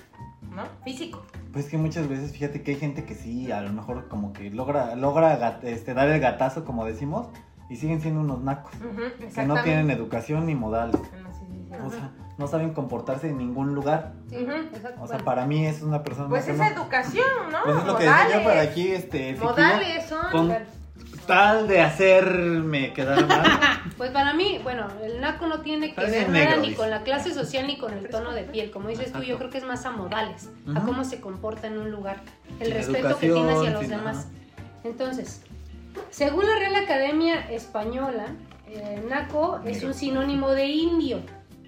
¿no? 0.51 0.65
Físico. 0.85 1.23
Pues 1.53 1.69
que 1.69 1.79
muchas 1.79 2.09
veces, 2.09 2.33
fíjate 2.33 2.63
que 2.63 2.73
hay 2.73 2.77
gente 2.79 3.05
que 3.05 3.15
sí, 3.15 3.53
a 3.53 3.61
lo 3.61 3.73
mejor 3.73 4.09
como 4.09 4.33
que 4.33 4.51
logra, 4.51 4.97
logra 4.97 5.61
este, 5.63 5.95
dar 5.95 6.09
el 6.09 6.21
gatazo, 6.21 6.65
como 6.65 6.85
decimos, 6.85 7.29
y 7.71 7.77
siguen 7.77 8.01
siendo 8.01 8.21
unos 8.21 8.41
nacos. 8.41 8.73
Ujú, 8.75 9.33
Que 9.35 9.47
no 9.47 9.63
tienen 9.63 9.91
educación 9.91 10.47
ni 10.47 10.55
modales. 10.57 11.01
No, 11.23 11.33
sí, 11.33 11.47
sí, 11.49 11.67
sí. 11.71 11.77
O 11.85 11.91
sea, 11.91 12.11
no 12.37 12.47
saben 12.49 12.73
comportarse 12.73 13.29
en 13.29 13.39
ningún 13.39 13.75
lugar. 13.75 14.13
Sí, 14.29 14.37
Ujú. 14.37 14.53
exacto. 14.53 15.03
O 15.03 15.07
sea, 15.07 15.19
para 15.19 15.47
mí 15.47 15.67
es 15.67 15.83
una 15.83 16.03
persona 16.03 16.29
Pues 16.29 16.49
¿no? 16.49 16.65
educación, 16.65 17.25
¿no? 17.53 17.59
Pues 17.65 17.77
es 17.79 17.85
lo 17.85 17.97
que 17.97 18.05
decía 18.05 18.41
Modales. 18.43 18.71
aquí, 18.71 18.89
este, 18.93 19.37
Modales 19.37 20.07
son. 20.09 20.31
con 20.33 20.57
tal 21.27 21.69
de 21.69 21.81
hacerme 21.81 22.93
quedar 22.93 23.27
mal. 23.27 23.45
Pues 23.97 24.11
para 24.11 24.35
mí, 24.35 24.59
bueno, 24.65 24.89
el 25.03 25.21
naco 25.21 25.47
no 25.47 25.61
tiene 25.61 25.95
que 25.95 26.01
ver 26.01 26.29
nada 26.29 26.57
ni 26.57 26.75
con 26.75 26.91
la 26.91 27.03
clase 27.05 27.33
social 27.33 27.67
ni 27.69 27.79
con 27.79 27.93
el 27.95 28.09
tono 28.09 28.33
de 28.33 28.43
piel. 28.43 28.73
Como 28.73 28.89
dices 28.89 29.13
tú, 29.13 29.23
yo 29.23 29.39
creo 29.39 29.51
que 29.51 29.59
es 29.59 29.65
más 29.65 29.87
a 29.87 29.93
modales, 29.93 30.51
a 30.75 30.81
cómo 30.81 31.05
se 31.05 31.21
comporta 31.21 31.69
en 31.69 31.79
un 31.79 31.93
lugar, 31.93 32.17
el 32.59 32.67
Sin 32.67 32.75
respeto 32.75 33.17
que 33.19 33.29
tiene 33.31 33.53
hacia 33.53 33.71
los 33.71 33.89
demás. 33.89 34.27
Entonces, 34.83 35.43
según 36.11 36.45
la 36.47 36.57
Real 36.57 36.75
Academia 36.75 37.49
Española, 37.51 38.27
eh, 38.67 39.03
naco 39.09 39.61
es 39.65 39.85
un 39.85 39.95
sinónimo 39.95 40.51
de 40.51 40.67
indio. 40.67 41.21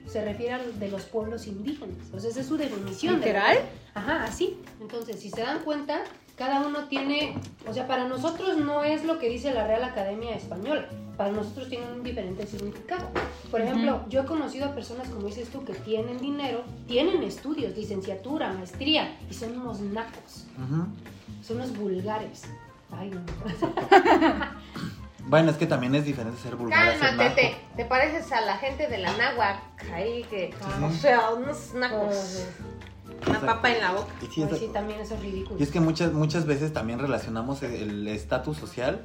Se 0.06 0.24
refiere 0.24 0.54
a 0.54 0.58
los- 0.58 0.78
de 0.78 0.88
los 0.88 1.02
pueblos 1.04 1.46
indígenas. 1.46 1.96
O 2.14 2.20
sea, 2.20 2.30
esa 2.30 2.40
es 2.40 2.46
su 2.46 2.56
definición. 2.56 3.14
de- 3.14 3.26
¿Literal? 3.26 3.58
Ajá, 3.94 4.24
así. 4.24 4.56
Entonces, 4.80 5.20
si 5.20 5.30
se 5.30 5.40
dan 5.42 5.60
cuenta, 5.60 6.02
cada 6.36 6.66
uno 6.66 6.84
tiene, 6.88 7.34
o 7.68 7.72
sea, 7.72 7.86
para 7.86 8.06
nosotros 8.06 8.56
no 8.58 8.84
es 8.84 9.04
lo 9.04 9.18
que 9.18 9.28
dice 9.28 9.52
la 9.52 9.66
Real 9.66 9.82
Academia 9.84 10.34
Española, 10.36 10.88
para 11.16 11.32
nosotros 11.32 11.68
tiene 11.70 11.86
un 11.90 12.02
diferente 12.02 12.46
significado. 12.46 13.08
Por 13.50 13.62
ejemplo, 13.62 14.04
yo 14.10 14.20
he 14.20 14.24
conocido 14.26 14.66
a 14.66 14.74
personas, 14.74 15.08
como 15.08 15.26
dices 15.26 15.48
tú, 15.48 15.64
que 15.64 15.72
tienen 15.72 16.18
dinero, 16.18 16.62
tienen 16.86 17.22
estudios, 17.22 17.74
licenciatura, 17.76 18.52
maestría, 18.52 19.16
y 19.30 19.34
son 19.34 19.58
unos 19.58 19.80
nacos, 19.80 20.44
son 21.42 21.56
unos 21.56 21.76
vulgares. 21.76 22.42
Ay, 22.92 23.10
no. 23.10 23.20
Bueno, 25.26 25.50
es 25.50 25.56
que 25.56 25.66
también 25.66 25.94
es 25.94 26.04
diferente 26.04 26.40
ser 26.40 26.54
vulgar 26.56 26.98
Cálmate, 26.98 27.16
naco. 27.16 27.34
te, 27.34 27.56
te 27.76 27.84
pareces 27.84 28.30
a 28.32 28.40
la 28.42 28.56
gente 28.58 28.86
de 28.86 28.98
la 28.98 29.12
náhuac. 29.16 29.58
Ahí 29.92 30.24
que. 30.30 30.54
Ah. 30.62 30.86
O 30.86 30.92
sea, 30.92 31.30
unos 31.30 31.74
nacos. 31.74 32.44
Una 33.28 33.40
papa 33.40 33.70
en 33.72 33.80
la 33.80 33.92
boca. 33.92 34.12
Y 34.22 34.26
sí, 34.26 34.42
Ay, 34.48 34.56
sí, 34.58 34.70
también 34.72 35.00
eso 35.00 35.14
es 35.14 35.20
ridículo. 35.20 35.58
y 35.58 35.62
es 35.62 35.70
que 35.70 35.80
muchas, 35.80 36.12
muchas 36.12 36.44
veces 36.46 36.72
también 36.72 36.98
relacionamos 36.98 37.62
el- 37.62 38.06
estatus 38.08 38.56
social 38.58 39.00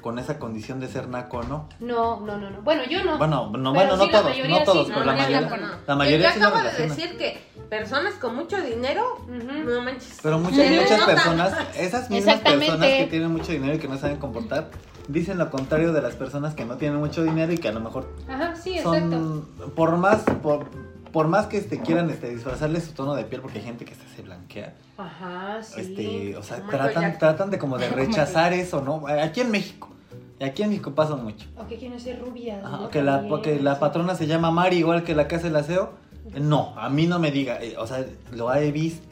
con 0.00 0.18
esa 0.18 0.38
condición 0.38 0.80
de 0.80 0.88
ser 0.88 1.08
naco, 1.08 1.42
¿no? 1.42 1.68
No, 1.78 2.20
no, 2.20 2.38
no, 2.38 2.48
no. 2.50 2.62
Bueno, 2.62 2.82
yo 2.88 3.04
no. 3.04 3.18
Bueno, 3.18 3.50
no, 3.56 3.72
Pero 3.74 3.74
bueno, 3.74 3.92
sí, 3.92 3.98
no 3.98 4.06
la 4.06 4.12
todos, 4.22 4.48
no 4.48 4.62
todos, 4.64 4.86
sí, 4.86 4.92
pero 4.94 5.04
no, 5.04 5.12
la 5.12 5.18
ya 5.18 5.22
mayoría, 5.24 5.48
tampoco, 5.50 5.82
la 5.86 5.96
mayoría 5.96 6.34
yo 6.34 6.40
acabo 6.40 6.56
de 6.56 6.62
relaciona. 6.62 6.94
decir 6.94 7.18
que 7.18 7.38
personas 7.68 8.14
con 8.14 8.34
mucho 8.34 8.60
dinero, 8.62 9.18
Ujú. 9.24 9.70
no 9.70 9.82
manches. 9.82 10.18
Pero 10.22 10.38
muchas, 10.38 10.70
muchas 10.70 11.02
personas, 11.06 11.52
esas 11.76 12.08
mismas 12.10 12.40
personas 12.40 12.86
que 12.88 13.06
tienen 13.10 13.30
mucho 13.30 13.52
dinero 13.52 13.74
y 13.74 13.78
que 13.78 13.88
no 13.88 13.98
saben 13.98 14.16
comportar, 14.16 14.70
dicen 15.12 15.38
lo 15.38 15.50
contrario 15.50 15.92
de 15.92 16.02
las 16.02 16.14
personas 16.14 16.54
que 16.54 16.64
no 16.64 16.76
tienen 16.76 16.98
mucho 16.98 17.22
dinero 17.22 17.52
y 17.52 17.58
que 17.58 17.68
a 17.68 17.72
lo 17.72 17.80
mejor 17.80 18.08
Ajá, 18.28 18.54
sí, 18.54 18.78
exacto. 18.78 19.10
son, 19.10 19.46
por 19.74 19.96
más, 19.96 20.22
por, 20.42 20.66
por 21.12 21.28
más 21.28 21.46
que 21.46 21.58
este, 21.58 21.80
quieran 21.80 22.10
este, 22.10 22.30
disfrazarle 22.30 22.80
su 22.80 22.92
tono 22.92 23.14
de 23.14 23.24
piel, 23.24 23.40
porque 23.40 23.58
hay 23.58 23.64
gente 23.64 23.84
que 23.84 23.94
se 23.94 24.22
blanquea, 24.22 24.74
Ajá, 24.98 25.62
sí. 25.62 25.80
este, 25.80 26.36
o 26.36 26.42
sea, 26.42 26.62
tratan, 26.66 27.18
tratan 27.18 27.50
de 27.50 27.58
como 27.58 27.78
de 27.78 27.88
rechazar 27.90 28.52
eso, 28.52 28.82
¿no? 28.82 29.06
Aquí 29.06 29.40
en 29.40 29.50
México, 29.50 29.88
y 30.38 30.44
aquí 30.44 30.62
en 30.62 30.70
México 30.70 30.94
pasa 30.94 31.16
mucho. 31.16 31.46
O 31.56 31.66
que 31.66 31.76
quieren 31.76 31.98
ser 31.98 32.20
rubias. 32.20 32.64
Ajá, 32.64 32.88
que 32.90 33.02
la, 33.02 33.26
que 33.42 33.60
la 33.60 33.78
patrona 33.78 34.14
se 34.14 34.26
llama 34.26 34.50
Mari, 34.50 34.76
igual 34.76 35.04
que 35.04 35.14
la 35.14 35.28
que 35.28 35.36
hace 35.36 35.48
el 35.48 35.56
aseo. 35.56 35.92
No, 36.38 36.74
a 36.78 36.88
mí 36.88 37.06
no 37.06 37.18
me 37.18 37.30
diga, 37.32 37.60
eh, 37.60 37.74
o 37.76 37.86
sea, 37.86 38.04
lo 38.32 38.52
he 38.54 38.70
visto. 38.70 39.08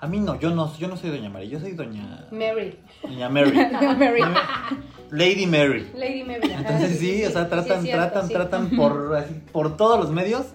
A 0.00 0.06
mí 0.06 0.20
no, 0.20 0.38
yo 0.38 0.50
no, 0.50 0.76
yo 0.76 0.88
no 0.88 0.96
soy 0.96 1.10
doña 1.10 1.30
Mari, 1.30 1.48
yo 1.48 1.58
soy 1.58 1.72
doña, 1.72 2.26
Mary. 2.30 2.78
Doña 3.02 3.28
Mary. 3.28 3.52
Mary. 3.98 4.22
Lady 5.10 5.46
Mary. 5.46 5.90
Lady 5.94 6.24
Mary. 6.24 6.50
Entonces 6.50 6.98
sí, 6.98 7.24
o 7.24 7.30
sea, 7.30 7.48
tratan, 7.48 7.82
cierto, 7.82 8.02
tratan, 8.02 8.28
sí. 8.28 8.34
tratan 8.34 8.70
por, 8.76 9.16
así, 9.16 9.34
por 9.52 9.76
todos 9.76 9.98
los 9.98 10.10
medios 10.10 10.46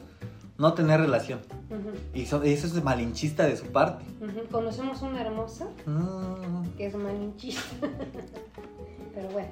no 0.57 0.73
tener 0.73 0.99
relación. 1.01 1.39
Y 2.13 2.25
so- 2.27 2.43
eso 2.43 2.67
es 2.67 2.83
malinchista 2.83 3.45
de 3.47 3.57
su 3.57 3.65
parte. 3.67 4.05
ujú. 4.21 4.45
Conocemos 4.51 5.01
una 5.01 5.21
hermosa 5.21 5.67
Mm, 5.87 6.67
que 6.77 6.85
es 6.87 6.95
malinchista. 6.95 7.63
Pero 9.15 9.27
bueno, 9.29 9.49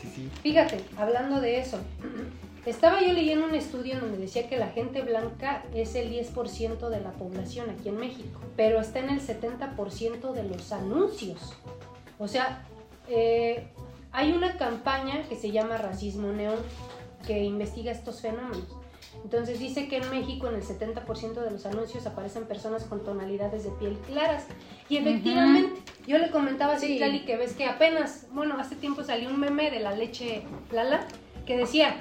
sí, 0.00 0.08
sí. 0.14 0.30
fíjate, 0.42 0.80
hablando 0.98 1.40
de 1.40 1.58
eso, 1.60 1.78
Estaba 2.64 3.00
yo 3.02 3.12
leyendo 3.12 3.44
un 3.46 3.56
estudio 3.56 3.94
en 3.94 4.00
donde 4.02 4.18
decía 4.18 4.48
que 4.48 4.56
la 4.56 4.68
gente 4.68 5.02
blanca 5.02 5.64
es 5.74 5.96
el 5.96 6.12
10% 6.12 6.90
de 6.90 7.00
la 7.00 7.10
población 7.10 7.68
aquí 7.70 7.88
en 7.88 7.96
México, 7.98 8.38
pero 8.56 8.80
está 8.80 9.00
en 9.00 9.10
el 9.10 9.20
70% 9.20 10.32
de 10.32 10.44
los 10.44 10.70
anuncios. 10.70 11.54
O 12.22 12.28
sea, 12.28 12.62
eh, 13.08 13.66
hay 14.12 14.32
una 14.32 14.56
campaña 14.56 15.22
que 15.28 15.34
se 15.34 15.50
llama 15.50 15.76
Racismo 15.76 16.32
Neón 16.32 16.58
que 17.26 17.42
investiga 17.42 17.90
estos 17.90 18.20
fenómenos. 18.20 18.76
Entonces 19.24 19.58
dice 19.58 19.88
que 19.88 19.98
en 19.98 20.08
México 20.10 20.48
en 20.48 20.54
el 20.54 20.62
70% 20.62 21.34
de 21.34 21.50
los 21.50 21.66
anuncios 21.66 22.06
aparecen 22.06 22.46
personas 22.46 22.84
con 22.84 23.04
tonalidades 23.04 23.64
de 23.64 23.70
piel 23.70 23.98
claras. 24.06 24.46
Y 24.88 24.98
efectivamente, 24.98 25.80
yo 26.06 26.18
le 26.18 26.30
comentaba 26.30 26.74
a 26.74 26.78
Sí. 26.78 26.88
Citlali 26.88 27.24
que 27.24 27.36
ves 27.36 27.54
que 27.54 27.66
apenas, 27.66 28.26
bueno, 28.30 28.56
hace 28.58 28.76
tiempo 28.76 29.02
salió 29.02 29.28
un 29.28 29.40
meme 29.40 29.70
de 29.70 29.80
la 29.80 29.92
leche 29.92 30.44
Lala 30.70 31.06
que 31.44 31.56
decía, 31.56 31.96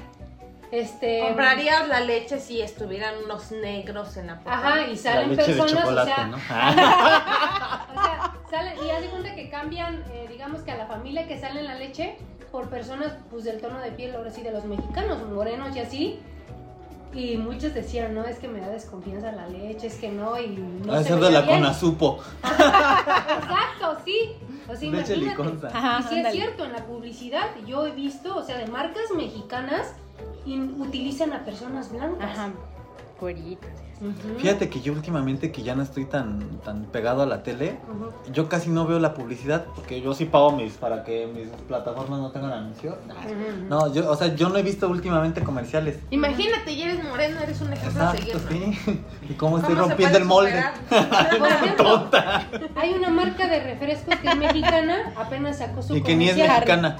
este... 0.71 1.19
Comprarías 1.19 1.87
la 1.87 1.99
leche 1.99 2.39
si 2.39 2.61
estuvieran 2.61 3.15
unos 3.25 3.51
negros 3.51 4.15
en 4.17 4.27
la 4.27 4.35
portada. 4.35 4.67
Ajá, 4.67 4.87
y 4.87 4.91
La 4.91 4.97
salen 4.97 5.35
personas, 5.35 5.85
o 5.85 6.05
sea, 6.05 6.27
¿no? 6.27 6.37
Salen, 8.51 8.73
y 8.85 8.89
haz 8.91 9.01
de 9.01 9.07
cuenta 9.07 9.33
que 9.33 9.49
cambian, 9.49 10.03
eh, 10.11 10.27
digamos 10.29 10.61
que 10.61 10.71
a 10.71 10.77
la 10.77 10.85
familia 10.85 11.25
que 11.25 11.39
sale 11.39 11.61
en 11.61 11.67
la 11.67 11.75
leche 11.75 12.17
por 12.51 12.67
personas 12.67 13.13
pues 13.29 13.45
del 13.45 13.61
tono 13.61 13.79
de 13.79 13.91
piel, 13.91 14.13
ahora 14.13 14.29
sí, 14.29 14.41
de 14.41 14.51
los 14.51 14.65
mexicanos, 14.65 15.23
morenos 15.29 15.73
y 15.73 15.79
así. 15.79 16.19
Y 17.13 17.37
muchos 17.37 17.73
decían, 17.73 18.13
no, 18.13 18.25
es 18.25 18.39
que 18.39 18.49
me 18.49 18.59
da 18.59 18.69
desconfianza 18.69 19.31
la 19.31 19.47
leche, 19.47 19.87
es 19.87 19.95
que 19.95 20.09
no, 20.09 20.37
y 20.37 20.47
no 20.85 20.93
a 20.93 20.97
se 21.01 21.09
ser 21.09 21.19
de 21.19 21.31
la 21.31 21.41
bien. 21.41 21.59
Conazupo. 21.59 22.19
Exacto, 22.43 23.97
sí. 24.05 24.35
O 24.69 24.75
sea, 24.75 24.91
Leche 24.91 25.15
imagínate. 25.15 25.67
Ajá, 25.67 25.99
y 25.99 26.03
sí 26.03 26.19
es 26.19 26.31
cierto, 26.31 26.65
en 26.65 26.73
la 26.73 26.85
publicidad 26.85 27.47
yo 27.65 27.87
he 27.87 27.91
visto, 27.91 28.35
o 28.35 28.43
sea, 28.43 28.57
de 28.57 28.67
marcas 28.67 29.11
mexicanas 29.15 29.93
utilizan 30.77 31.33
a 31.33 31.43
personas 31.45 31.91
blancas. 31.91 32.29
Ajá. 32.29 32.51
Fíjate 34.39 34.67
que 34.69 34.81
yo 34.81 34.93
últimamente 34.93 35.51
que 35.51 35.61
ya 35.61 35.75
no 35.75 35.83
estoy 35.83 36.05
tan, 36.05 36.59
tan 36.61 36.85
pegado 36.85 37.21
a 37.21 37.27
la 37.27 37.43
tele, 37.43 37.77
yo 38.33 38.49
casi 38.49 38.71
no 38.71 38.87
veo 38.87 38.97
la 38.97 39.13
publicidad 39.13 39.65
porque 39.75 40.01
yo 40.01 40.15
sí 40.15 40.25
pago 40.25 40.51
mis 40.53 40.73
para 40.73 41.03
que 41.03 41.27
mis 41.27 41.47
plataformas 41.67 42.19
no 42.19 42.31
tengan 42.31 42.51
anuncio. 42.51 42.97
No, 43.69 43.93
yo, 43.93 44.09
o 44.09 44.15
sea, 44.15 44.33
yo 44.33 44.49
no 44.49 44.57
he 44.57 44.63
visto 44.63 44.89
últimamente 44.89 45.43
comerciales. 45.43 45.99
Imagínate, 46.09 46.75
ya 46.75 46.85
eres 46.85 47.03
moreno, 47.03 47.39
eres 47.41 47.61
un 47.61 47.73
ejemplo 47.73 48.01
a 48.03 48.15
Exacto, 48.15 48.39
seguir. 48.39 48.67
¿no? 48.67 48.73
sí. 48.73 49.01
Y 49.29 49.33
cómo 49.35 49.59
estoy 49.59 49.75
¿Cómo 49.75 49.83
se 49.83 49.89
rompiendo 49.89 50.17
el 50.17 50.25
molde. 50.25 50.63
superar? 50.89 51.29
Por 51.37 51.47
ejemplo, 51.47 52.09
hay 52.75 52.93
una 52.93 53.09
marca 53.09 53.47
de 53.47 53.59
refrescos 53.59 54.15
que 54.15 54.27
es 54.29 54.35
mexicana, 54.35 55.13
apenas 55.15 55.59
sacó 55.59 55.83
su 55.83 55.95
Y 55.95 56.01
que 56.01 56.15
ni 56.15 56.27
es 56.27 56.37
mexicana. 56.37 56.97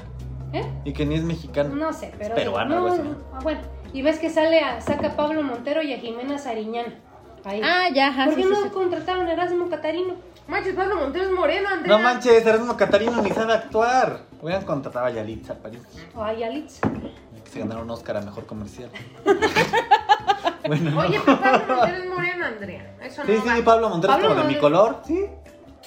¿Eh? 0.54 0.66
Y 0.86 0.94
que 0.94 1.06
ni 1.06 1.16
es 1.16 1.24
mexicana. 1.24 1.70
No 1.74 1.92
sé, 1.94 2.14
pero. 2.18 2.36
Es 2.36 2.42
peruana, 2.42 2.76
no, 2.76 2.86
algo 2.86 2.88
así. 2.90 3.02
no, 3.02 3.16
ah, 3.34 3.40
bueno, 3.42 3.62
y 3.94 4.02
ves 4.02 4.20
que 4.20 4.30
sale 4.30 4.60
a, 4.62 4.82
saca 4.82 5.08
a 5.10 5.16
Pablo 5.16 5.44
Montero 5.44 5.82
y 5.82 5.94
a 5.94 5.98
Jimena 5.98 6.38
Sariñán. 6.38 6.96
Ahí. 7.44 7.60
Ah, 7.64 7.90
ya, 7.94 8.08
ajá. 8.10 8.26
¿Por 8.26 8.36
sí, 8.36 8.42
qué 8.42 8.48
sí, 8.48 8.54
no 8.54 8.64
sí. 8.64 8.70
contrataron 8.70 9.28
a 9.28 9.34
Erasmo 9.34 9.70
Catarino? 9.70 10.14
Manches, 10.48 10.76
Pablo 10.76 10.96
Montero 10.98 11.26
es 11.26 11.32
moreno, 11.32 11.70
Andrea. 11.70 11.98
No 11.98 12.04
manches, 12.04 12.46
Erasmo 12.46 12.78
Catarino 12.78 13.22
ni 13.22 13.30
sabe 13.32 13.54
actuar. 13.54 14.20
Hubieran 14.42 14.64
contratado 14.66 15.06
a 15.06 15.10
Yalitza 15.12 15.56
París. 15.56 15.82
O 16.16 16.24
a 16.24 16.34
Yalitz. 16.34 16.80
Se 17.52 17.60
ganaron 17.60 17.84
un 17.84 17.92
Oscar 17.92 18.18
a 18.18 18.22
mejor 18.22 18.46
comercial. 18.46 18.90
bueno. 20.68 21.00
Oye, 21.00 21.20
pero 21.26 21.40
Pablo 21.42 21.76
Montero 21.76 21.98
es 21.98 22.10
moreno, 22.10 22.46
Andrea. 22.46 22.96
Eso 23.02 23.24
Sí, 23.26 23.34
no 23.34 23.42
sí, 23.56 23.60
va. 23.60 23.66
Pablo 23.66 23.90
Montero 23.90 24.14
es 24.14 24.20
como 24.20 24.30
de 24.30 24.36
mi 24.36 24.44
Montero. 24.44 24.62
color. 24.62 25.02
Sí. 25.06 25.26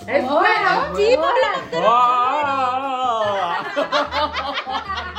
Es 0.09 0.25
Oh, 0.29 0.41
bueno. 0.41 0.97
Sí, 0.97 1.17
Pablo 1.17 1.35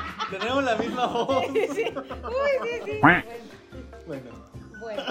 Tenemos 0.29 0.63
la 0.63 0.75
misma 0.75 1.05
voz. 1.07 1.45
Uy, 1.49 1.59
sí, 1.73 1.83
sí. 2.85 2.99
Bueno, 3.01 3.23
Bueno. 4.79 5.01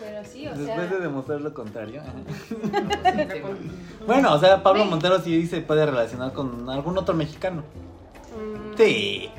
Pero 0.00 0.24
sí, 0.24 0.46
o 0.48 0.54
sea. 0.54 0.64
después 0.64 0.90
de 0.90 0.98
demostrar 1.00 1.40
lo 1.40 1.52
contrario. 1.54 2.02
bueno, 4.06 4.32
o 4.34 4.38
sea, 4.38 4.62
Pablo 4.62 4.84
Montero 4.84 5.18
sí 5.20 5.46
se 5.46 5.60
puede 5.60 5.86
relacionar 5.86 6.32
con 6.32 6.68
algún 6.68 6.96
otro 6.98 7.14
mexicano. 7.14 7.62
mm, 8.36 8.76
Sí. 8.76 9.30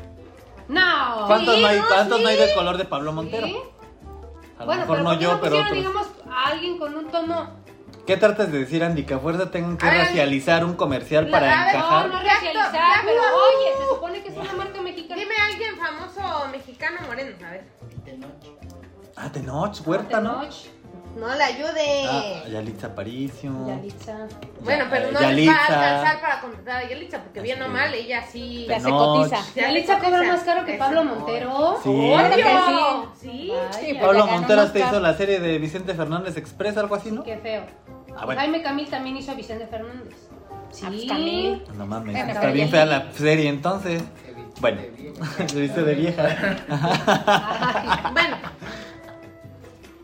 No. 0.68 1.26
¿Cuántos, 1.28 1.56
Sí, 1.56 1.62
no 1.62 1.68
hay, 1.68 1.80
cuántos 1.80 2.18
sí. 2.18 2.24
no 2.24 2.30
hay 2.30 2.38
de 2.38 2.54
color 2.56 2.78
de 2.78 2.86
Pablo 2.86 3.12
Montero? 3.14 3.48
Sí. 3.48 3.56
A 4.58 4.60
lo 4.62 4.66
Bueno, 4.66 4.82
mejor 4.82 4.88
pero 4.98 5.04
no 5.04 5.10
¿por 5.10 5.18
qué 5.18 5.24
yo, 5.24 5.34
no 5.34 5.42
pero 5.42 5.56
pusieron, 5.56 5.68
otros. 5.68 5.78
digamos, 5.78 6.08
a 6.36 6.48
alguien 6.48 6.78
con 6.80 6.96
un 6.96 7.08
tono. 7.08 7.50
¿Qué 8.06 8.18
tratas 8.18 8.52
de 8.52 8.60
decir, 8.60 8.84
Andy? 8.84 9.04
¿Que 9.06 9.14
a 9.14 9.20
fuerza 9.20 9.50
tengan 9.50 9.78
que 9.78 9.90
racializar 9.90 10.66
un 10.66 10.74
comercial 10.74 11.26
la- 11.26 11.32
para 11.40 11.70
encajar? 11.70 12.08
No, 12.10 12.14
no 12.14 12.24
racializar, 12.24 13.02
pero 13.06 13.22
oye, 13.22 13.78
se 13.82 13.88
supone 13.96 14.22
que 14.22 14.30
es 14.30 14.38
una 14.38 14.54
marca 14.54 14.82
mexicana. 14.82 15.22
Dime 15.22 15.34
a 15.36 15.46
alguien 15.46 15.76
famoso 15.78 16.48
mexicano 16.50 16.98
moreno, 17.08 17.32
a 17.48 17.52
ver. 17.52 17.64
Ah, 19.16 19.32
Tenoch, 19.32 19.88
Huerta, 19.88 20.20
¿no? 20.20 20.40
Tenoch, 20.42 20.54
No 21.16 21.28
le 21.36 21.44
ayude. 21.44 22.06
Ah, 22.10 22.48
Yalitza 22.50 22.88
Aparicio. 22.88 23.52
Yalitza. 23.68 24.28
bueno, 24.62 24.86
pero 24.90 25.12
no 25.12 25.20
les 25.20 25.22
va 25.22 25.28
a 25.28 25.30
Yalitza. 25.30 25.66
alcanzar 25.68 26.22
para 26.22 26.42
contratar 26.42 26.84
a 26.84 26.90
Yalitza, 26.90 27.20
porque 27.22 27.40
bien 27.42 27.62
o 27.62 27.70
mal, 27.70 27.94
ella 27.94 28.26
sí. 28.26 28.66
Ya 28.68 28.80
se 28.80 28.86
Tenoch. 28.86 29.30
cotiza. 29.30 29.38
Yalitza 29.56 30.00
cobra 30.00 30.24
más 30.24 30.42
caro 30.42 30.66
que. 30.66 30.74
Pablo 30.74 31.04
Montero. 31.06 31.80
Sí. 31.84 31.92
Sí. 33.22 33.52
Vaya. 33.54 33.72
Sí, 33.74 33.94
Pablo 34.02 34.26
Montero 34.26 34.64
Oscar. 34.64 34.82
hizo 34.88 35.00
la 35.00 35.14
serie 35.14 35.40
de 35.40 35.60
Vicente 35.60 35.94
Fernández 35.94 36.36
Express, 36.36 36.78
algo 36.78 36.96
así, 36.96 37.12
¿no? 37.12 37.24
Qué 37.24 37.38
feo. 37.38 37.64
Ah, 38.18 38.26
bueno. 38.26 38.40
Jaime 38.42 38.62
Camil 38.62 38.90
también 38.90 39.18
hizo 39.18 39.32
a 39.32 39.36
Vicente 39.36 39.68
Fernández. 39.68 40.16
Sí. 40.72 40.84
Ah, 40.86 40.90
pues, 40.90 41.06
Camil. 41.08 41.64
No 41.78 41.86
mames, 41.86 42.14
Bueno, 42.14 42.28
está 42.30 42.42
pero 42.42 42.54
bien 42.54 42.70
fea 42.70 42.86
la 42.86 43.12
serie 43.12 43.50
entonces. 43.50 44.04
Bueno, 44.62 44.82
se 45.48 45.60
viste 45.62 45.84
de 45.84 45.96
vieja. 45.96 46.24
Ay, 46.70 48.14
Bueno, 48.14 48.38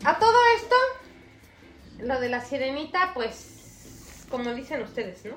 a 0.05 0.18
todo 0.20 0.38
esto, 0.55 0.76
lo 1.99 2.20
de 2.20 2.30
la 2.30 2.41
sirenita, 2.41 3.12
pues, 3.14 4.26
como 4.30 4.53
dicen 4.53 4.82
ustedes, 4.82 5.26
¿no? 5.26 5.36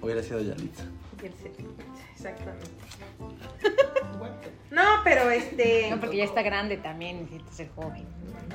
Hubiera 0.00 0.22
sido 0.22 0.40
Yalitza. 0.40 0.84
Exactamente. 2.18 2.66
No, 4.70 4.82
pero 5.02 5.30
este. 5.30 5.88
No, 5.90 5.98
porque 5.98 6.18
ya 6.18 6.24
está 6.24 6.42
grande 6.42 6.76
también, 6.76 7.22
necesita 7.22 7.50
ser 7.52 7.70
joven. 7.74 8.06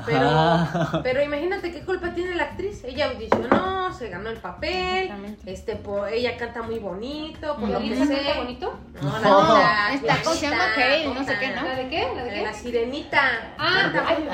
Pero, 0.05 0.20
Ah. 0.30 0.99
pero 1.03 1.24
imagínate 1.24 1.72
qué 1.72 1.84
culpa 1.84 2.14
tiene 2.14 2.36
la 2.36 2.43
actriz. 2.43 2.84
Ella 2.84 3.09
audicionó, 3.09 3.91
se 3.93 4.09
ganó 4.09 4.30
el 4.30 4.38
papel. 4.38 5.11
Este, 5.45 5.76
por, 5.76 6.07
ella 6.09 6.38
canta 6.38 6.61
muy 6.61 6.78
bonito, 6.80 7.55
por 7.57 7.68
lo 7.68 7.80
que 7.80 7.89
¿Yalitza 7.89 8.05
sé. 8.05 8.16
canta 8.24 8.39
bonito? 8.41 8.80
No, 9.01 9.20
No. 9.20 9.57
la, 9.57 9.93
Esta, 9.93 10.22
¿cómo 10.24 10.36
se 10.36 10.49
llama? 10.49 10.64
Hale, 10.76 11.05
no 11.14 11.24
sé 11.26 11.38
qué, 11.39 11.47
¿no? 11.49 11.64
¿La 11.64 11.76
de 11.76 11.88
qué? 11.89 12.07
¿La 12.16 12.24
de 12.24 12.30
La, 12.32 12.38
qué? 12.38 12.43
la 12.43 12.53
sirenita. 12.53 13.22
Ah, 13.57 13.91
ay, 14.07 14.30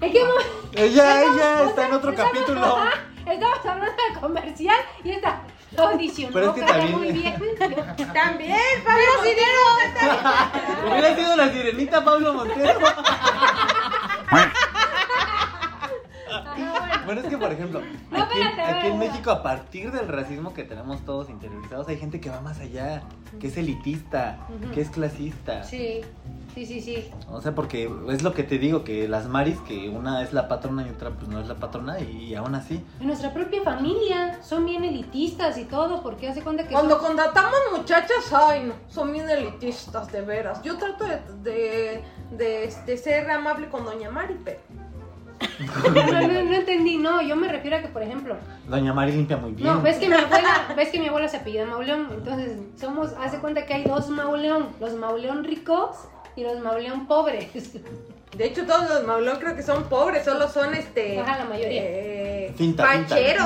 ¿en 0.00 0.12
qué 0.12 0.20
momento? 0.24 0.70
Ella, 0.74 1.22
ella 1.22 1.64
está 1.64 1.86
en 1.86 1.92
otro 1.92 2.14
capítulo. 2.14 2.64
Ajá, 2.64 2.90
Estabas 3.30 3.66
hablando 3.66 3.92
de 4.14 4.20
comercial 4.20 4.78
y 5.04 5.10
esta 5.10 5.42
audicionó, 5.76 6.32
Pero 6.32 6.48
es 6.48 6.54
que 6.54 6.62
también- 6.62 6.92
muy 6.98 7.12
bien. 7.12 7.34
También, 8.14 8.58
Pablo 8.84 9.04
Montero. 9.16 10.90
Hubiera 10.90 11.14
sido 11.16 11.36
la 11.36 11.48
sirenita 11.52 12.04
Pablo 12.04 12.34
Montero. 12.34 12.78
Bueno, 17.08 17.22
es 17.22 17.28
que 17.28 17.38
por 17.38 17.50
ejemplo, 17.50 17.80
No, 18.10 18.22
aquí, 18.22 18.38
espérate, 18.40 18.62
aquí 18.78 18.86
en. 18.88 18.98
México, 18.98 19.30
a 19.30 19.42
partir 19.42 19.90
del 19.92 20.08
racismo 20.08 20.52
que 20.52 20.62
tenemos 20.64 21.02
todos 21.06 21.30
interiorizados, 21.30 21.88
hay 21.88 21.96
gente 21.96 22.20
que 22.20 22.28
va 22.28 22.40
más 22.42 22.58
allá, 22.60 23.02
que 23.40 23.46
es 23.48 23.56
elitista, 23.56 24.46
que 24.74 24.80
es 24.82 24.90
clasista. 24.90 25.64
Sí, 25.64 26.02
sí, 26.54 26.66
sí, 26.66 26.80
sí. 26.82 27.10
O 27.30 27.40
sea, 27.40 27.54
porque 27.54 27.90
es 28.10 28.22
lo 28.22 28.34
que 28.34 28.42
te 28.42 28.58
digo, 28.58 28.84
que 28.84 29.08
las 29.08 29.26
maris, 29.26 29.58
que 29.60 29.88
una 29.88 30.22
es 30.22 30.32
la 30.34 30.48
patrona 30.48 30.86
y 30.86 30.90
otra 30.90 31.10
pues 31.10 31.28
no 31.28 31.40
es 31.40 31.48
la 31.48 31.54
patrona, 31.54 31.98
y 32.00 32.34
aún 32.34 32.54
así. 32.54 32.84
En 33.00 33.06
nuestra 33.06 33.32
propia 33.32 33.62
familia 33.62 34.38
son 34.42 34.66
bien 34.66 34.84
elitistas 34.84 35.56
y 35.56 35.64
todo, 35.64 36.02
porque 36.02 36.28
hace 36.28 36.42
cuenta 36.42 36.64
que 36.64 36.74
Cuando 36.74 36.96
son- 36.98 37.06
contratamos 37.06 37.58
muchachas, 37.76 38.32
ay 38.32 38.64
no, 38.66 38.74
son 38.88 39.12
bien 39.12 39.28
elitistas, 39.30 40.12
de 40.12 40.20
veras. 40.20 40.62
Yo 40.62 40.76
trato 40.76 41.04
de, 41.04 41.20
de, 41.42 42.02
de, 42.32 42.74
de 42.86 42.96
ser 42.98 43.30
amable 43.30 43.68
con 43.70 43.84
Doña 43.84 44.10
Mari, 44.10 44.36
pero... 44.44 44.58
No, 45.60 45.90
no, 45.90 46.28
no, 46.28 46.42
no 46.44 46.54
entendí, 46.54 46.98
no, 46.98 47.22
yo 47.22 47.36
me 47.36 47.48
refiero 47.48 47.76
a 47.76 47.80
que, 47.80 47.88
por 47.88 48.02
ejemplo, 48.02 48.36
Doña 48.68 48.92
Mari 48.92 49.12
limpia 49.12 49.36
muy 49.36 49.52
bien. 49.52 49.66
no, 49.66 49.82
ves 49.82 49.96
que 49.98 50.08
mi 50.08 50.14
abuela, 50.14 50.74
ves 50.76 50.88
que 50.88 50.98
mi 50.98 51.08
abuela 51.08 51.28
se 51.28 51.38
apellida 51.38 51.64
Mauleón, 51.64 52.08
entonces 52.12 52.58
somos, 52.78 53.12
hace 53.20 53.38
cuenta 53.38 53.64
que 53.66 53.74
hay 53.74 53.84
dos 53.84 54.08
Mauleón, 54.08 54.68
los 54.80 54.94
Mauleón 54.94 55.44
ricos 55.44 55.96
y 56.36 56.42
los 56.42 56.60
Mauleón 56.60 57.06
pobres. 57.06 57.48
De 58.36 58.46
hecho, 58.46 58.66
todos 58.66 58.88
los 58.88 59.04
Maulón 59.04 59.38
creo 59.38 59.56
que 59.56 59.62
son 59.62 59.84
pobres, 59.84 60.24
solo 60.24 60.48
son 60.48 60.74
este... 60.74 61.18
Ajá, 61.18 61.38
la 61.38 61.44
mayoría. 61.46 61.82
Eh, 61.82 62.54
Finta, 62.56 62.86
finta. 62.86 63.14
no 63.14 63.16
sé. 63.16 63.36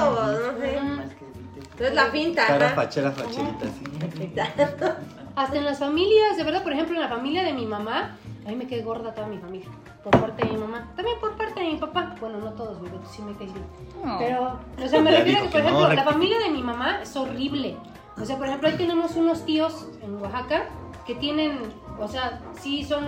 Entonces 1.72 1.94
la 1.94 2.06
finta, 2.06 2.46
Cara 2.46 2.68
fachera, 2.70 3.10
facherita, 3.12 3.64
sí. 3.64 4.32
Hasta 5.36 5.56
en 5.56 5.64
las 5.64 5.78
familias, 5.78 6.36
de 6.36 6.44
verdad, 6.44 6.62
por 6.62 6.72
ejemplo, 6.72 6.94
en 6.94 7.00
la 7.00 7.08
familia 7.08 7.42
de 7.42 7.54
mi 7.54 7.64
mamá, 7.64 8.18
a 8.44 8.48
mí 8.48 8.56
me 8.56 8.66
quedé 8.66 8.82
gorda 8.82 9.14
toda 9.14 9.28
mi 9.28 9.38
familia, 9.38 9.68
por 10.02 10.10
parte 10.20 10.44
de 10.44 10.52
mi 10.52 10.58
mamá, 10.58 10.92
también 10.96 11.18
por 11.20 11.36
parte 11.36 11.60
de 11.60 11.66
mi 11.66 11.76
papá, 11.76 12.14
bueno, 12.20 12.38
no 12.38 12.52
todos, 12.52 12.78
pero 12.82 12.96
tú 12.96 13.08
sí 13.08 13.22
me 13.22 13.34
caes 13.34 13.52
bien. 13.52 13.64
No. 14.04 14.18
Pero, 14.18 14.58
o 14.84 14.88
sea, 14.88 15.00
me 15.00 15.12
Ya 15.12 15.18
refiero 15.18 15.40
a 15.40 15.42
que, 15.42 15.48
por 15.48 15.62
que 15.62 15.70
no, 15.70 15.78
ejemplo, 15.78 15.94
la 15.94 16.04
familia 16.04 16.38
de 16.38 16.50
mi 16.50 16.62
mamá 16.62 17.00
es 17.02 17.14
horrible. 17.16 17.76
O 18.20 18.24
sea, 18.24 18.36
por 18.36 18.46
ejemplo, 18.46 18.68
ahí 18.68 18.76
tenemos 18.76 19.16
unos 19.16 19.44
tíos 19.44 19.86
en 20.02 20.20
Oaxaca 20.20 20.64
que 21.06 21.14
tienen, 21.14 21.58
o 21.98 22.08
sea, 22.08 22.40
sí 22.60 22.84
son 22.84 23.04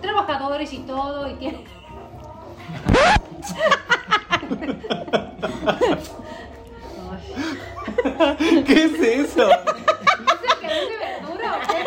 trabajadores 0.00 0.72
y 0.72 0.78
todo, 0.80 1.28
y 1.30 1.34
tienen... 1.34 1.64
¿Qué 8.66 8.84
es 8.84 9.00
eso? 9.00 9.48
¿No 9.48 9.52
sé 9.52 10.60
que 10.60 10.66
vende 10.66 10.96
verdura 10.98 11.56
o 11.56 11.60
qué? 11.66 11.84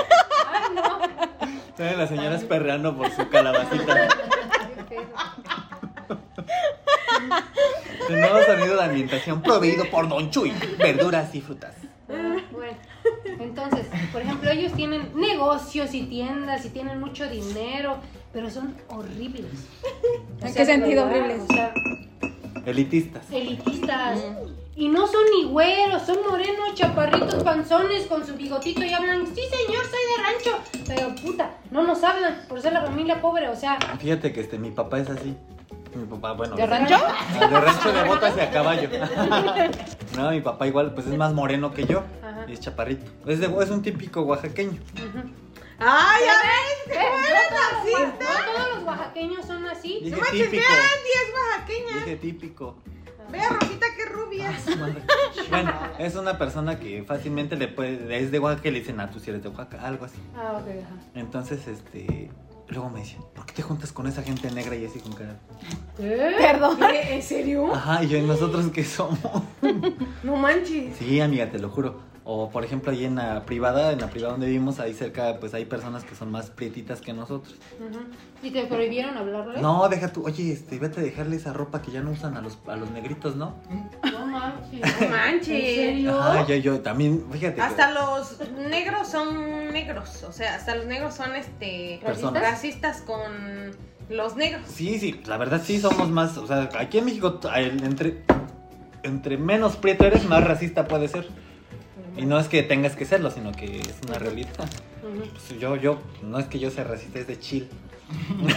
Están 1.79 1.97
las 1.97 2.09
señoras 2.09 2.43
perreando 2.43 2.93
por 2.97 3.09
su 3.09 3.29
calabacita. 3.29 4.09
El 8.09 8.19
nuevo 8.19 8.41
sonido 8.45 8.75
de 8.75 8.83
ambientación 8.83 9.41
proveído 9.41 9.85
por 9.89 10.09
Don 10.09 10.29
Chuy. 10.29 10.51
Verduras 10.77 11.33
y 11.33 11.39
frutas. 11.39 11.75
Bueno, 12.51 12.75
entonces, 13.39 13.85
por 14.11 14.21
ejemplo, 14.21 14.51
ellos 14.51 14.73
tienen 14.73 15.09
negocios 15.15 15.93
y 15.93 16.01
tiendas 16.07 16.65
y 16.65 16.69
tienen 16.71 16.99
mucho 16.99 17.29
dinero, 17.29 17.99
pero 18.33 18.49
son 18.49 18.75
horribles. 18.89 19.45
O 20.41 20.45
¿En 20.47 20.51
sea, 20.53 20.65
qué 20.65 20.65
sentido 20.73 21.05
horribles? 21.05 21.43
O 21.49 21.53
sea, 21.53 21.73
Elitistas. 22.65 23.23
elitistas. 23.31 24.19
Y 24.75 24.87
no 24.87 25.07
son 25.07 25.21
ni 25.35 25.45
güeros, 25.45 26.03
son 26.05 26.19
morenos, 26.29 26.73
chaparritos, 26.73 27.43
panzones, 27.43 28.05
con 28.07 28.25
su 28.25 28.33
bigotito 28.35 28.83
y 28.85 28.93
hablan, 28.93 29.27
sí 29.27 29.41
señor, 29.49 29.83
soy 29.85 29.99
de 30.15 30.23
rancho. 30.23 30.83
Pero 30.87 31.15
puta, 31.15 31.51
no 31.69 31.83
nos 31.83 32.01
hablan 32.03 32.45
por 32.47 32.61
ser 32.61 32.71
la 32.73 32.81
familia 32.81 33.19
pobre, 33.21 33.49
o 33.49 33.55
sea, 33.55 33.77
Fíjate 33.99 34.31
que 34.31 34.39
este, 34.39 34.57
mi 34.57 34.71
papá 34.71 34.99
es 34.99 35.09
así. 35.09 35.35
Mi 35.95 36.05
papá, 36.05 36.33
bueno. 36.33 36.55
¿De 36.55 36.65
rancho? 36.65 36.95
De 37.39 37.47
rancho 37.47 37.91
de 37.91 38.03
botas 38.03 38.37
y 38.37 38.39
a 38.39 38.51
caballo. 38.51 38.89
No, 40.15 40.31
mi 40.31 40.41
papá 40.41 40.65
igual, 40.67 40.93
pues 40.95 41.05
es 41.07 41.13
más 41.15 41.33
moreno 41.33 41.71
que 41.71 41.85
yo. 41.85 42.03
Ajá. 42.23 42.43
Y 42.47 42.53
es 42.53 42.59
chaparrito. 42.59 43.05
Es, 43.27 43.39
de, 43.39 43.45
es 43.45 43.69
un 43.69 43.81
típico 43.83 44.21
oaxaqueño. 44.23 44.71
ujú. 44.95 45.29
¡Ay, 45.77 46.23
a 46.23 46.91
ver! 46.91 46.97
¿Eh? 46.97 47.09
No 47.29 47.55
racista! 47.55 48.25
todos- 48.25 48.45
no 48.47 48.53
todos 48.53 48.75
los 48.75 48.83
oaxaqueños 48.85 49.45
son 49.45 49.65
así. 49.67 49.99
Dije 50.01 50.09
¡No 50.11 50.17
manches, 50.17 50.41
típico. 50.49 50.63
vean! 50.67 50.99
¡Y 51.05 51.09
es 51.15 51.33
oaxaqueña! 51.33 51.93
Dije 52.05 52.15
típico. 52.17 52.75
Vea, 53.31 53.49
Rosita, 53.49 53.85
qué 53.95 54.05
rubia. 54.05 54.51
Bueno, 55.49 55.73
es 55.97 56.15
una 56.15 56.37
persona 56.37 56.79
que 56.79 57.03
fácilmente 57.03 57.55
le 57.55 57.67
puede. 57.67 58.17
Es 58.17 58.31
de 58.31 58.39
Oaxaca 58.39 58.69
y 58.69 58.71
le 58.71 58.79
dicen, 58.79 58.99
ah, 58.99 59.09
tú 59.09 59.19
si 59.19 59.29
eres 59.29 59.43
de 59.43 59.49
Oaxaca, 59.49 59.81
algo 59.85 60.05
así. 60.05 60.19
Ah, 60.35 60.53
ok, 60.61 60.67
ajá. 60.83 60.95
Entonces, 61.15 61.67
este. 61.67 62.31
Luego 62.69 62.87
me 62.91 62.99
dicen, 62.99 63.21
¿por 63.33 63.47
qué 63.47 63.53
te 63.53 63.61
juntas 63.63 63.91
con 63.91 64.05
esa 64.05 64.21
gente 64.21 64.51
negra 64.51 64.75
y 64.75 64.85
así 64.85 64.99
con 64.99 65.13
cara? 65.13 65.35
¿Eh? 65.97 66.35
Perdón. 66.37 66.77
¿En 66.83 67.23
serio? 67.23 67.73
Ajá, 67.73 68.03
y 68.03 68.09
yo, 68.09 68.17
¿y 68.19 68.21
nosotros 68.21 68.67
qué 68.71 68.83
somos? 68.83 69.19
No 70.23 70.35
manches. 70.35 70.95
Sí, 70.97 71.19
amiga, 71.19 71.49
te 71.49 71.57
lo 71.57 71.69
juro. 71.69 72.01
O 72.31 72.47
por 72.51 72.63
ejemplo, 72.63 72.91
ahí 72.91 73.05
en 73.05 73.15
la 73.15 73.43
privada, 73.43 73.91
en 73.91 73.99
la 74.01 74.07
privada 74.11 74.33
donde 74.33 74.45
vivimos, 74.45 74.79
ahí 74.79 74.93
cerca, 74.93 75.37
pues 75.39 75.55
hay 75.55 75.65
personas 75.65 76.03
que 76.03 76.13
son 76.13 76.29
más 76.29 76.51
prietitas 76.51 77.01
que 77.01 77.11
nosotros. 77.11 77.55
¿Y 78.43 78.51
te 78.51 78.65
prohibieron 78.67 79.17
hablarle? 79.17 79.59
No, 79.59 79.89
deja 79.89 80.13
tú, 80.13 80.23
oye, 80.27 80.51
este, 80.53 80.77
vete 80.77 80.99
a 80.99 81.03
dejarle 81.03 81.37
esa 81.37 81.53
ropa 81.53 81.81
que 81.81 81.89
ya 81.89 82.01
no 82.01 82.11
usan 82.11 82.37
a 82.37 82.41
los, 82.41 82.59
a 82.67 82.75
los 82.75 82.91
negritos, 82.91 83.35
¿no? 83.35 83.55
No 84.11 84.27
manches. 84.27 85.01
No 85.01 85.07
manches. 85.09 85.49
¿En 85.49 85.75
serio? 85.75 86.19
Ajá, 86.21 86.45
yo, 86.45 86.55
yo 86.57 86.79
también, 86.81 87.25
fíjate. 87.31 87.55
que- 87.55 87.61
Hasta 87.61 87.91
los 87.93 88.37
negros 88.69 89.07
son 89.07 89.73
negros. 89.73 90.23
O 90.23 90.31
sea, 90.31 90.53
hasta 90.53 90.75
los 90.75 90.85
negros 90.85 91.15
son 91.15 91.35
este 91.35 91.99
Personas. 92.05 92.43
racistas 92.43 93.01
con 93.01 93.71
los 94.07 94.35
negros. 94.35 94.61
Sí, 94.67 94.99
sí, 94.99 95.19
la 95.25 95.37
verdad 95.37 95.61
sí 95.65 95.79
somos 95.79 96.11
más, 96.11 96.37
o 96.37 96.45
sea, 96.45 96.69
aquí 96.77 96.99
en 96.99 97.05
México, 97.05 97.39
entre, 97.55 98.21
entre 99.01 99.37
menos 99.39 99.77
prieto 99.77 100.05
eres, 100.05 100.29
más 100.29 100.43
racista 100.43 100.87
puede 100.87 101.07
ser. 101.07 101.27
Y 102.19 102.25
no 102.25 102.37
es 102.39 102.47
que 102.49 102.63
tengas 102.63 102.95
que 102.95 103.05
serlo, 103.05 103.31
sino 103.31 103.51
que 103.53 103.79
es 103.79 103.99
una 104.07 104.19
realidad. 104.19 104.49
Pues 105.01 105.59
yo, 105.59 105.75
yo, 105.77 105.99
no 106.21 106.37
es 106.39 106.47
que 106.47 106.59
yo 106.59 106.69
sea 106.69 106.83
racista, 106.83 107.19
es 107.19 107.27
de 107.27 107.39
chill. 107.39 107.69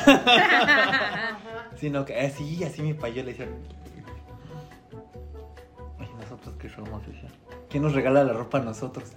Sino 1.77 2.05
que 2.05 2.19
así, 2.21 2.63
así 2.65 2.83
mi 2.83 2.95
payo 2.95 3.23
le 3.23 3.33
hicieron. 3.33 3.55
Ay, 5.99 6.09
nosotros 6.21 6.55
qué 6.59 6.69
somos, 6.69 7.07
Decía. 7.07 7.29
¿Quién 7.69 7.83
nos 7.85 7.93
regala 7.95 8.25
la 8.25 8.33
ropa 8.33 8.59
a 8.59 8.63
nosotros? 8.63 9.11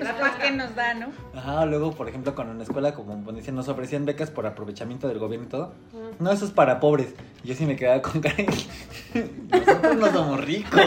La 0.00 0.18
paz 0.18 0.32
que 0.42 0.50
nos 0.50 0.74
da, 0.74 0.94
¿no? 0.94 1.06
Ajá, 1.34 1.64
luego, 1.64 1.92
por 1.92 2.08
ejemplo, 2.08 2.34
con 2.34 2.48
una 2.50 2.64
escuela, 2.64 2.92
como 2.92 3.32
decían, 3.32 3.54
nos 3.54 3.68
ofrecían 3.68 4.04
becas 4.04 4.30
por 4.32 4.44
aprovechamiento 4.46 5.06
del 5.06 5.18
gobierno 5.20 5.46
y 5.46 5.48
todo. 5.48 5.74
No, 6.18 6.32
eso 6.32 6.44
es 6.44 6.50
para 6.50 6.80
pobres. 6.80 7.14
Yo 7.44 7.54
sí 7.54 7.64
me 7.66 7.76
quedaba 7.76 8.02
con 8.02 8.20
cara. 8.20 8.34
de- 8.34 9.30
Nosotros 9.50 9.96
no 9.96 10.12
somos 10.12 10.44
ricos. 10.44 10.82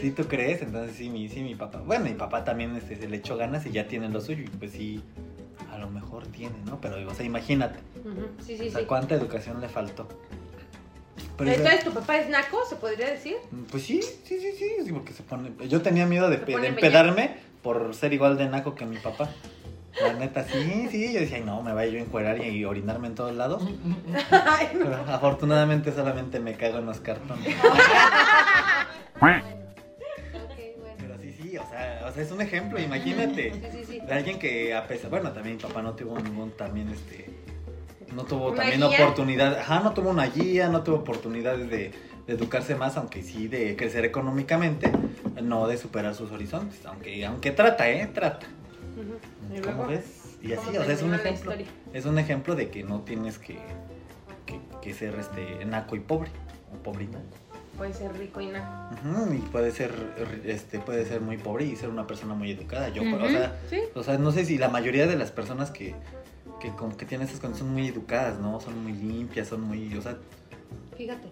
¿Sí 0.00 0.10
tú 0.10 0.24
crees? 0.26 0.62
Entonces 0.62 0.96
sí, 0.96 1.08
mi, 1.08 1.28
sí, 1.28 1.42
mi 1.42 1.54
papá. 1.54 1.78
Bueno, 1.84 2.04
mi 2.04 2.12
papá 2.14 2.44
también 2.44 2.74
este, 2.76 2.96
se 2.96 3.08
le 3.08 3.16
echó 3.18 3.36
ganas 3.36 3.64
y 3.66 3.70
ya 3.72 3.86
tiene 3.88 4.08
lo 4.08 4.20
suyo. 4.20 4.42
Y 4.44 4.48
pues 4.48 4.72
sí, 4.72 5.02
a 5.72 5.78
lo 5.78 5.88
mejor 5.90 6.26
tiene, 6.26 6.56
¿no? 6.66 6.80
Pero, 6.80 7.08
o 7.08 7.14
sea, 7.14 7.24
imagínate. 7.24 7.78
Ujú. 8.04 8.28
Sí, 8.44 8.56
sí, 8.58 8.68
O 8.68 8.70
sea, 8.70 8.80
sí. 8.80 8.86
cuánta 8.86 9.14
educación 9.14 9.60
le 9.60 9.68
faltó. 9.68 10.08
Pero 11.38 11.50
Entonces, 11.50 11.84
¿tu 11.84 11.92
papá 11.92 12.16
es 12.18 12.28
naco, 12.30 12.58
se 12.68 12.76
podría 12.76 13.10
decir? 13.10 13.36
Pues 13.70 13.82
sí, 13.82 14.00
sí, 14.02 14.38
sí, 14.40 14.52
sí, 14.58 14.68
sí, 14.84 14.92
porque 14.92 15.12
se 15.12 15.22
pone... 15.22 15.50
Yo 15.68 15.82
tenía 15.82 16.06
miedo 16.06 16.30
de, 16.30 16.38
de 16.38 16.66
empedarme 16.66 17.36
por 17.62 17.94
ser 17.94 18.12
igual 18.14 18.38
de 18.38 18.48
naco 18.48 18.74
que 18.74 18.86
mi 18.86 18.96
papá. 18.96 19.28
La 20.00 20.12
neta, 20.12 20.44
sí, 20.44 20.88
sí, 20.90 21.12
yo 21.14 21.20
decía, 21.20 21.38
"Ay, 21.38 21.44
no, 21.44 21.62
me 21.62 21.72
vaya 21.72 21.90
yo 21.92 21.98
a 21.98 22.02
encuerar 22.02 22.44
y 22.44 22.64
orinarme 22.66 23.08
en 23.08 23.14
todos 23.14 23.34
lados. 23.34 23.62
Ay, 24.30 24.68
no. 24.74 24.84
Pero 24.84 24.96
afortunadamente 25.08 25.90
solamente 25.92 26.38
me 26.38 26.54
cago 26.54 26.78
en 26.78 26.86
los 26.86 27.00
cartones. 27.00 27.54
sea, 32.16 32.24
es 32.24 32.32
un 32.32 32.40
ejemplo, 32.40 32.80
imagínate. 32.80 33.52
Sí, 33.52 33.60
sí, 33.72 33.84
sí. 33.84 34.00
De 34.00 34.12
alguien 34.12 34.38
que 34.38 34.74
a 34.74 34.86
pesar, 34.86 35.10
bueno, 35.10 35.32
también 35.32 35.56
mi 35.56 35.62
papá 35.62 35.82
no 35.82 35.94
tuvo 35.94 36.18
ningún, 36.18 36.50
también 36.52 36.88
este, 36.88 37.30
no 38.14 38.24
tuvo 38.24 38.48
¿Una 38.48 38.56
también 38.56 38.80
guía? 38.80 38.88
oportunidad, 38.88 39.58
ajá, 39.58 39.80
no 39.80 39.92
tuvo 39.94 40.10
una 40.10 40.26
guía, 40.26 40.68
no 40.68 40.82
tuvo 40.82 40.96
oportunidades 40.96 41.70
de, 41.70 41.92
de 42.26 42.32
educarse 42.32 42.74
más, 42.74 42.96
aunque 42.96 43.22
sí 43.22 43.48
de 43.48 43.76
crecer 43.76 44.04
económicamente, 44.04 44.90
no 45.42 45.66
de 45.68 45.76
superar 45.76 46.14
sus 46.14 46.30
horizontes, 46.32 46.84
aunque, 46.86 47.24
aunque 47.26 47.50
trata, 47.52 47.88
eh, 47.90 48.06
trata. 48.12 48.46
Ujú. 48.96 49.54
¿Y 49.54 49.60
¿Cómo 49.60 49.74
luego? 49.76 49.86
ves? 49.88 50.36
Y 50.42 50.50
¿Cómo 50.50 50.68
así, 50.68 50.76
o 50.76 50.84
sea, 50.84 50.94
es 50.94 51.02
un 51.02 51.14
ejemplo, 51.14 51.52
es 51.92 52.04
un 52.04 52.18
ejemplo 52.18 52.54
de 52.54 52.68
que 52.70 52.82
no 52.84 53.00
tienes 53.00 53.38
que, 53.38 53.58
que, 54.46 54.60
que 54.80 54.94
ser 54.94 55.14
este 55.18 55.64
naco 55.64 55.96
y 55.96 56.00
pobre, 56.00 56.30
o 56.72 56.82
pobrita. 56.82 57.18
Puede 57.76 57.92
ser 57.92 58.16
rico 58.16 58.40
y. 58.40 58.48
Ujú, 58.48 59.34
y 59.34 59.38
puede 59.38 59.70
ser 59.70 59.92
este 60.44 60.78
puede 60.78 61.04
ser 61.04 61.20
muy 61.20 61.36
pobre 61.36 61.64
y 61.64 61.76
ser 61.76 61.88
una 61.88 62.06
persona 62.06 62.34
muy 62.34 62.50
educada 62.50 62.88
yo 62.88 63.02
o 63.02 63.28
sea 63.28 63.58
sí. 63.68 63.80
o 63.94 64.02
sea 64.02 64.16
no 64.18 64.32
sé 64.32 64.44
si 64.44 64.58
la 64.58 64.68
mayoría 64.68 65.06
de 65.06 65.16
las 65.16 65.30
personas 65.30 65.70
que 65.70 65.94
que, 66.60 66.70
como 66.70 66.96
que 66.96 67.04
tienen 67.04 67.26
esas 67.26 67.40
condiciones 67.40 67.58
son 67.58 67.72
muy 67.72 67.88
educadas 67.88 68.38
no 68.38 68.60
son 68.60 68.82
muy 68.82 68.92
limpias 68.92 69.48
son 69.48 69.62
muy 69.62 69.94
o 69.96 70.02
sea 70.02 70.16
Fíjate. 70.96 71.28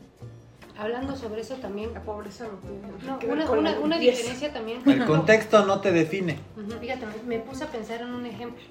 Hablando 0.76 1.16
sobre 1.16 1.40
eso 1.40 1.54
también. 1.54 1.94
La 1.94 2.02
pobreza 2.02 2.46
no 2.46 2.58
tiene 2.58 2.80
No, 3.06 3.16
nada 3.16 3.32
una, 3.32 3.76
con 3.76 3.84
una, 3.84 3.98
diferencia 3.98 4.52
también. 4.52 4.82
el 4.86 5.04
contexto 5.04 5.64
no 5.64 5.80
te 5.80 5.92
define 5.92 6.36
Fíjate, 6.80 7.06
me, 7.06 7.38
me 7.38 7.44
puse 7.44 7.64
a 7.64 7.68
pensar 7.68 8.02
en 8.02 8.12
un 8.12 8.26
ejemplo. 8.26 8.62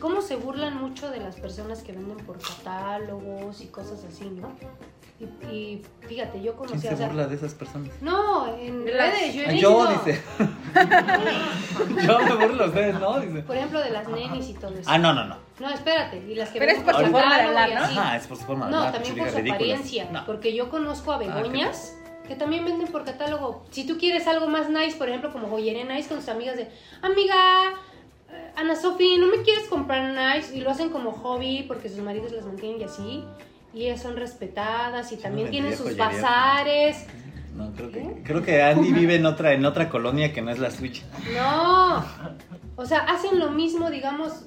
¿Cómo 0.00 0.20
se 0.20 0.36
burlan 0.36 0.76
mucho 0.76 1.10
de 1.10 1.18
las 1.20 1.36
personas 1.36 1.82
que 1.82 1.92
venden 1.92 2.18
por 2.18 2.38
catálogos 2.38 3.60
y 3.60 3.66
cosas 3.68 4.04
así, 4.04 4.24
no? 4.30 4.52
Y, 5.18 5.24
y 5.46 5.82
fíjate, 6.06 6.42
yo 6.42 6.54
quién 6.56 6.68
conocí 6.68 6.86
se 6.88 6.92
o 6.92 6.96
sea, 6.98 7.06
burla 7.06 7.26
de 7.26 7.36
esas 7.36 7.54
personas 7.54 7.90
No, 8.02 8.54
en 8.58 8.84
De 8.84 8.92
las- 8.92 9.14
redes, 9.18 9.34
yo 9.34 9.42
he 9.44 9.56
yo 9.58 9.86
dice 9.86 10.22
yo 12.06 12.18
me 12.20 12.34
burlo 12.46 12.66
ustedes 12.66 13.00
no 13.00 13.20
dice 13.20 13.40
Por 13.42 13.56
ejemplo, 13.56 13.80
de 13.80 13.90
las 13.90 14.06
nenis 14.08 14.50
y 14.50 14.54
todo 14.54 14.72
eso. 14.74 14.82
ah 14.90 14.98
no 14.98 15.14
no 15.14 15.24
no 15.24 15.36
No, 15.58 15.70
espérate, 15.70 16.18
y 16.18 16.34
las 16.34 16.50
que 16.50 16.58
Pero 16.58 16.72
es 16.72 16.78
venden 16.78 16.94
por 16.94 17.04
su 17.06 17.10
forma 17.10 17.18
de 17.38 17.44
catálogo 17.44 17.58
hablar, 17.58 17.92
¿no? 17.94 18.00
ajá 18.00 18.16
es 18.16 18.26
por 18.26 18.36
su 18.36 18.44
forma 18.44 18.66
de 18.66 18.72
No, 18.72 18.76
hablar, 18.78 18.92
también 18.92 19.14
pinches 19.14 19.32
por 19.32 19.40
su 19.40 19.44
ridículas. 19.46 19.72
apariencia. 19.80 20.08
no 20.12 20.26
Porque 20.26 20.54
yo 20.54 20.68
conozco 20.70 21.12
a 21.12 21.14
Ah, 21.14 21.18
begoñas 21.18 21.96
que 22.28 22.34
también 22.34 22.64
venden 22.64 22.88
por 22.88 23.04
catálogo. 23.04 23.64
Si 23.70 23.86
tú 23.86 23.96
quieres 23.98 24.26
algo 24.26 24.48
más 24.48 24.68
nice, 24.68 24.98
por 24.98 25.08
ejemplo, 25.08 25.32
como 25.32 25.48
joyería 25.48 25.84
nice 25.84 26.08
con 26.08 26.18
tus 26.18 26.28
amigas 26.28 26.56
de, 26.56 26.68
amiga, 27.00 27.72
Ana 28.56 28.74
Sofi, 28.74 29.18
¿no 29.18 29.26
me 29.26 29.42
quieres 29.42 29.68
comprar 29.68 30.12
nice? 30.36 30.56
Y 30.56 30.60
lo 30.60 30.70
hacen 30.70 30.88
como 30.90 31.12
hobby 31.12 31.64
porque 31.68 31.88
sus 31.88 31.98
maridos 31.98 32.32
las 32.32 32.44
mantienen 32.46 32.80
y 32.80 32.84
así. 32.84 33.24
Y 33.74 33.84
ellas 33.86 34.00
son 34.00 34.16
respetadas 34.16 35.12
y 35.12 35.16
también 35.16 35.46
no 35.46 35.50
tienen 35.50 35.72
sus 35.72 35.82
joyería. 35.82 36.06
bazares. 36.06 37.06
no 37.54 37.72
creo 37.72 37.90
que 37.90 37.98
¿Eh? 38.00 38.22
creo 38.24 38.42
que 38.42 38.62
Andy 38.62 38.92
vive 38.92 39.16
en 39.16 39.26
otra 39.26 39.52
en 39.52 39.64
otra 39.66 39.88
colonia 39.90 40.32
que 40.32 40.40
no 40.42 40.50
es 40.50 40.58
la 40.58 40.70
Switch 40.70 41.04
No. 41.34 42.04
O 42.76 42.86
sea, 42.86 43.00
hacen 43.00 43.38
lo 43.38 43.50
mismo, 43.50 43.90
digamos, 43.90 44.44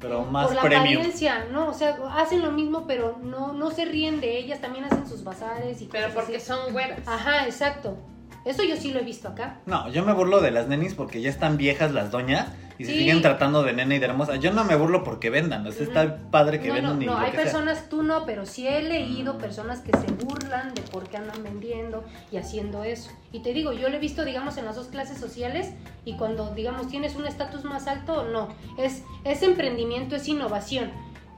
pero 0.00 0.24
más 0.24 0.46
por 0.46 0.56
la 0.56 0.62
premium 0.62 0.82
apariencia, 0.94 1.46
¿no? 1.52 1.68
O 1.68 1.74
sea, 1.74 1.96
hacen 2.16 2.40
lo 2.42 2.50
mismo, 2.52 2.86
pero 2.86 3.18
no, 3.22 3.52
no 3.52 3.70
se 3.70 3.84
ríen 3.84 4.20
de 4.20 4.38
ellas, 4.38 4.60
también 4.60 4.84
hacen 4.84 5.06
sus 5.06 5.24
bazares 5.24 5.80
y 5.82 5.86
Pero 5.86 6.06
cosas 6.08 6.16
porque 6.22 6.36
así. 6.38 6.46
son 6.46 6.72
güeras. 6.72 7.00
Ajá, 7.06 7.44
exacto. 7.46 7.98
Eso 8.46 8.62
yo 8.62 8.76
sí 8.76 8.92
lo 8.92 9.00
he 9.00 9.04
visto 9.04 9.28
acá. 9.28 9.60
No, 9.66 9.90
yo 9.90 10.02
me 10.04 10.14
burlo 10.14 10.40
de 10.40 10.50
las 10.50 10.68
nenis 10.68 10.94
porque 10.94 11.20
ya 11.20 11.28
están 11.28 11.58
viejas 11.58 11.92
las 11.92 12.10
doñas 12.10 12.48
y 12.80 12.84
se 12.86 12.92
Sí. 12.92 12.98
siguen 13.00 13.20
tratando 13.20 13.62
de 13.62 13.74
nena 13.74 13.94
y 13.94 13.98
de 13.98 14.06
hermosa. 14.06 14.36
Yo 14.36 14.52
no 14.52 14.64
me 14.64 14.74
burlo 14.74 15.04
porque 15.04 15.28
vendan, 15.28 15.66
o 15.66 15.70
sea, 15.72 15.82
está 15.84 16.16
padre 16.30 16.60
que 16.60 16.68
No, 16.68 16.74
no, 16.74 16.80
vendan 16.80 17.02
y 17.02 17.06
no, 17.06 17.12
lo 17.12 17.18
hay 17.18 17.30
que 17.30 17.36
sea. 17.36 17.44
personas, 17.44 17.88
tú 17.90 18.02
no, 18.02 18.24
pero 18.24 18.46
sí 18.46 18.66
he 18.66 18.82
leído 18.82 19.36
personas 19.36 19.80
que 19.80 19.92
se 19.98 20.06
burlan 20.24 20.72
de 20.74 20.80
por 20.82 21.04
qué 21.08 21.18
andan 21.18 21.42
vendiendo 21.42 22.04
y 22.32 22.38
haciendo 22.38 22.82
eso. 22.82 23.10
Y 23.32 23.40
te 23.40 23.52
digo, 23.52 23.72
yo 23.74 23.90
lo 23.90 23.96
he 23.96 24.00
visto, 24.00 24.24
digamos, 24.24 24.56
en 24.56 24.64
las 24.64 24.76
dos 24.76 24.86
clases 24.88 25.18
sociales 25.18 25.70
y 26.06 26.16
cuando, 26.16 26.54
digamos, 26.54 26.88
tienes 26.88 27.16
un 27.16 27.26
estatus 27.26 27.64
más 27.64 27.86
alto, 27.86 28.24
no. 28.32 28.48
Es, 28.78 29.02
es 29.24 29.42
emprendimiento, 29.42 30.16
es 30.16 30.26
innovación. 30.26 30.90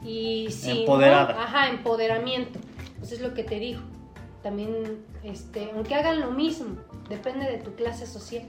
Y 0.05 0.47
si 0.51 0.81
Empoderada. 0.83 1.33
no, 1.35 1.41
ajá, 1.41 1.69
empoderamiento. 1.71 2.61
Pues 3.01 3.11
es 3.13 3.21
lo 3.21 3.35
que 3.35 3.43
te 3.45 3.59
digo. 3.59 3.81
También, 4.45 5.05
este, 5.25 5.71
aunque 5.75 5.95
hagan 5.95 6.21
lo 6.21 6.31
mismo, 6.31 6.77
depende 7.09 7.47
de 7.51 7.59
tu 7.59 7.75
clase 7.75 8.07
social. 8.07 8.43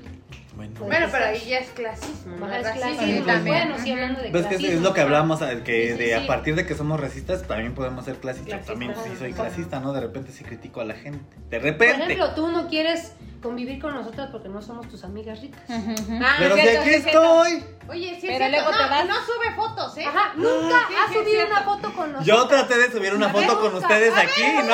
Bueno. 0.55 0.73
Pues, 0.77 0.87
Bueno, 0.89 1.07
pero 1.11 1.25
ahí 1.25 1.45
ya 1.47 1.57
es 1.59 1.69
clasismo, 1.71 2.35
¿no? 2.37 2.53
Es 2.53 2.67
clasismo. 2.67 3.01
Sí, 3.07 3.23
también. 3.25 3.67
Bueno, 3.69 3.75
sí, 3.83 3.91
hablando 3.91 4.21
de 4.21 4.29
Pues 4.29 4.45
que 4.45 4.55
es, 4.55 4.59
clasismo, 4.61 4.87
lo 4.87 4.93
que 4.93 5.01
ajá. 5.01 5.07
hablamos, 5.07 5.41
eh, 5.41 5.61
que 5.65 5.87
Sí, 5.87 5.91
sí, 5.93 5.97
de 5.97 6.05
sí. 6.05 6.13
a 6.13 6.27
partir 6.27 6.55
de 6.55 6.65
que 6.65 6.75
somos 6.75 6.99
racistas 6.99 7.43
también 7.47 7.73
podemos 7.73 8.05
ser 8.05 8.15
clasistas. 8.17 8.49
Clasistas, 8.65 8.67
También 8.73 8.93
sí 9.03 9.17
soy 9.17 9.33
clasista, 9.33 9.79
¿no? 9.79 9.93
De 9.93 10.01
repente 10.01 10.31
sí 10.31 10.43
critico 10.43 10.81
a 10.81 10.85
la 10.85 10.93
gente. 10.93 11.35
De 11.49 11.57
Por 11.59 11.63
repente. 11.69 12.03
ejemplo, 12.03 12.31
tú 12.35 12.47
no 12.51 12.67
quieres 12.67 13.13
convivir 13.41 13.81
con 13.81 13.93
nosotras 13.93 14.29
porque 14.31 14.47
no 14.47 14.61
somos 14.61 14.87
tus 14.87 15.03
amigas 15.03 15.41
ricas. 15.41 15.61
Ah, 15.69 16.35
Pero 16.39 16.55
es 16.55 16.61
si 16.69 16.77
aquí 16.77 16.89
es 16.91 17.05
estoy. 17.07 17.63
Oye, 17.89 18.17
sí, 18.21 18.27
Pero 18.27 18.47
luego 18.47 18.69
te 18.71 18.77
no, 18.83 18.89
vas. 18.89 19.05
no 19.07 19.15
sube 19.15 19.55
fotos, 19.55 19.97
¿eh? 19.97 20.05
Ajá, 20.05 20.33
nunca 20.35 20.79
Sí, 20.87 20.93
has 20.95 21.13
subido 21.13 21.47
una 21.47 21.61
foto 21.63 21.93
con 21.93 22.13
nosotros. 22.13 22.25
Yo 22.25 22.47
traté 22.47 22.77
de 22.77 22.91
subir 22.91 23.13
una 23.13 23.29
foto 23.29 23.59
con 23.59 23.73
nunca. 23.73 23.87
ustedes 23.87 24.13
aquí 24.15 24.41
y 24.43 24.53
no 24.57 24.63
no- 24.63 24.73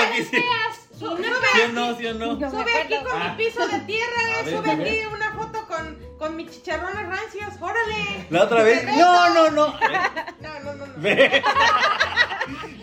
¿Sí 0.99 1.05
o 1.05 1.67
no? 1.73 1.95
¿Sí 1.97 2.05
o 2.07 2.13
no? 2.13 2.35
No. 2.35 2.51
Sube 2.51 2.71
aquí 2.83 2.95
con 3.09 3.21
Ah. 3.21 3.29
mi 3.37 3.43
piso 3.45 3.65
de 3.67 3.79
tierra, 3.79 4.43
ver, 4.43 4.53
sube 4.57 4.71
aquí 4.71 4.99
una 5.11 5.25
foto 5.28 5.28
con, 6.19 6.35
mis 6.35 6.51
chicharrones 6.51 7.07
rancios, 7.07 7.53
órale. 7.59 8.27
La 8.29 8.43
otra 8.43 8.63
vez. 8.63 8.83
No, 8.97 9.29
no, 9.33 9.51
no. 9.51 9.67
No, 10.39 10.59
no, 10.63 10.73
no, 10.75 10.85
no. 10.85 10.93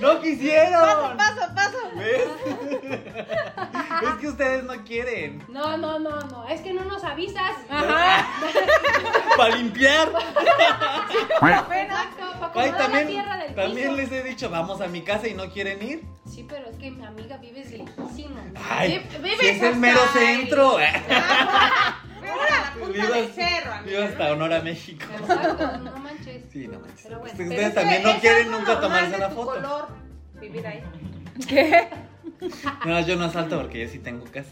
No 0.01 0.21
quisieron. 0.21 1.17
Paso, 1.17 1.41
paso. 1.55 1.77
¿Ves? 1.97 2.23
Es 4.03 4.15
que 4.21 4.29
ustedes 4.29 4.63
no 4.65 4.75
quieren. 4.85 5.43
No, 5.49 5.77
no, 5.77 5.99
no, 5.99 6.21
no, 6.21 6.47
es 6.49 6.61
que 6.61 6.73
no 6.73 6.85
nos 6.85 7.03
avisas. 7.03 7.53
Ajá. 7.69 8.27
Para 9.37 9.57
limpiar. 9.57 10.09
Exacto, 10.09 11.41
para 11.41 11.57
Ay, 11.57 12.41
acomodar 12.43 12.71
la 12.71 12.77
también, 12.79 13.09
tierra 13.09 13.37
del 13.39 13.55
también 13.55 13.89
piso. 13.89 13.97
les 13.97 14.13
he 14.13 14.23
dicho, 14.23 14.51
vamos 14.51 14.81
a 14.81 14.87
mi 14.87 15.03
casa 15.03 15.29
y 15.29 15.35
no 15.35 15.51
quieren 15.51 15.83
ir. 15.83 16.03
Sí, 16.29 16.47
pero 16.49 16.69
es 16.69 16.77
que 16.77 16.91
mi 16.91 17.05
amiga 17.05 17.37
vives 17.39 17.71
lejísimo. 17.71 18.37
Ay, 18.69 19.07
si 19.41 19.47
es 19.47 19.63
el 19.63 19.77
mero 19.77 20.01
centro. 20.13 20.77
La 22.51 22.73
punta 22.75 22.93
Vivo- 22.93 23.13
del 23.15 23.33
cerro, 23.33 23.73
amiga. 23.73 23.99
Vivo 23.99 24.09
hasta 24.11 24.33
Honor 24.33 24.53
a 24.53 24.61
México. 24.63 25.05
Exacto, 25.21 25.79
no 25.79 25.97
manches. 25.99 26.43
Sí, 26.53 26.69
no 26.69 26.81
manches. 26.81 27.01
Pero 27.05 27.19
bueno. 27.21 27.33
Ustedes 27.33 27.59
Pero 27.59 27.73
también 27.75 28.03
no 28.03 28.19
quieren 28.21 28.51
nunca 28.51 28.81
tomarse 28.81 29.11
de 29.11 29.17
una 29.17 29.29
tu 29.29 29.35
foto. 29.35 29.53
color, 29.55 29.89
vivir 30.41 30.67
ahí. 30.67 30.83
¿Qué? 31.49 31.89
No, 32.85 33.01
yo 33.01 33.17
no 33.17 33.25
asalto 33.27 33.59
porque 33.61 33.81
yo 33.87 33.89
sí 33.89 33.99
tengo 33.99 34.25
casa. 34.27 34.51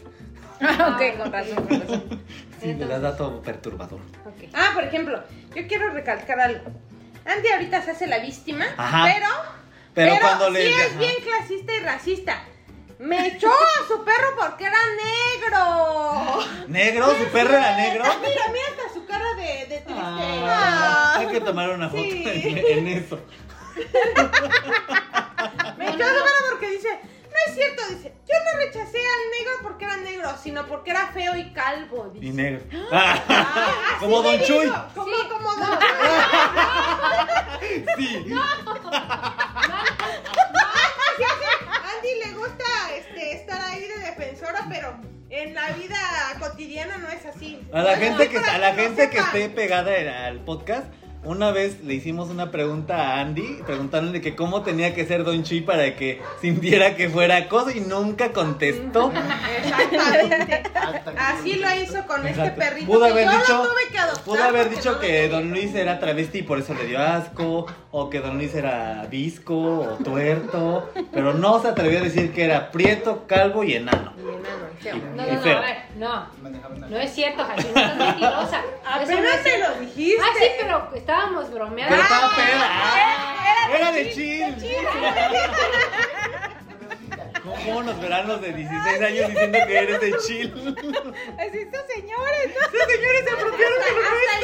Ah, 0.61 0.95
ok, 0.95 1.17
con 1.17 1.31
razón, 1.33 1.65
con 1.67 1.79
razón. 1.81 2.21
Sí, 2.61 2.67
me 2.73 2.85
das 2.85 3.01
dato 3.01 3.41
perturbador. 3.41 3.99
Ah, 4.53 4.71
por 4.73 4.83
ejemplo, 4.85 5.21
yo 5.55 5.67
quiero 5.67 5.89
recalcar 5.91 6.39
algo. 6.39 6.65
Andy 7.25 7.47
ahorita 7.49 7.81
se 7.81 7.91
hace 7.91 8.07
la 8.07 8.19
víctima, 8.19 8.65
Ajá. 8.77 9.03
pero, 9.13 9.27
Pero, 9.93 10.15
cuando 10.21 10.47
sí 10.47 10.53
les. 10.53 10.77
es 10.79 10.85
ajá. 10.91 10.99
bien 10.99 11.13
clasista 11.23 11.73
y 11.73 11.79
racista. 11.79 12.43
Me 12.99 13.27
echó 13.27 13.49
a 13.51 13.87
su 13.87 14.03
perro 14.03 14.35
porque 14.39 14.65
era 14.65 14.77
negro. 15.03 16.39
¿Negro? 16.67 17.07
¿Su 17.17 17.25
perro 17.31 17.49
era 17.57 17.75
negro? 17.75 18.03
Mira, 18.21 18.41
mira 18.51 18.65
hasta 18.71 18.93
su 18.93 19.05
cara 19.05 19.33
de, 19.35 19.65
de 19.67 19.81
tristeza. 19.81 19.95
Ah, 20.47 21.15
hay 21.19 21.27
que 21.27 21.41
tomar 21.41 21.69
una 21.71 21.89
foto 21.89 22.01
Sí. 22.01 22.23
en, 22.25 22.57
en 22.57 22.87
eso. 22.87 23.19
Me 25.77 25.89
echó 25.89 26.03
a 26.03 26.07
su 26.07 26.23
perro 26.23 26.45
porque 26.51 26.69
dice, 26.69 26.99
no 27.29 27.35
es 27.47 27.53
cierto, 27.55 27.83
dice, 27.89 28.13
yo 28.27 28.33
no 28.45 28.59
rechacé 28.59 28.97
al 28.99 29.31
negro 29.37 29.53
porque 29.61 29.83
era 29.85 29.97
negro, 29.97 30.33
sino 30.41 30.65
porque 30.65 30.91
era 30.91 31.07
feo 31.07 31.35
y 31.35 31.51
calvo. 31.51 32.09
Dice. 32.13 32.25
Y 32.25 32.29
negro. 32.31 32.63
Ah, 32.91 33.13
así 33.91 33.99
Como 33.99 34.21
Don 34.21 34.39
Chuy. 34.41 34.71
Como, 34.95 35.29
como 35.29 35.55
Don 35.55 35.79
Sí. 37.59 37.85
Sí, 37.97 38.07
sí, 38.23 38.33
Andy 41.85 42.09
le 42.25 42.33
gusta 42.33 42.63
este, 42.97 43.33
estar 43.33 43.61
ahí 43.61 43.87
de 43.87 43.99
defensora, 43.99 44.65
pero 44.69 44.95
en 45.29 45.53
la 45.53 45.69
vida 45.69 45.97
cotidiana 46.39 46.97
no 46.97 47.09
es 47.09 47.25
así. 47.25 47.59
A 47.71 47.83
la 47.83 47.95
gente 47.97 48.27
que, 48.29 48.37
a 48.37 48.57
la 48.57 48.73
gente 48.73 49.09
que 49.09 49.19
esté 49.19 49.49
pegada 49.49 50.25
al 50.25 50.39
podcast, 50.39 50.87
una 51.25 51.51
vez 51.51 51.83
le 51.83 51.95
hicimos 51.95 52.29
una 52.29 52.51
pregunta 52.51 52.97
a 52.97 53.21
Andy, 53.21 53.61
preguntándole 53.65 54.21
que 54.21 54.35
cómo 54.35 54.61
tenía 54.61 54.93
que 54.93 55.05
ser 55.05 55.23
Don 55.23 55.43
Chuy 55.43 55.61
para 55.61 55.95
que 55.95 56.21
sintiera 56.39 56.95
que 56.95 57.09
fuera 57.09 57.37
acoso 57.37 57.71
y 57.71 57.81
nunca 57.81 58.31
contestó. 58.31 59.11
Exactamente. 59.63 60.63
Así 61.17 61.55
lo 61.55 61.67
hizo 61.75 62.05
con 62.05 62.25
este 62.25 62.51
perrito. 62.51 62.91
Pudo 62.91 63.05
haber 63.05 63.25
yo 63.25 63.37
dicho, 63.39 63.57
lo 63.57 63.69
tuve 63.69 63.87
que 63.91 63.97
adoptar 63.97 64.23
pudo 64.23 64.43
haber 64.43 64.69
dicho 64.69 64.91
no 64.93 64.99
que. 64.99 65.29
Don 65.29 65.49
Luis 65.49 65.73
era 65.73 65.99
travesti 65.99 66.39
y 66.39 66.43
por 66.43 66.59
eso 66.59 66.73
le 66.73 66.85
dio 66.85 66.99
asco, 66.99 67.65
o 67.91 68.09
que 68.09 68.19
Don 68.21 68.37
Luis 68.37 68.53
era 68.53 69.05
visco 69.09 69.55
o 69.55 70.03
tuerto, 70.03 70.89
pero 71.11 71.33
no 71.33 71.61
se 71.61 71.69
atrevió 71.69 71.99
a 71.99 72.03
decir 72.03 72.31
que 72.31 72.45
era 72.45 72.71
prieto, 72.71 73.25
calvo 73.27 73.63
y 73.63 73.73
enano. 73.73 74.13
Y. 74.17 74.64
No, 74.93 75.25
no, 75.25 75.25
no, 75.25 75.51
a 75.51 75.61
ver, 75.61 75.77
no. 75.95 76.27
No 76.89 76.97
es 76.97 77.11
cierto, 77.13 77.43
Jaime, 77.43 77.63
no 77.63 77.79
estás 77.81 77.97
mentirosa. 77.97 78.61
No 78.85 78.91
Apenas 78.91 79.43
te 79.43 79.57
lo 79.59 79.73
dijiste. 79.79 80.21
Ah, 80.23 80.27
sí, 80.39 80.45
pero 80.61 80.89
estábamos 80.95 81.51
bromeando. 81.51 81.89
Pero 81.95 82.03
estaba 82.03 82.27
Ah, 82.27 82.35
peda. 82.35 82.67
Ah, 82.69 83.67
era 83.67 83.77
Era 83.79 83.91
de 83.91 84.03
de 84.03 84.13
chill. 84.13 84.55
¿Cómo 87.43 87.83
nos 87.83 87.99
verán 88.01 88.27
los 88.27 88.41
de 88.41 88.53
16 88.53 89.01
años 89.01 89.27
diciendo 89.29 89.59
que 89.67 89.77
eres 89.77 90.01
de 90.01 90.17
chill? 90.17 90.75
Así 91.39 91.57
estos 91.59 91.81
señores, 91.93 92.45
Estos 92.45 92.71
señores 92.87 93.23
se 93.23 93.31
apropiaron 93.31 93.77
de 93.79 93.91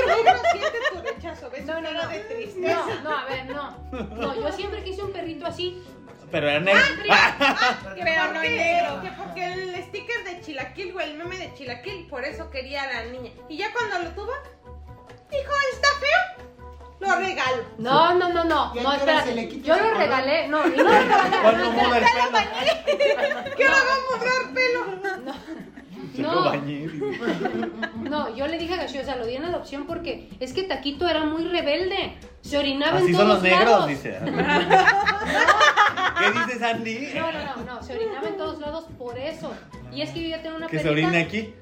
lo 0.06 0.32
Hasta 0.32 0.90
tu 0.94 1.02
rechazo. 1.02 1.50
¿Ves? 1.50 1.66
No, 1.66 1.82
no, 1.82 1.92
no. 1.92 2.08
de 2.08 2.20
tristeza. 2.20 2.86
No, 3.04 3.10
no, 3.10 3.18
a 3.18 3.26
ver, 3.26 3.46
no. 3.48 3.78
No, 3.92 4.36
yo 4.36 4.52
siempre 4.52 4.84
quise 4.84 5.02
un 5.04 5.12
perrito 5.12 5.46
así. 5.48 5.84
Pero 6.32 6.50
era 6.50 6.60
negro. 6.60 6.82
Que 7.96 8.04
Pero 8.04 8.34
no 8.34 8.42
negro. 8.42 9.02
Que 9.02 9.12
porque 9.12 9.46
el 9.46 9.76
sticker 9.86 10.24
de 10.24 10.42
Chilaquil, 10.42 10.94
güey, 10.94 11.12
el 11.12 11.18
meme 11.18 11.38
de 11.38 11.54
Chilaquil, 11.54 12.08
por 12.08 12.24
eso 12.24 12.50
quería 12.50 12.84
a 12.84 12.88
la 12.88 13.04
niña. 13.06 13.32
Y 13.50 13.58
ya 13.58 13.72
cuando 13.74 14.00
lo 14.00 14.10
tuvo, 14.16 14.32
dijo, 15.30 15.52
está 15.74 15.88
feo, 16.00 16.48
lo 17.00 17.16
regalo. 17.18 17.64
No, 17.78 18.14
no, 18.16 18.30
no, 18.30 18.44
no. 18.46 18.72
¿Y 18.76 18.80
a 18.80 18.84
No, 18.84 18.92
quita 19.50 19.68
Yo 19.68 19.76
lo 19.76 19.82
color? 19.84 19.98
regalé. 19.98 20.48
No, 20.48 20.66
no 20.66 20.84
lo 20.84 20.90
regalé. 20.90 21.38
No, 21.42 21.52
pelo. 21.82 23.56
Que 23.56 23.66
va 23.68 23.78
a 23.78 24.00
mudar 24.18 24.54
pelo. 24.54 24.82
Se 25.76 25.81
No. 26.18 26.34
lo 26.36 26.44
bañé. 26.46 26.88
No, 28.10 28.36
yo 28.36 28.48
le 28.48 28.58
dije 28.58 28.74
a 28.74 28.78
Gashi, 28.78 28.98
o 29.00 29.04
sea, 29.06 29.16
lo 29.16 29.26
di 29.26 29.36
en 29.36 29.46
adopción 29.46 29.86
porque 29.88 30.30
es 30.40 30.52
que 30.54 30.64
Taquito 30.64 31.08
era 31.08 31.24
muy 31.26 31.46
rebelde. 31.46 32.18
Se 32.42 32.58
orinaba 32.58 32.98
Así 32.98 33.08
en 33.08 33.16
son 33.16 33.26
todos 33.28 33.36
los 33.36 33.44
negros, 33.44 33.70
lados. 33.70 33.88
dice. 33.90 34.18
¿Qué 36.20 36.32
dices, 36.40 36.62
Andy? 36.62 37.10
No, 37.16 37.32
no, 37.32 37.40
no, 37.66 37.76
no, 37.76 37.84
se 37.84 37.96
orinaba 37.96 38.28
en 38.28 38.38
todos 38.38 38.60
lados 38.60 38.86
por 38.98 39.18
eso. 39.18 39.54
Y 39.94 40.02
es 40.02 40.10
que 40.12 40.22
yo 40.24 40.28
ya 40.30 40.42
tengo 40.42 40.58
una 40.58 40.68
Que 40.68 40.78
se 40.80 40.84
perrita. 40.84 41.08
orine 41.08 41.22
aquí. 41.24 41.54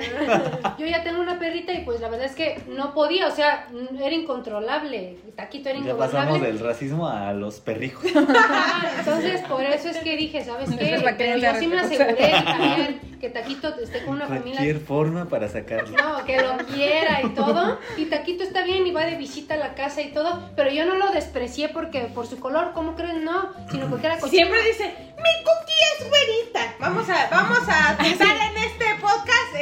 Yo 0.78 0.86
ya 0.86 1.02
tengo 1.04 1.20
una 1.20 1.38
perrita 1.38 1.72
y 1.72 1.84
pues 1.84 2.00
la 2.00 2.08
verdad 2.08 2.26
es 2.26 2.34
que 2.34 2.60
no 2.68 2.94
podía, 2.94 3.28
o 3.28 3.30
sea, 3.30 3.66
era 4.00 4.14
incontrolable. 4.14 5.16
Taquito 5.36 5.68
era 5.68 5.78
Ya 5.80 5.96
pasamos 5.96 6.06
incontrolable. 6.36 6.46
del 6.46 6.58
racismo 6.60 7.08
a 7.08 7.32
los 7.32 7.60
perrijos. 7.60 8.04
Entonces, 8.98 9.40
por 9.42 9.62
eso 9.62 9.88
es 9.88 9.98
que 9.98 10.16
dije, 10.16 10.44
¿sabes 10.44 10.68
qué? 10.70 10.74
Entonces, 10.74 11.02
¿para 11.02 11.16
qué 11.16 11.24
Pero 11.24 11.38
yo 11.52 11.58
sí 11.60 11.66
me 11.66 11.78
aseguré 11.80 12.14
también 12.44 13.00
que 13.20 13.30
Taquito 13.30 13.68
esté 13.80 14.04
con 14.04 14.16
una 14.16 14.26
Cualquier 14.26 14.54
familia. 14.56 14.86
forma 14.86 15.24
para 15.28 15.48
sacarlo. 15.48 15.96
No, 15.96 16.24
que 16.24 16.36
lo 16.40 16.56
quiera 16.66 17.22
y 17.22 17.30
todo. 17.30 17.78
Y 17.96 18.06
Taquito 18.06 18.42
está 18.44 18.64
bien 18.64 18.86
y 18.86 18.90
va 18.92 19.04
de 19.06 19.16
visita 19.16 19.54
a 19.54 19.56
la 19.56 19.74
casa 19.74 20.02
y 20.02 20.12
todo. 20.12 20.50
Pero 20.56 20.70
yo 20.70 20.84
no 20.84 20.94
lo 20.96 21.10
desprecié 21.10 21.70
porque 21.70 22.00
por 22.14 22.26
su 22.26 22.38
color, 22.38 22.72
¿cómo 22.74 22.94
crees? 22.94 23.22
No, 23.22 23.50
sino 23.70 23.88
porque 23.88 24.06
era 24.06 24.18
cochino. 24.18 24.30
Siempre 24.46 24.62
dice, 24.62 24.84
mi 25.16 25.44
cookie 25.44 25.80
es 25.98 26.08
güerita. 26.08 26.74
Vamos 26.78 27.08
a, 27.08 27.28
vamos 27.30 27.60
a 27.68 27.96
pensar 27.96 28.36
en 28.36 28.43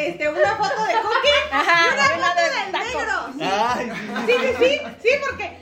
este 0.08 0.28
una 0.28 0.56
foto 0.56 0.84
de 0.84 0.92
cookie 0.92 1.28
Ajá, 1.50 1.86
y 1.86 1.94
una 1.94 2.16
una 2.16 2.26
foto 2.28 2.42
de 2.42 2.50
del 2.50 2.72
tacos. 2.72 3.36
negro. 3.36 3.54
Ay, 3.74 3.92
Sí, 4.26 4.32
sí, 4.40 4.54
sí, 4.58 4.80
sí, 5.02 5.08
porque 5.28 5.61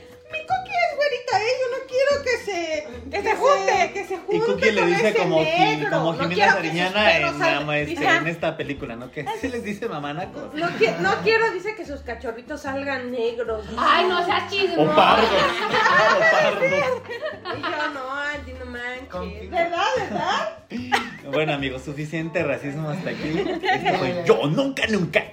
junte, 3.57 3.91
que 3.93 4.05
se 4.05 4.17
junte 4.17 4.35
Y 4.35 4.39
Cookie 4.39 4.71
le 4.71 4.85
dice 4.85 5.13
como, 5.15 5.41
negro. 5.41 5.89
como 5.91 6.13
No 6.13 6.19
Jimena 6.29 6.51
Sariñana 6.53 7.17
en, 7.17 7.69
este, 7.71 8.05
en 8.07 8.27
esta 8.27 8.57
película, 8.57 8.95
¿no? 8.95 9.11
Que 9.11 9.25
se 9.39 9.49
les 9.49 9.63
dice 9.63 9.87
mamanaco. 9.87 10.51
No, 10.53 10.67
qui- 10.77 10.97
no 10.97 11.15
quiero, 11.23 11.51
dice 11.51 11.75
que 11.75 11.85
sus 11.85 12.01
cachorritos 12.01 12.61
salgan 12.61 13.11
negros. 13.11 13.67
dice. 13.69 13.81
Ay, 13.83 14.05
no 14.07 14.23
seas 14.25 14.49
chismoso. 14.51 14.81
O 14.91 14.95
pardos. 14.95 15.29
O 15.31 16.19
pardos. 16.19 16.63
Y 17.57 17.61
yo, 17.61 17.89
no, 17.93 18.11
Andy, 18.13 18.53
no 18.53 18.65
manches. 18.65 19.49
¿Verdad, 19.49 19.83
verdad? 19.97 20.57
Bueno, 21.31 21.53
amigos, 21.53 21.81
suficiente 21.83 22.43
racismo 22.43 22.89
hasta 22.89 23.09
aquí. 23.11 23.43
Esto 23.61 23.93
fue 23.97 24.23
yo, 24.25 24.47
nunca, 24.47 24.83
nunca. 24.87 25.23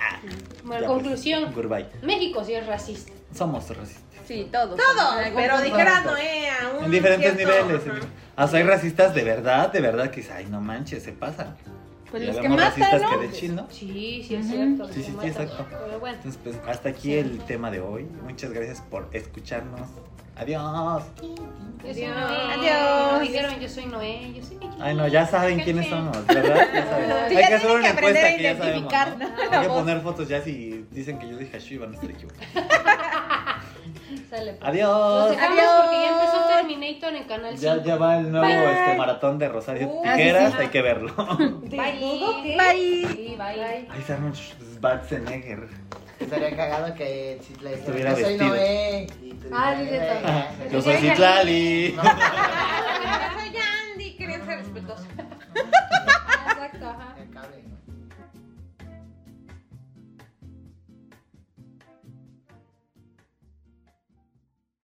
Bueno, 0.68 0.82
Ya, 0.82 0.86
pues. 0.88 0.98
conclusión. 1.02 1.52
Goodbye. 1.54 1.86
México 2.02 2.44
sí 2.44 2.54
es 2.54 2.66
racista. 2.66 3.12
somos 3.34 3.68
racistas. 3.76 4.04
Sí, 4.26 4.48
todos. 4.52 4.76
Todos, 4.76 5.14
pero 5.34 5.54
punto. 5.54 5.64
dijera 5.64 6.00
Noé 6.02 6.50
a 6.50 6.76
un 6.78 6.84
En 6.84 6.90
diferentes 6.90 7.34
cierto- 7.36 7.64
niveles. 7.66 7.86
Ajá. 7.88 8.08
Hasta 8.36 8.56
hay 8.58 8.62
racistas 8.62 9.14
de 9.14 9.24
verdad, 9.24 9.72
de 9.72 9.80
verdad, 9.80 10.10
que 10.10 10.24
ay, 10.32 10.46
no 10.46 10.60
manches, 10.60 11.02
se 11.02 11.12
pasan. 11.12 11.56
Pues 12.10 12.26
los 12.26 12.36
que 12.38 12.48
matan, 12.48 13.02
¿no? 13.02 13.10
que 13.20 13.26
de 13.26 13.32
chill, 13.32 13.54
¿no? 13.54 13.66
Sí, 13.70 14.24
sí, 14.26 14.34
es 14.34 14.46
cierto. 14.46 14.88
Sí, 14.88 15.02
sí, 15.02 15.14
sí, 15.20 15.26
exacto. 15.26 15.66
Pero 15.70 16.00
bueno. 16.00 16.16
Entonces, 16.16 16.40
pues 16.42 16.56
hasta 16.66 16.88
aquí 16.88 17.14
el 17.14 17.38
tema 17.40 17.70
de 17.70 17.80
hoy. 17.80 18.04
Muchas 18.24 18.50
gracias 18.52 18.80
por 18.80 19.08
escucharnos. 19.12 19.88
Adiós. 20.36 21.02
Yo 21.20 21.92
soy 21.94 22.04
Adiós. 22.04 22.16
Noé. 22.16 22.52
Adiós. 22.54 23.12
No 23.12 23.20
dijeron, 23.20 23.60
yo 23.60 23.68
soy 23.68 23.86
Noé, 23.86 24.32
yo 24.34 24.42
soy 24.42 24.56
Miki. 24.56 24.76
Ay, 24.80 24.94
no, 24.94 25.08
ya 25.08 25.26
saben 25.26 25.60
quiénes 25.60 25.88
somos, 25.88 26.26
¿verdad? 26.26 26.68
Ya 26.72 26.86
saben. 26.90 27.10
Sí, 27.28 27.36
Hay 27.36 27.46
que 27.48 27.54
hacer 27.54 27.70
una 27.72 27.88
encuesta 27.88 28.26
a 28.26 28.36
que 28.36 28.42
ya 28.42 28.56
sabemos. 28.56 28.92
¿no? 28.92 29.16
¿no? 29.28 29.52
Hay 29.52 29.62
que 29.62 29.68
poner 29.68 30.00
fotos 30.00 30.28
ya 30.28 30.40
si 30.40 30.86
dicen 30.92 31.18
que 31.18 31.28
yo 31.28 31.36
dije 31.36 31.56
Hashu 31.56 31.74
y 31.74 31.78
van 31.78 31.90
a 31.90 31.94
estar 31.94 32.10
equivocados. 32.10 32.48
Sale. 34.28 34.52
Pues. 34.54 34.68
Adiós. 34.68 35.32
Nos 35.32 35.42
Adiós. 35.42 35.72
porque 35.80 35.96
ya 36.00 36.08
empezó 36.12 36.48
Terminator 36.48 37.14
en 37.14 37.24
Canal 37.24 37.56
Ya, 37.56 37.96
va 37.96 38.18
el 38.18 38.30
nuevo 38.30 38.46
bye. 38.46 38.72
este 38.72 38.96
maratón 38.96 39.38
de 39.38 39.48
Rosario 39.48 39.88
uh, 39.88 40.02
ah, 40.04 40.16
Tijeras, 40.16 40.54
hay 40.54 40.68
que 40.68 40.82
verlo. 40.82 41.14
Bye. 41.62 41.70
Bye. 41.70 42.56
Bye. 42.56 43.36
bye. 43.36 43.88
Ahí 43.90 44.02
se 44.06 44.12
arma 44.12 44.32
Schwarzenegger. 44.34 45.68
Estaría 46.20 46.56
cagado 46.56 46.94
que 46.94 47.38
Citlali 47.42 47.76
estuviera 47.76 48.14
Yo 48.14 48.24
soy 48.24 48.36
Noé. 48.36 49.06
Ah, 49.52 49.74
dice 49.74 50.20
Yo 50.72 50.82
soy 50.82 50.96
Citlali. 50.96 51.92
Yo 51.94 52.02
soy 53.40 53.52
Andy, 53.94 54.16
quería 54.16 54.44
ser 54.44 54.58
respetuoso. 54.58 55.04
Exacto, 55.54 56.86
ajá. 56.86 57.17